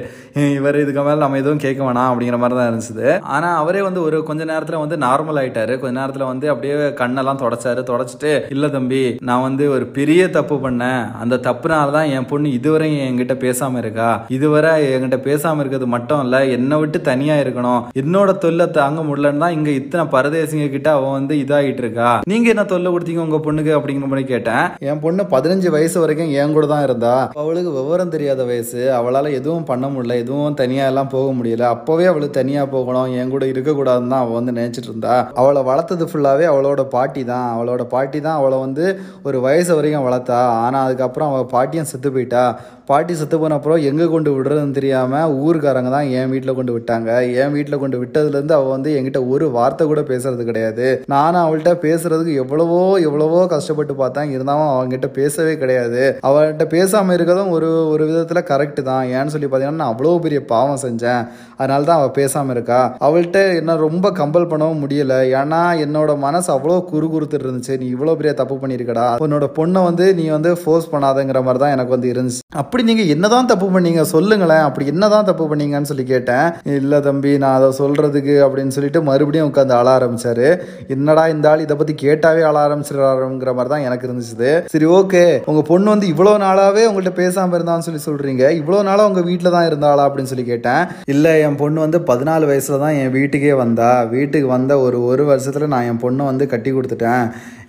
இவர் 0.54 0.80
இதுக்கு 0.80 1.02
மேலே 1.02 1.18
நம்ம 1.18 1.36
எதுவும் 1.36 1.62
கேட்க 1.66 1.84
வேணாம் 1.84 2.10
அப்படிங்கிற 2.10 2.38
மாதிரி 2.38 2.58
தான் 2.60 2.68
இருந்துச்சு. 2.70 3.20
ஆனா 3.20 3.56
அவரே 3.56 3.82
வந்து 3.82 4.02
ஒரு 4.02 4.24
கொஞ்ச 4.24 4.44
நேரத்துல 4.44 4.78
வந்து 4.78 4.96
நார்மல் 4.96 5.38
ஆயிட்டாரு. 5.42 5.78
கொஞ்ச 5.78 6.00
நேரத்துல 6.00 6.26
வந்து 6.26 6.48
அப்படியே 6.48 6.74
கண்ணெல்லாம் 6.74 7.42
தொடச்சாரு. 7.44 7.82
தொடச்சிட்டு 7.90 8.32
இல்ல 8.50 8.68
தம்பி 8.68 9.02
நான் 9.20 9.42
வந்து 9.42 9.70
ஒரு 9.70 9.86
பெரிய 9.98 10.30
தப்பு 10.30 10.54
பண்ணேன். 10.54 11.02
அந்த 11.20 11.36
தப்புனால 11.36 11.95
தான் 11.96 12.12
என் 12.16 12.28
பொண்ணு 12.32 12.54
இதுவரை 12.58 12.90
என்கிட்ட 13.06 13.36
பேசாம 13.44 13.78
இருக்கா? 13.84 14.10
இதுவரை 14.36 14.72
என்கிட்ட 14.94 15.20
பேசாம 15.28 15.60
இருக்கிறது 15.62 15.88
மட்டும் 15.94 16.22
இல்ல 16.26 16.36
என்னை 16.56 16.76
விட்டு 16.82 16.98
தனியா 17.10 17.36
இருக்கணும். 17.42 17.82
என்னோட 18.02 18.30
தொல்லை 18.44 18.68
தாங்க 18.78 19.00
முடியலன்னு 19.08 19.42
தான் 19.44 19.56
இங்க 19.58 19.70
இத்தனை 19.80 20.04
பரதேசிங்க 20.14 20.66
கிட்ட 20.74 20.88
அவன் 20.98 21.16
வந்து 21.18 21.34
இதாகிட்டு 21.42 21.82
இருக்கா? 21.84 22.10
நீங்க 22.30 22.46
என்ன 22.54 22.64
தொல்லை 22.72 22.90
கொடுத்தீங்க 22.94 23.22
உங்க 23.26 23.38
பொண்ணுக்கு 23.46 23.72
அப்படிங்கிற 23.76 24.08
மாதிரி 24.12 24.26
கேட்டேன். 24.32 24.64
என் 24.90 25.02
பொண்ணு 25.04 25.24
பதினஞ்சு 25.34 25.68
வயசு 25.76 25.96
வரைக்கும் 26.02 26.32
என் 26.40 26.54
கூட 26.56 26.66
தான் 26.72 26.84
இருந்தா. 26.86 27.14
அவளுக்கு 27.42 27.70
விவரம் 27.78 28.12
தெரியாத 28.14 28.44
வயசு. 28.50 28.80
அவளால 28.98 29.32
எதுவும் 29.38 29.68
பண்ண 29.70 29.86
முடியல. 29.94 30.16
எதுவும் 30.24 30.58
தனியா 30.62 30.84
எல்லாம் 30.92 31.12
போக 31.14 31.28
முடியல. 31.38 31.64
அப்பவே 31.76 32.06
அவளுக்கு 32.12 32.38
தனியா 32.40 32.62
போகணும். 32.74 33.12
என் 33.20 33.32
கூட 33.34 33.44
இருக்கக்கூடாதுன்னு 33.52 34.12
தான் 34.14 34.24
அவள் 34.24 34.38
வந்து 34.38 34.56
நினைச்சிட்டு 34.58 34.90
இருந்தா. 34.92 35.14
அவளை 35.40 35.62
வளர்த்தது 35.70 36.10
ஃபுல்லாவே 36.10 36.46
அவளோட 36.52 36.84
பாட்டி 36.96 37.24
தான். 37.32 37.46
அவளோட 37.56 37.84
பாட்டி 37.94 38.20
தான் 38.26 38.38
அவளை 38.40 38.58
வந்து 38.66 38.84
ஒரு 39.28 39.40
வயசு 39.46 39.72
வரைக்கும் 39.78 40.06
வளர்த்தா. 40.08 40.40
ஆனா 40.64 40.78
அதுக்கப்புறம் 40.86 41.30
அவள் 41.32 41.50
பாட்டி 41.54 41.75
பாட்டியும் 41.76 41.92
செத்து 41.92 42.08
போயிட்டா 42.14 42.42
பாட்டி 42.88 43.12
செத்து 43.20 43.36
போன 43.42 43.54
அப்புறம் 43.58 43.80
எங்கே 43.88 44.06
கொண்டு 44.12 44.30
விடுறதுன்னு 44.34 44.76
தெரியாமல் 44.76 45.32
ஊருக்காரங்க 45.44 45.90
தான் 45.94 46.10
என் 46.18 46.30
வீட்டில் 46.32 46.56
கொண்டு 46.58 46.72
விட்டாங்க. 46.74 47.10
என் 47.40 47.54
வீட்டில் 47.56 47.80
கொண்டு 47.82 47.96
விட்டதுலேருந்து 48.02 48.54
அவள் 48.56 48.72
வந்து 48.74 48.90
என்கிட்ட 48.96 49.20
ஒரு 49.32 49.46
வார்த்தை 49.56 49.84
கூட 49.90 50.02
பேசுறது 50.10 50.42
கிடையாது. 50.50 50.86
நானும் 51.14 51.42
அவள்கிட்ட 51.44 51.72
பேசுறதுக்கு 51.86 52.34
எவ்வளவோ 52.42 52.78
எவ்வளவோ 53.08 53.40
கஷ்டப்பட்டு 53.54 53.94
பார்த்தேன். 54.02 54.30
இருந்தாலும் 54.34 54.70
அவங்ககிட்ட 54.74 55.08
பேசவே 55.18 55.54
கிடையாது. 55.62 56.04
அவள்கிட்ட 56.28 56.66
பேசாமல் 56.76 57.16
இருக்கிறதும் 57.16 57.50
ஒரு 57.56 57.70
ஒரு 57.94 58.06
விதத்தில் 58.10 58.48
கரெக்டு 58.52 58.84
தான். 58.90 59.04
ஏன்னு 59.16 59.34
சொல்லி 59.34 59.48
பார்த்தீங்கன்னா 59.48 59.82
நான் 59.82 59.94
அவ்வளோ 59.94 60.14
பெரிய 60.26 60.42
பாவம் 60.52 60.82
செஞ்சேன். 60.86 61.24
அதனால 61.60 61.88
தான் 61.90 61.98
அவள் 62.00 62.16
பேசாமல் 62.20 62.56
இருக்கா. 62.56 62.80
அவள்கிட்ட 63.08 63.42
என்ன 63.62 63.76
ரொம்ப 63.86 64.06
கம்பல் 64.20 64.50
பண்ணவும் 64.54 64.82
முடியல. 64.84 65.16
ஏன்னா 65.40 65.62
என்னோட 65.86 66.16
மனசு 66.26 66.50
அவ்வளோ 66.56 66.78
குறு 66.92 67.08
குறுத்துட்டு 67.16 67.48
இருந்துச்சு. 67.48 67.76
நீ 67.82 67.88
இவ்வளோ 67.96 68.16
பெரிய 68.22 68.34
தப்பு 68.42 68.58
பண்ணியிருக்கடா. 68.62 69.08
உன்னோட 69.26 69.48
பொண்ணை 69.60 69.82
வந்து 69.90 70.06
நீ 70.20 70.26
வந்து 70.36 70.52
ஃபோர்ஸ் 70.62 70.90
பண்ணாதங்கிற 70.94 71.42
மாதிரி 71.46 71.62
தான் 71.64 71.65
எனக்கு 71.74 71.94
வந்து 71.94 72.12
இருந்துச்சு. 72.12 72.42
அப்படி 72.62 72.82
நீங்க 72.82 73.02
என்னதான் 73.14 73.50
தப்பு 73.52 73.66
பண்ணீங்க 73.74 74.02
சொல்லுங்களேன். 74.14 74.64
அப்படி 74.68 74.86
என்னதான் 74.86 75.28
தப்பு 75.30 75.44
பண்ணீங்கன்னு 75.50 75.90
சொல்லி 75.92 76.04
கேட்டேன். 76.04 76.46
இல்ல 76.78 77.00
தம்பி 77.00 77.38
நான் 77.38 77.56
அதை 77.58 77.70
சொல்றதுக்கு 77.80 78.36
அப்படின்னு 78.46 78.74
சொல்லிட்டு 78.76 79.02
மறுபடியும் 79.02 79.50
உட்காந்து 79.50 79.76
அழ 79.78 79.88
ஆரம்பிச்சாரு. 79.98 80.48
என்னடா 80.96 81.28
இந்த 81.28 81.48
ஆள் 81.50 81.64
இதை 81.66 81.76
பத்தி 81.76 81.94
கேட்டாவே 82.04 82.42
அழ 82.50 82.56
ஆரம்பிச்சிடறாருங்கிற 82.66 83.54
மாதிரி 83.54 83.72
தான் 83.74 83.86
எனக்கு 83.88 84.08
இருந்துச்சு 84.08 84.34
சரி 84.74 84.86
ஓகே. 84.98 85.24
உங்க 85.50 85.62
பொண்ணு 85.72 85.88
வந்து 85.94 86.06
இவ்வளவு 86.12 86.42
நாளாவே 86.46 86.84
உங்கள்ட்ட 86.88 87.12
பேசாம 87.22 87.56
இருந்தான்னு 87.58 87.86
சொல்லி 87.88 88.02
சொல்றீங்க. 88.08 88.44
இவ்வளவு 88.60 88.86
நாளா 88.90 89.06
உங்க 89.10 89.20
வீட்டுல 89.30 89.50
தான் 89.56 89.68
இருந்தாளா 89.68 90.04
அப்படின்னு 90.08 90.32
சொல்லி 90.32 90.46
கேட்டேன். 90.52 90.82
இல்ல 91.14 91.38
என் 91.46 91.60
பொண்ணு 91.62 91.80
வந்து 91.80 91.98
பதினாலு 92.10 92.44
வயசுல 92.50 92.78
தான் 92.84 92.98
என் 93.02 93.14
வீட்டுக்கே 93.18 93.52
வந்தா. 93.64 93.90
வீட்டுக்கு 94.14 94.48
வந்த 94.56 94.72
ஒரு 94.86 94.98
ஒரு 95.10 95.24
வருஷத்துல 95.32 95.66
நான் 95.74 95.88
என் 95.90 96.02
பொண்ணை 96.04 96.24
வந்து 96.30 96.46
கட்டி 96.46 96.72
கொடுத்துட்டேன். 96.72 97.24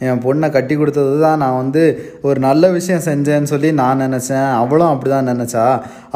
என் 0.07 0.21
பொண்ணை 0.23 0.47
கட்டி 0.55 0.75
கொடுத்தது 0.75 1.13
தான் 1.23 1.39
நான் 1.43 1.59
வந்து 1.61 1.83
ஒரு 2.21 2.39
நல்ல 2.39 2.69
விஷயம் 2.69 3.05
செஞ்சேன்னு 3.07 3.51
சொல்லி 3.51 3.69
நான் 3.79 3.86
நான் 3.87 4.01
நினச்சேன். 4.01 4.51
அவளும் 4.53 4.87
அப்படி 4.87 5.09
தான் 5.11 5.27
நினச்சா. 5.27 5.65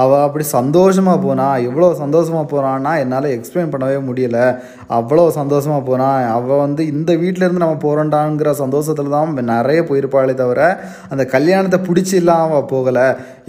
அவள் 0.02 0.24
அப்படி 0.26 0.46
சந்தோஷமாக 0.58 1.20
போனா 1.26 1.48
எவ்வளோ 1.68 1.88
சந்தோஷமாக 2.02 2.46
போகிறான்னா 2.52 2.92
என்னால் 3.04 3.28
எக்ஸ்பிளைன் 3.36 3.72
பண்ணவே 3.74 3.98
முடியல. 4.10 4.38
அவ்வளோ 5.00 5.26
சந்தோஷமாக 5.40 5.84
போனா 5.90 6.10
அவள் 6.38 6.62
வந்து 6.66 6.82
இந்த 6.94 7.12
வீட்டிலேருந்து 7.24 7.64
நம்ம 7.64 7.80
போகிறோண்டாங்கிற 7.86 8.52
சந்தோஷத்தில் 8.62 9.14
தான் 9.16 9.38
நிறைய 9.54 9.82
போயிருப்பாளே 9.90 10.36
தவிர 10.44 10.62
அந்த 11.14 11.24
கல்யாணத்தை 11.36 11.80
பிடிச்சி 11.88 12.16
இல்லாமல் 12.22 12.58
அவள் 12.58 12.70
போகலை. 12.74 13.08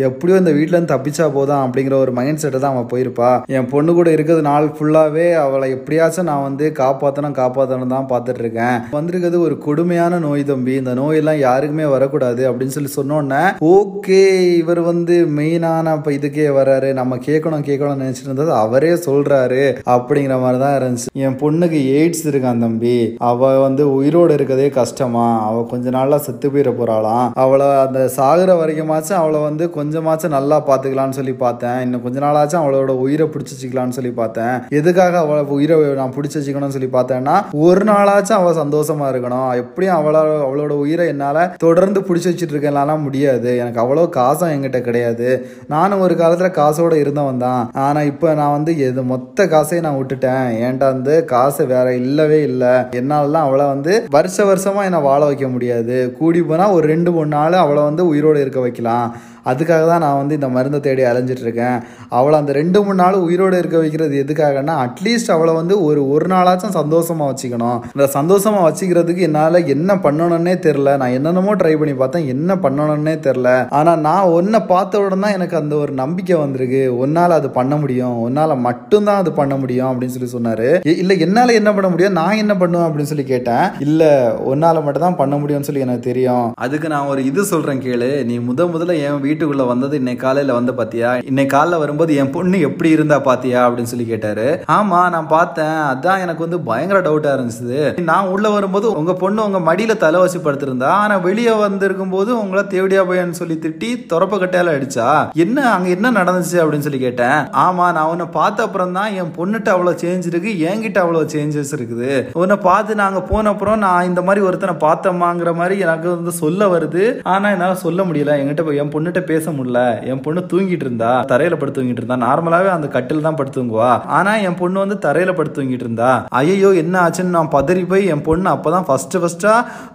எப்படியோ 0.09 0.37
இந்த 0.43 0.53
வீட்டிலேருந்து 0.59 0.93
தப்பிச்சா 0.95 1.27
போதான் 1.37 1.65
அப்படிங்கிற 1.65 1.97
ஒரு 2.05 2.13
மைண்ட் 2.19 2.43
செட்டை 2.43 2.59
தான் 2.59 2.75
அவள் 2.75 2.91
போயிருப்பா. 2.93 3.31
என் 3.57 3.71
பொண்ணு 3.75 3.91
கூட 3.99 4.09
இருக்கிறது 4.17 4.45
நாள் 4.51 4.69
ஃபுல்லாகவே 4.77 5.27
அவளை 5.45 5.69
எப்படியாச்சும் 5.77 6.29
நான் 6.31 6.47
வந்து 6.49 6.67
காப்பாற்றணும் 6.83 7.39
காப்பாற்றணும் 7.41 7.95
தான் 7.97 8.11
பார்த்துட்டு 8.13 8.43
இருக்கேன். 8.45 8.77
வந்திருக்கிறது 8.97 9.41
ஒரு 9.47 9.57
கொடுமையான 9.67 10.19
நோய் 10.27 10.49
தம்பி. 10.53 10.75
இந்த 10.83 10.95
நோயெல்லாம் 11.01 11.41
யாருக்குமே 11.47 11.89
வரக்கூடாது 11.95 12.43
அப்படின்னு 12.51 12.77
சொல்லி 12.77 12.93
சொன்னோன்னே 12.99 13.43
ஓகே 13.77 14.21
இவர் 14.61 14.81
வந்து 14.91 15.15
மெயினான 15.39 15.95
இப்போ 15.99 16.11
இதுக்கே 16.17 16.32
வராரு 16.41 16.93
நம்ம 16.93 17.17
கேட்கணும் 17.17 17.67
கேட்கணும்னு 17.69 18.05
நினைச்சிட்டு 18.05 18.23
இருந்தது 18.23 18.53
அவரே 18.53 18.93
சொல்றாரு 18.93 19.77
அப்படிங்கிற 19.87 20.41
மாதிரி 20.41 20.59
தான் 20.59 20.83
இருந்துச்சு. 20.83 21.07
என் 21.13 21.39
பொண்ணுக்கு 21.39 21.81
எய்ட்ஸ் 21.99 22.27
இருக்கான் 22.27 22.59
தம்பி. 22.59 23.15
அவ 23.19 23.59
வந்து 23.59 23.95
உயிரோடு 23.95 24.35
இருக்கதே 24.35 24.71
கஷ்டமா. 24.71 25.47
அவ 25.47 25.67
கொஞ்ச 25.71 25.91
நாளா 25.91 26.19
செத்து 26.19 26.51
போயிட 26.51 26.73
போறாளாம். 26.81 27.31
அவளை 27.35 27.67
அந்த 27.67 28.11
சாகுற 28.17 28.51
வரைக்குமாச்சும் 28.63 29.21
அவளை 29.23 29.41
வந்து 29.41 29.71
கொஞ்சமாச்சும் 29.77 30.37
நல்லா 30.39 30.67
பாத்துக்கலாம்னு 30.67 31.19
சொல்லி 31.19 31.33
பார்த்தேன். 31.33 31.81
இன்னும் 31.81 32.03
கொஞ்ச 32.03 32.21
நாளாச்சும் 32.21 32.63
அவளோட 32.63 32.89
உயிரை 32.89 33.29
பிடிச்சி 33.33 33.55
வச்சுக்கலாம்னு 33.55 33.89
சொல்லி 33.89 34.11
பார்த்தேன். 34.11 34.63
எதுக்காக 34.69 35.19
அவளை 35.19 35.45
உயிரை 35.45 35.79
நான் 35.79 36.15
பிடிச்சி 36.17 36.39
வச்சுக்கணும்னு 36.39 36.77
சொல்லி 36.77 36.89
பார்த்தேன்னா 36.93 37.43
ஒரு 37.53 37.85
நாளாச்சும் 37.85 38.41
அவள் 38.41 38.61
சந்தோஷமா 38.63 39.07
இருக்கணும். 39.13 39.57
எப்படியும் 39.57 39.97
அவளோட 39.97 40.31
அவளோட 40.49 40.69
உயிரை 40.69 41.07
என்னால் 41.09 41.57
தொடர்ந்து 41.57 42.01
பிடிச்சி 42.01 42.29
வச்சுட்டு 42.29 42.55
இருக்கேன்லாம் 42.55 43.03
முடியாது. 43.03 43.59
எனக்கு 43.59 43.81
அவ்வளோ 43.81 44.09
காசும் 44.09 44.49
என்கிட்ட 44.49 44.81
கிடையாது. 44.81 45.47
நானும் 45.69 46.01
ஒரு 46.01 46.15
காலத்தில் 46.23 46.57
காசோட 46.61 46.95
இருந்தவன் 47.03 47.43
தான். 47.47 47.63
ஆனால் 47.87 48.09
இப்போ 48.13 48.29
நான் 48.41 48.55
வந்து 48.57 48.75
எது 48.89 49.05
மொத்த 49.13 49.47
காசையும் 49.55 49.87
நான் 49.87 49.99
விட்டுட்டேன். 50.01 50.49
ஏன்டா 50.67 50.87
வந்து 50.95 51.17
காசு 51.35 51.63
வேற 51.75 51.89
இல்லவே 52.05 52.41
இல்லை. 52.51 52.75
என்னாலலாம் 53.01 53.49
அவளை 53.49 53.67
வந்து 53.75 53.95
வருஷ 54.17 54.45
வருஷமாக 54.51 54.89
என்னை 54.91 55.03
வாழ 55.09 55.21
வைக்க 55.31 55.49
முடியாது. 55.57 55.99
கூடி 56.21 56.43
போனால் 56.51 56.77
ஒரு 56.79 56.87
ரெண்டு 56.95 57.13
மூணு 57.17 57.33
நாள் 57.37 57.63
அவளை 57.65 57.83
வந்து 57.91 58.05
உயிரோடு 58.13 58.41
இருக்க 58.45 58.61
வைக்கலாம். 58.67 59.09
அதுக்காக 59.51 59.83
தான் 59.93 60.05
நான் 60.05 60.19
வந்து 60.21 60.37
இந்த 60.39 60.51
மருந்தை 60.57 60.81
தேடி 60.87 61.05
அலைஞ்சிட்டு 61.11 61.45
இருக்கேன் 61.47 61.79
அவளை 62.19 62.37
அந்த 62.43 62.53
ரெண்டு 62.61 62.79
மூணு 62.85 62.99
நாள் 63.03 63.19
உயிரோடு 63.27 63.61
இருக்க 63.63 63.79
வைக்கிறது 63.85 64.21
எதுக்காகன்னா 64.25 64.77
அட்லீஸ்ட் 64.85 65.35
அவளை 65.37 65.55
வந்து 65.61 65.75
ஒரு 65.89 66.01
ஒரு 66.15 66.29
நாளாச்சும் 66.35 66.77
சந்தோஷமாக 66.81 67.31
வச்சுக்கணும். 67.33 67.81
இந்த 67.95 68.09
சந்தோஷமாக 68.19 68.67
வச்சுக்கிறதுக்கு 68.69 69.27
என்னால் 69.29 69.61
என்ன 69.77 69.99
பண்ணணும்னே 70.07 70.57
தெரில 70.69 70.97
நான் 71.03 71.17
என்னென்னமோ 71.19 71.57
ட்ரை 71.63 71.75
பண்ணி 71.83 71.97
பார்த்தேன் 72.03 72.29
என்ன 72.37 72.59
பண்ணணும்னே 72.67 73.17
தெரில 73.29 73.49
ஆனால் 73.81 74.01
நான் 74.09 74.33
ஒன்றை 74.39 74.63
பார்த்த 74.73 75.05
உடனே 75.05 75.21
தான் 75.25 75.37
எனக்கு 75.39 75.57
அந்த 75.61 75.75
ஒரு 75.83 75.93
நம்பிக்கை 76.01 76.37
வந்திருக்கு. 76.43 76.83
ஒன்னால் 77.03 77.37
அது 77.39 77.49
பண்ண 77.59 77.75
முடியும். 77.83 78.17
ஒன்னால் 78.25 78.55
மட்டும்தான் 78.67 79.21
அது 79.23 79.31
பண்ண 79.39 79.55
முடியும் 79.63 79.89
அப்படின்னு 79.91 80.15
சொல்லி 80.15 80.31
சொன்னார். 80.35 80.69
இல்லை 81.03 81.15
என்னால் 81.27 81.57
என்ன 81.61 81.71
பண்ண 81.77 81.89
முடியும்? 81.93 82.17
நான் 82.21 82.41
என்ன 82.43 82.55
பண்ணுவேன் 82.63 82.87
அப்படின்னு 82.87 83.11
சொல்லி 83.13 83.27
கேட்டேன். 83.33 83.65
இல்லை 83.87 84.11
ஒன்னால் 84.53 84.83
மட்டும் 84.87 85.07
தான் 85.07 85.19
பண்ண 85.21 85.35
முடியும்னு 85.43 85.69
சொல்லி 85.69 85.85
எனக்கு 85.87 86.09
தெரியும். 86.11 86.47
அதுக்கு 86.67 86.89
நான் 86.95 87.11
ஒரு 87.13 87.23
இது 87.31 87.45
சொல்கிறேன் 87.53 87.83
கேளு. 87.87 88.11
நீ 88.31 88.37
முத 88.49 88.67
முதல்ல 88.75 88.99
என் 89.07 89.23
வீட்டுக்குள்ள 89.33 89.67
வந்தது 89.67 89.97
இன்னைக்கு 89.97 90.27
காலையில 90.27 90.53
வந்து 90.53 90.75
பாத்தியா? 90.75 91.17
இன்னைக்கு 91.17 91.57
காலைல 91.57 91.79
வரும்போது 91.79 92.15
என் 92.15 92.31
பொண்ணு 92.31 92.61
எப்படி 92.61 92.91
இருந்தா 92.91 93.19
பாத்தியா? 93.19 93.69
அப்படின்னு 93.69 93.93
சொல்லி 93.93 94.07
கேட்டாரு. 94.07 94.65
ஆமா 94.69 95.11
நான் 95.11 95.29
பார்த்தேன். 95.29 95.79
அதான் 95.93 96.21
எனக்கு 96.21 96.39
வந்து 96.39 96.61
பயங்கர 96.61 97.01
டவுட்டா 97.01 97.31
இருந்துச்சு. 97.37 98.01
நான் 98.03 98.27
உள்ள 98.27 98.51
வரும்போது 98.51 98.93
உங்க 98.93 99.15
பொண்ணு 99.15 99.45
உங்க 99.45 99.75
மடியில 99.75 99.97
தலை 99.97 100.21
வசி 100.21 100.39
படுத்திருந்தா 100.39 100.91
ஆனா 101.03 101.17
வெளியே 101.17 101.53
வந்திருக்கும் 101.53 102.11
போது 102.11 102.39
உங்களை 102.39 102.67
தேவடியா 102.67 103.03
போயான்னு 103.03 103.31
சொல்லி 103.31 103.59
திட்டி 103.63 103.91
துறப்ப 104.13 104.39
கட்டையால 104.43 104.75
அடிச்சா 104.77 105.29
என்ன 105.35 105.73
அங்க 105.73 105.89
என்ன 105.89 106.11
நடந்துச்சு? 106.11 106.57
அப்படின்னு 106.63 106.87
சொல்லி 106.89 106.99
கேட்டேன். 106.99 107.39
ஆமா 107.65 107.87
நான் 107.93 108.11
உன்னை 108.13 108.27
பார்த்த 108.27 108.63
அப்புறம் 108.63 108.93
தான் 108.93 109.13
என் 109.13 109.33
பொண்ணுகிட்ட 109.37 109.69
அவ்வளவு 109.69 109.99
சேஞ்ச் 110.03 110.27
இருக்கு 110.27 110.51
என்கிட்ட 110.69 110.99
அவ்வளவு 110.99 111.31
சேஞ்சஸ் 111.35 111.73
இருக்குது. 111.77 112.11
உன்னை 112.33 112.57
பார்த்து 112.57 112.95
நாங்க 112.95 113.23
போன 113.23 113.49
அப்புறம் 113.49 113.79
நான் 113.79 114.05
இந்த 114.05 114.23
மாதிரி 114.23 114.47
ஒருத்தனை 114.47 114.75
பார்த்தோமாங்கிற 114.75 115.55
மாதிரி 115.55 115.79
எனக்கு 115.79 116.09
வந்து 116.11 116.33
சொல்ல 116.33 116.79
வருது. 116.79 117.05
ஆனா 117.23 117.51
என்னால 117.51 117.75
சொல்ல 117.75 118.03
முடியல. 118.03 118.39
என்கிட்ட 118.43 118.79
என் 118.83 118.93
பொண்ணுகிட்ட 118.95 119.22
பேச 119.31 119.45
முடியல. 119.51 119.81
என் 120.11 120.23
பொண்ணு 120.25 120.41
தூங்கிட்டு 120.53 120.87
இருந்தா 120.87 121.13
தரையில 121.33 121.57
படுத்து 121.61 121.79
தூங்கிட்டு 121.79 122.03
இருந்தா. 122.03 122.19
நார்மலாவே 122.27 122.71
அந்த 122.77 122.89
கட்டில் 122.97 123.27
தான் 123.27 123.39
படுத்து 123.41 123.59
தூங்குவா. 123.59 123.91
ஆனா 124.19 124.33
என் 124.49 124.59
பொண்ணு 124.61 124.85
வந்து 124.85 124.99
தரையில 125.07 125.35
படுத்து 125.39 125.59
தூங்கிட்டு 125.59 125.87
இருந்தா. 125.87 126.11
ஐயோ 126.41 126.71
என்ன 126.83 126.95
ஆச்சுன்னு 127.05 127.37
நான் 127.39 127.53
பதறி 127.57 127.85
போய் 127.93 128.11
என் 128.15 128.25
பொண்ணு 128.29 128.49
அப்பதான் 128.55 128.87
ஃபர்ஸ்ட் 128.89 129.17
ஃபர்ஸ்டா 129.23 129.55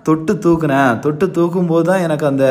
தொட்டு 0.10 0.34
தூக்குனேன். 0.46 0.94
தொட்டு 1.06 1.26
தூக்கும் 1.38 1.70
போது 1.72 1.86
தான் 1.92 2.04
எனக்கு 2.08 2.26
அந்த 2.32 2.46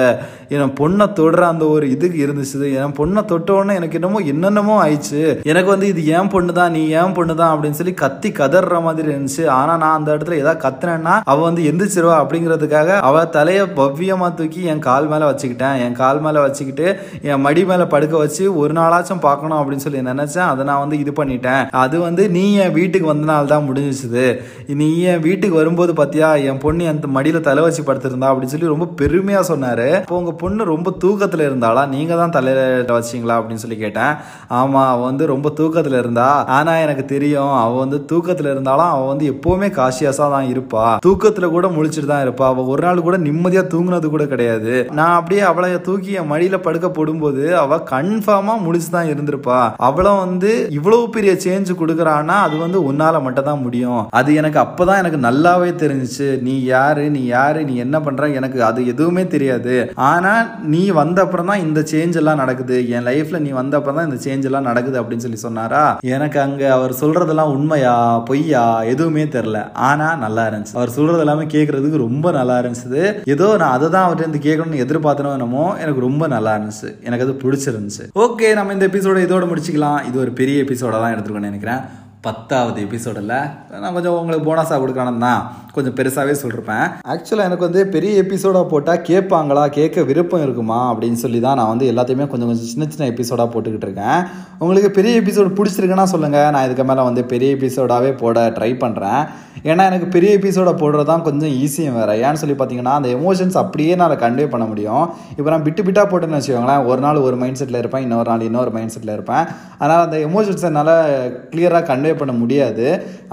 என் 0.57 0.75
பொண்ணை 0.81 1.07
தொடுற 1.21 1.43
அந்த 1.53 1.65
ஒரு 1.75 1.87
இது 1.95 2.07
இருந்துச்சு. 2.25 2.69
என் 2.83 2.97
பொண்ணை 2.99 3.23
தொட்ட 3.33 3.51
உடனே 3.59 3.75
எனக்கு 3.81 3.99
என்னமோ 4.01 4.21
என்னென்னமோ 4.33 4.75
ஆயிடுச்சு. 4.85 5.23
எனக்கு 5.53 5.71
வந்து 5.75 5.87
இது 5.93 6.03
ஏன் 6.17 6.31
பொண்ணு 6.35 6.53
தான் 6.61 6.75
நீ 6.77 6.83
ஏன் 7.01 7.15
பொண்ணு 7.19 7.35
தான் 7.41 7.53
அப்படின்னு 7.55 7.79
சொல்லி 7.81 7.95
கத்தி 8.03 8.29
கதற 8.41 8.81
மாதிரி 8.87 9.09
இருந்துச்சு. 9.13 9.45
ஆனா 9.59 9.73
நான் 9.83 9.97
அந்த 9.99 10.09
இடத்துல 10.15 10.39
ஏதாவது 10.43 10.63
கத்துனேன்னா 10.65 11.15
அவ 11.33 11.39
வந்து 11.49 11.63
எந்திரிச்சிருவா 11.71 12.17
அப்படிங்கிறதுக்காக 12.23 12.99
அவ 13.09 13.25
தலைய 13.37 13.61
பவ்யமா 13.81 14.29
தூக்கி 14.41 14.63
என் 14.73 14.85
கால் 14.89 15.09
மேல 15.13 15.31
வச்சுக்கிட்டேன். 15.31 15.77
என் 15.85 15.99
கால் 16.03 16.21
மேல 16.27 16.41
வச்சுக்கிட்டு 16.67 17.29
என் 17.31 17.43
மடி 17.47 17.63
மேல 17.71 17.83
படுக்க 17.95 18.15
வச்சு 18.23 18.45
ஒரு 18.63 18.73
நாளாச்சும் 18.79 19.23
பார்க்கணும் 19.27 19.59
அப்படின்னு 19.61 19.85
சொல்லி 19.87 20.01
நினச்சேன். 20.11 20.49
அதை 20.53 20.63
நான் 20.71 20.83
வந்து 20.85 20.97
இது 21.03 21.13
பண்ணிட்டேன். 21.21 21.63
அது 21.83 21.97
வந்து 22.07 22.23
நீ 22.37 22.45
என் 22.65 22.75
வீட்டுக்கு 22.79 23.07
வந்தனால 23.13 23.51
தான் 23.55 23.67
முடிஞ்சிச்சுது 23.69 24.27
நீ 24.81 24.89
என் 25.13 25.25
வீட்டுக்கு 25.27 25.57
வரும்போது 25.61 25.93
பார்த்தியா 26.01 26.31
என் 26.51 26.63
பொண்ணு 26.65 26.89
என் 26.91 27.03
மடியில 27.17 27.41
தலை 27.49 27.63
வச்சு 27.67 27.83
படுத்திருந்தா 27.89 28.31
அப்படின்னு 28.31 28.55
சொல்லி 28.55 28.73
ரொம்ப 28.75 28.89
பெருமையா 29.01 29.43
சொன்னாரு. 29.53 29.89
இப்போ 30.03 30.19
உங்க 30.23 30.33
பொண்ணு 30.43 30.71
ரொம்ப 30.75 30.89
தூக்கத்துல 31.05 31.47
இருந்தாளா? 31.49 31.83
நீங்க 31.95 32.13
தான் 32.23 32.35
தலையில 32.37 32.61
வச்சீங்களா 32.99 33.37
அப்படின்னு 33.39 33.65
சொல்லி 33.65 33.79
கேட்டேன். 33.85 34.13
ஆமா 34.61 34.83
அவள் 34.93 35.09
வந்து 35.11 35.25
ரொம்ப 35.35 35.49
தூக்கத்துல 35.61 35.99
இருந்தா. 36.03 36.29
ஆனா 36.59 36.73
எனக்கு 36.85 37.05
தெரியும் 37.15 37.55
அவள் 37.63 37.83
வந்து 37.85 37.99
தூக்கத்தில் 38.13 38.53
இருந்தாலும் 38.55 38.91
அவள் 38.95 39.11
வந்து 39.13 39.27
எப்போவுமே 39.35 39.69
காசியாசா 39.79 40.27
தான் 40.37 40.51
இருப்பா. 40.53 40.85
தூக்கத்தில் 41.07 41.55
கூட 41.57 41.67
முழிச்சிட்டு 41.77 42.11
தான் 42.13 42.25
இருப்பா. 42.27 42.47
அவள் 42.53 42.71
ஒரு 42.73 42.83
நாள் 42.87 43.07
கூட 43.09 43.17
நிம்மதியா 43.27 43.63
தூங்கினது 43.75 44.09
கூட 44.15 44.25
கிடையாது. 44.33 44.75
நான் 44.99 45.17
அப்படியே 45.19 45.43
அவளை 45.51 45.71
தூக்கி 45.89 46.13
என் 46.21 46.31
மடியில 46.33 46.56
படுக்க 46.65 46.89
போடும்போது 46.91 47.43
அவ 47.59 47.81
கன்ஃபார்மா 47.91 48.55
முடிச்சு 48.65 48.91
தான் 48.91 49.11
இருந்திருப்பா. 49.13 49.59
அவளும் 49.89 50.23
வந்து 50.25 50.51
இவ்வளவு 50.79 51.05
பெரிய 51.11 51.33
சேஞ்ச் 51.45 51.71
கொடுக்குறான்னா 51.81 52.37
அது 52.47 52.57
வந்து 52.65 52.79
உன்னால 52.91 53.23
மட்டும் 53.23 53.49
தான் 53.51 53.63
முடியும். 53.63 54.03
அது 54.21 54.31
எனக்கு 54.35 54.59
அப்பதான் 54.65 55.01
எனக்கு 55.03 55.21
நல்லாவே 55.27 55.71
தெரிஞ்சிச்சு. 55.83 56.29
நீ 56.41 56.55
யாரு? 56.65 57.05
நீ 57.17 57.23
யாரு? 57.37 57.61
நீ 57.65 57.77
என்ன 57.77 57.97
பண்ற? 58.01 58.29
எனக்கு 58.39 58.59
அது 58.65 58.87
எதுவுமே 58.87 59.25
தெரியாது. 59.27 59.75
ஆனா 60.13 60.35
நீ 60.75 60.83
வந்த 61.01 61.21
அப்புறம் 61.27 61.51
தான் 61.53 61.65
இந்த 61.67 61.81
சேஞ்ச் 61.93 62.19
எல்லாம் 62.23 62.43
நடக்குது. 62.43 62.77
என் 62.97 63.07
லைஃப்ல 63.11 63.39
நீ 63.47 63.51
வந்த 63.61 63.77
அப்புறம் 63.79 63.99
தான் 63.99 64.09
இந்த 64.11 64.21
சேஞ்ச் 64.27 64.49
எல்லாம் 64.51 64.69
நடக்குது 64.71 65.01
அப்படின்னு 65.03 65.27
சொல்லி 65.27 65.41
சொன்னாரா? 65.47 65.85
எனக்கு 66.15 66.41
அங்க 66.41 66.63
அவர் 66.77 66.93
சொல்றதெல்லாம் 67.03 67.55
உண்மையா? 67.57 67.95
பொய்யா? 68.29 68.65
எதுவுமே 68.93 69.25
தெரியல 69.37 69.61
ஆனா 69.91 70.09
நல்லா 70.25 70.45
இருந்துச்சு. 70.49 70.77
அவர் 70.79 70.95
சொல்றது 70.97 71.25
எல்லாமே 71.25 71.45
கேட்கறதுக்கு 71.55 72.05
ரொம்ப 72.07 72.31
நல்லா 72.39 72.59
இருந்துச்சு. 72.61 73.05
ஏதோ 73.35 73.47
நான் 73.63 73.75
அதை 73.77 73.87
தான் 73.89 74.05
அவர்கிட்ட 74.07 74.27
இருந்து 74.27 74.45
கேட்கணும்னு 74.47 74.83
எதிர்பார்த்தனோ 74.85 75.33
என்னமோ 75.39 75.65
எனக்கு 75.83 76.01
ரொம்ப 76.01 76.25
நல்லா 76.35 76.46
இருந்துச்சு 76.55 77.03
எனக்கு 77.03 77.25
அது 77.27 77.37
பிடிச்சிருந்துச்சு. 77.43 78.05
ஓகே 78.15 78.53
நம்ம 78.53 78.73
இந்த 78.73 78.87
எபிசோட 78.87 79.19
இதோட 79.27 79.45
முடிச்சுக்கலாம். 79.51 80.07
இது 80.07 80.19
ஒரு 80.19 80.31
பெரிய 80.31 80.63
எபிசோட 80.63 80.91
தான் 80.91 81.15
எடுத்துருக்கோம்னு 81.15 81.51
நினைக்கிறேன். 81.53 81.81
பத்தாவது 82.27 82.79
எபிசோடில் 82.87 83.33
நான் 83.83 83.95
கொஞ்சம் 83.97 84.17
உங்களுக்கு 84.21 84.47
போனஸாக 84.49 84.79
கொடுக்கணும் 84.83 85.25
தான் 85.27 85.43
கொஞ்சம் 85.77 85.97
பெருசாகவே 85.99 86.35
சொல்லியிருப்பேன் 86.41 86.87
ஆக்சுவலாக 87.13 87.49
எனக்கு 87.49 87.67
வந்து 87.69 87.81
பெரிய 87.95 88.13
எபிசோடாக 88.23 88.67
போட்டால் 88.73 89.03
கேட்பாங்களா? 89.09 89.65
கேட்க 89.79 90.03
விருப்பம் 90.11 90.45
இருக்குமா? 90.45 90.79
அப்படின்னு 90.93 91.19
சொல்லி 91.23 91.41
தான் 91.47 91.59
நான் 91.61 91.71
வந்து 91.73 91.87
எல்லாத்தையுமே 91.93 92.27
கொஞ்சம் 92.33 92.49
கொஞ்சம் 92.51 92.71
சின்ன 92.71 92.87
சின்ன 92.93 93.09
எபிசோடாக 93.13 93.49
போட்டுக்கிட்டு 93.53 93.87
இருக்கேன். 93.89 94.21
உங்களுக்கு 94.63 94.91
பெரிய 94.99 95.21
எபிசோடு 95.23 95.51
பிடிச்சிருக்குன்னா 95.59 96.07
சொல்லுங்கள் 96.15 96.51
நான் 96.55 96.67
இதுக்கு 96.69 96.87
மேலே 96.91 97.03
வந்து 97.09 97.25
பெரிய 97.33 97.51
எபிசோடாகவே 97.57 98.13
போட 98.23 98.47
ட்ரை 98.59 98.71
பண்ணுறேன் 98.85 99.21
ஏன்னா 99.69 99.83
எனக்கு 99.91 100.09
பெரிய 100.15 100.31
எபிசோட 100.39 100.71
போடுறது 100.81 101.09
தான் 101.11 101.25
கொஞ்சம் 101.29 101.53
ஈஸியும் 101.65 101.97
வேறு. 101.99 102.15
ஏன்னு 102.25 102.41
சொல்லி 102.43 102.57
பார்த்தீங்கன்னா 102.59 102.97
அந்த 102.99 103.11
எமோஷன்ஸ் 103.19 103.57
அப்படியே 103.63 103.93
நான் 104.01 104.17
கன்வே 104.25 104.47
பண்ண 104.55 104.65
முடியும். 104.73 105.05
இப்போ 105.39 105.49
நான் 105.55 105.65
பிட்டு 105.69 105.85
பிட்டாக 105.87 106.07
போட்டேன்னு 106.11 106.41
வச்சுக்கோங்களேன் 106.41 106.85
ஒரு 106.91 107.01
நாள் 107.07 107.23
ஒரு 107.27 107.39
மைண்ட் 107.43 107.61
செட்டில் 107.61 107.81
இருப்பேன் 107.83 108.05
இன்னொரு 108.07 108.29
நாள் 108.33 108.47
இன்னொரு 108.49 108.73
மைண்ட் 108.77 108.95
செட்டில் 108.97 109.15
இருப்பேன். 109.17 109.45
அதனால் 109.79 110.05
அந்த 110.07 110.19
எமோஷன்ஸ் 110.29 110.67
என்னால் 110.71 110.95
கிளியராக 111.55 111.85
கன்வே 111.93 112.15
பண்ண 112.23 112.35
முடியாது. 112.41 112.89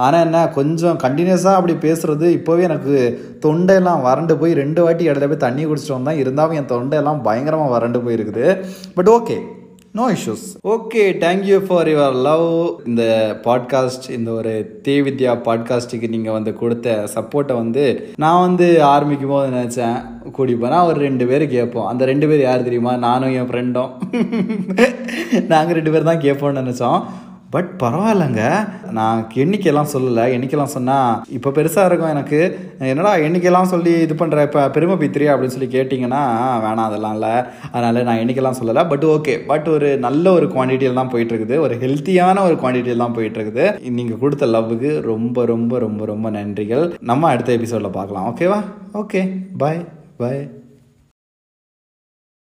ஆனால் 0.06 0.26
என்ன 0.28 0.44
கொஞ்சம் 0.60 1.02
கண்டினியூஸாக 1.06 1.60
அப்படி 1.60 1.76
பேசுகிறது 1.88 2.30
இப்போவே 2.38 2.68
எனக்கு 2.70 2.96
தொண்டையெல்லாம் 3.48 4.06
வறண்டு 4.10 4.36
போய் 4.44 4.60
ரெண்டு 4.64 4.84
வாட்டி 4.86 5.10
இடத்துல 5.10 5.32
போய் 5.34 5.46
தண்ணி 5.48 5.66
குடிச்சிட்டு 5.66 6.00
வந்தேன். 6.00 6.22
இருந்தாலும் 6.24 6.60
என் 6.62 6.72
தொண்டையெல்லாம் 6.76 7.26
பயங்கரமாக 7.28 7.76
வறண்டு 7.78 8.02
போயிருக்குது. 8.06 8.48
But 9.00 9.12
okay 9.18 9.38
no 9.98 10.06
issues 10.14 10.46
okay 10.74 11.02
thank you 11.24 11.58
for 11.66 11.90
your 11.92 12.16
love 12.28 12.46
இந்த 12.90 13.04
பாட்காஸ்ட் 13.44 14.08
இந்த 14.16 14.30
ஒரு 14.40 14.54
தே 14.86 14.96
வித்யா 15.08 15.34
பாட்காஸ்ட்டுக்கு 15.48 16.08
நீங்கள் 16.14 16.36
வந்து 16.38 16.52
கொடுத்த 16.62 16.96
சப்போர்ட்டை 17.16 17.56
வந்து 17.60 17.84
நான் 18.24 18.44
வந்து 18.46 18.68
ஆரம்பிக்கும் 18.94 19.34
போது 19.34 19.54
நினச்சேன் 19.58 20.00
கூடி 20.38 20.54
போனால் 20.62 20.88
ஒரு 20.90 21.00
ரெண்டு 21.08 21.28
பேர் 21.32 21.46
கேட்போம். 21.54 21.90
அந்த 21.92 22.06
ரெண்டு 22.12 22.28
பேர் 22.32 22.42
யார் 22.48 22.68
தெரியுமா? 22.68 22.94
நானும் 23.08 23.36
என் 23.40 23.50
ஃப்ரெண்டும் 23.52 23.92
நாங்கள் 25.52 25.78
ரெண்டு 25.80 25.94
பேர் 25.96 26.10
தான் 26.10 26.26
கேட்போம்னு 26.26 26.64
நினச்சோம். 26.64 27.00
பட் 27.54 27.70
பரவாயில்லைங்க. 27.84 28.44
நான் 28.98 29.20
எண்ணிக்கையெல்லாம் 29.44 29.92
சொல்லலை. 29.94 30.26
எண்ணிக்கையெல்லாம் 30.36 30.74
சொன்னால் 30.76 31.20
இப்போ 31.38 31.50
பெருசாக 31.58 31.88
இருக்கும் 31.90 32.14
எனக்கு. 32.16 32.40
என்னடா 32.92 33.12
எண்ணிக்கையெல்லாம் 33.26 33.72
சொல்லி 33.74 33.94
இது 34.06 34.16
பண்ணுற 34.22 34.46
இப்போ 34.48 34.62
பெருமை 34.78 34.96
பித்திரி 35.02 35.28
அப்படின்னு 35.34 35.56
சொல்லி 35.56 35.70
கேட்டிங்கன்னா 35.76 36.22
வேணாம் 36.66 36.88
அதெல்லாம் 36.90 37.16
இல்லை. 37.18 37.34
அதனால் 37.74 38.06
நான் 38.10 38.22
எண்ணிக்கையெல்லாம் 38.24 38.60
சொல்லலை. 38.62 38.86
பட் 38.94 39.06
ஓகே 39.16 39.36
பட் 39.52 39.70
ஒரு 39.76 39.92
நல்ல 40.08 40.26
ஒரு 40.38 40.48
குவான்டிட்டியில் 40.56 41.00
தான் 41.02 41.14
போயிட்டுருக்குது. 41.14 41.58
ஒரு 41.66 41.76
ஹெல்த்தியான 41.84 42.44
ஒரு 42.50 42.58
குவான்டிட்டியில் 42.64 43.06
தான் 43.06 43.18
போயிட்டுருக்குது. 43.20 43.68
நீங்கள் 44.00 44.22
கொடுத்த 44.24 44.52
லவ்வுக்கு 44.56 44.92
ரொம்ப 45.12 45.46
ரொம்ப 45.54 45.80
ரொம்ப 45.86 46.06
ரொம்ப 46.14 46.30
நன்றிகள். 46.40 46.86
நம்ம 47.12 47.30
அடுத்த 47.36 47.58
எபிசோடில் 47.60 47.98
பார்க்கலாம். 48.00 48.28
ஓகேவா 48.34 48.60
ஓகே 49.04 49.24
பாய் 49.64 49.82
பாய் 50.22 50.44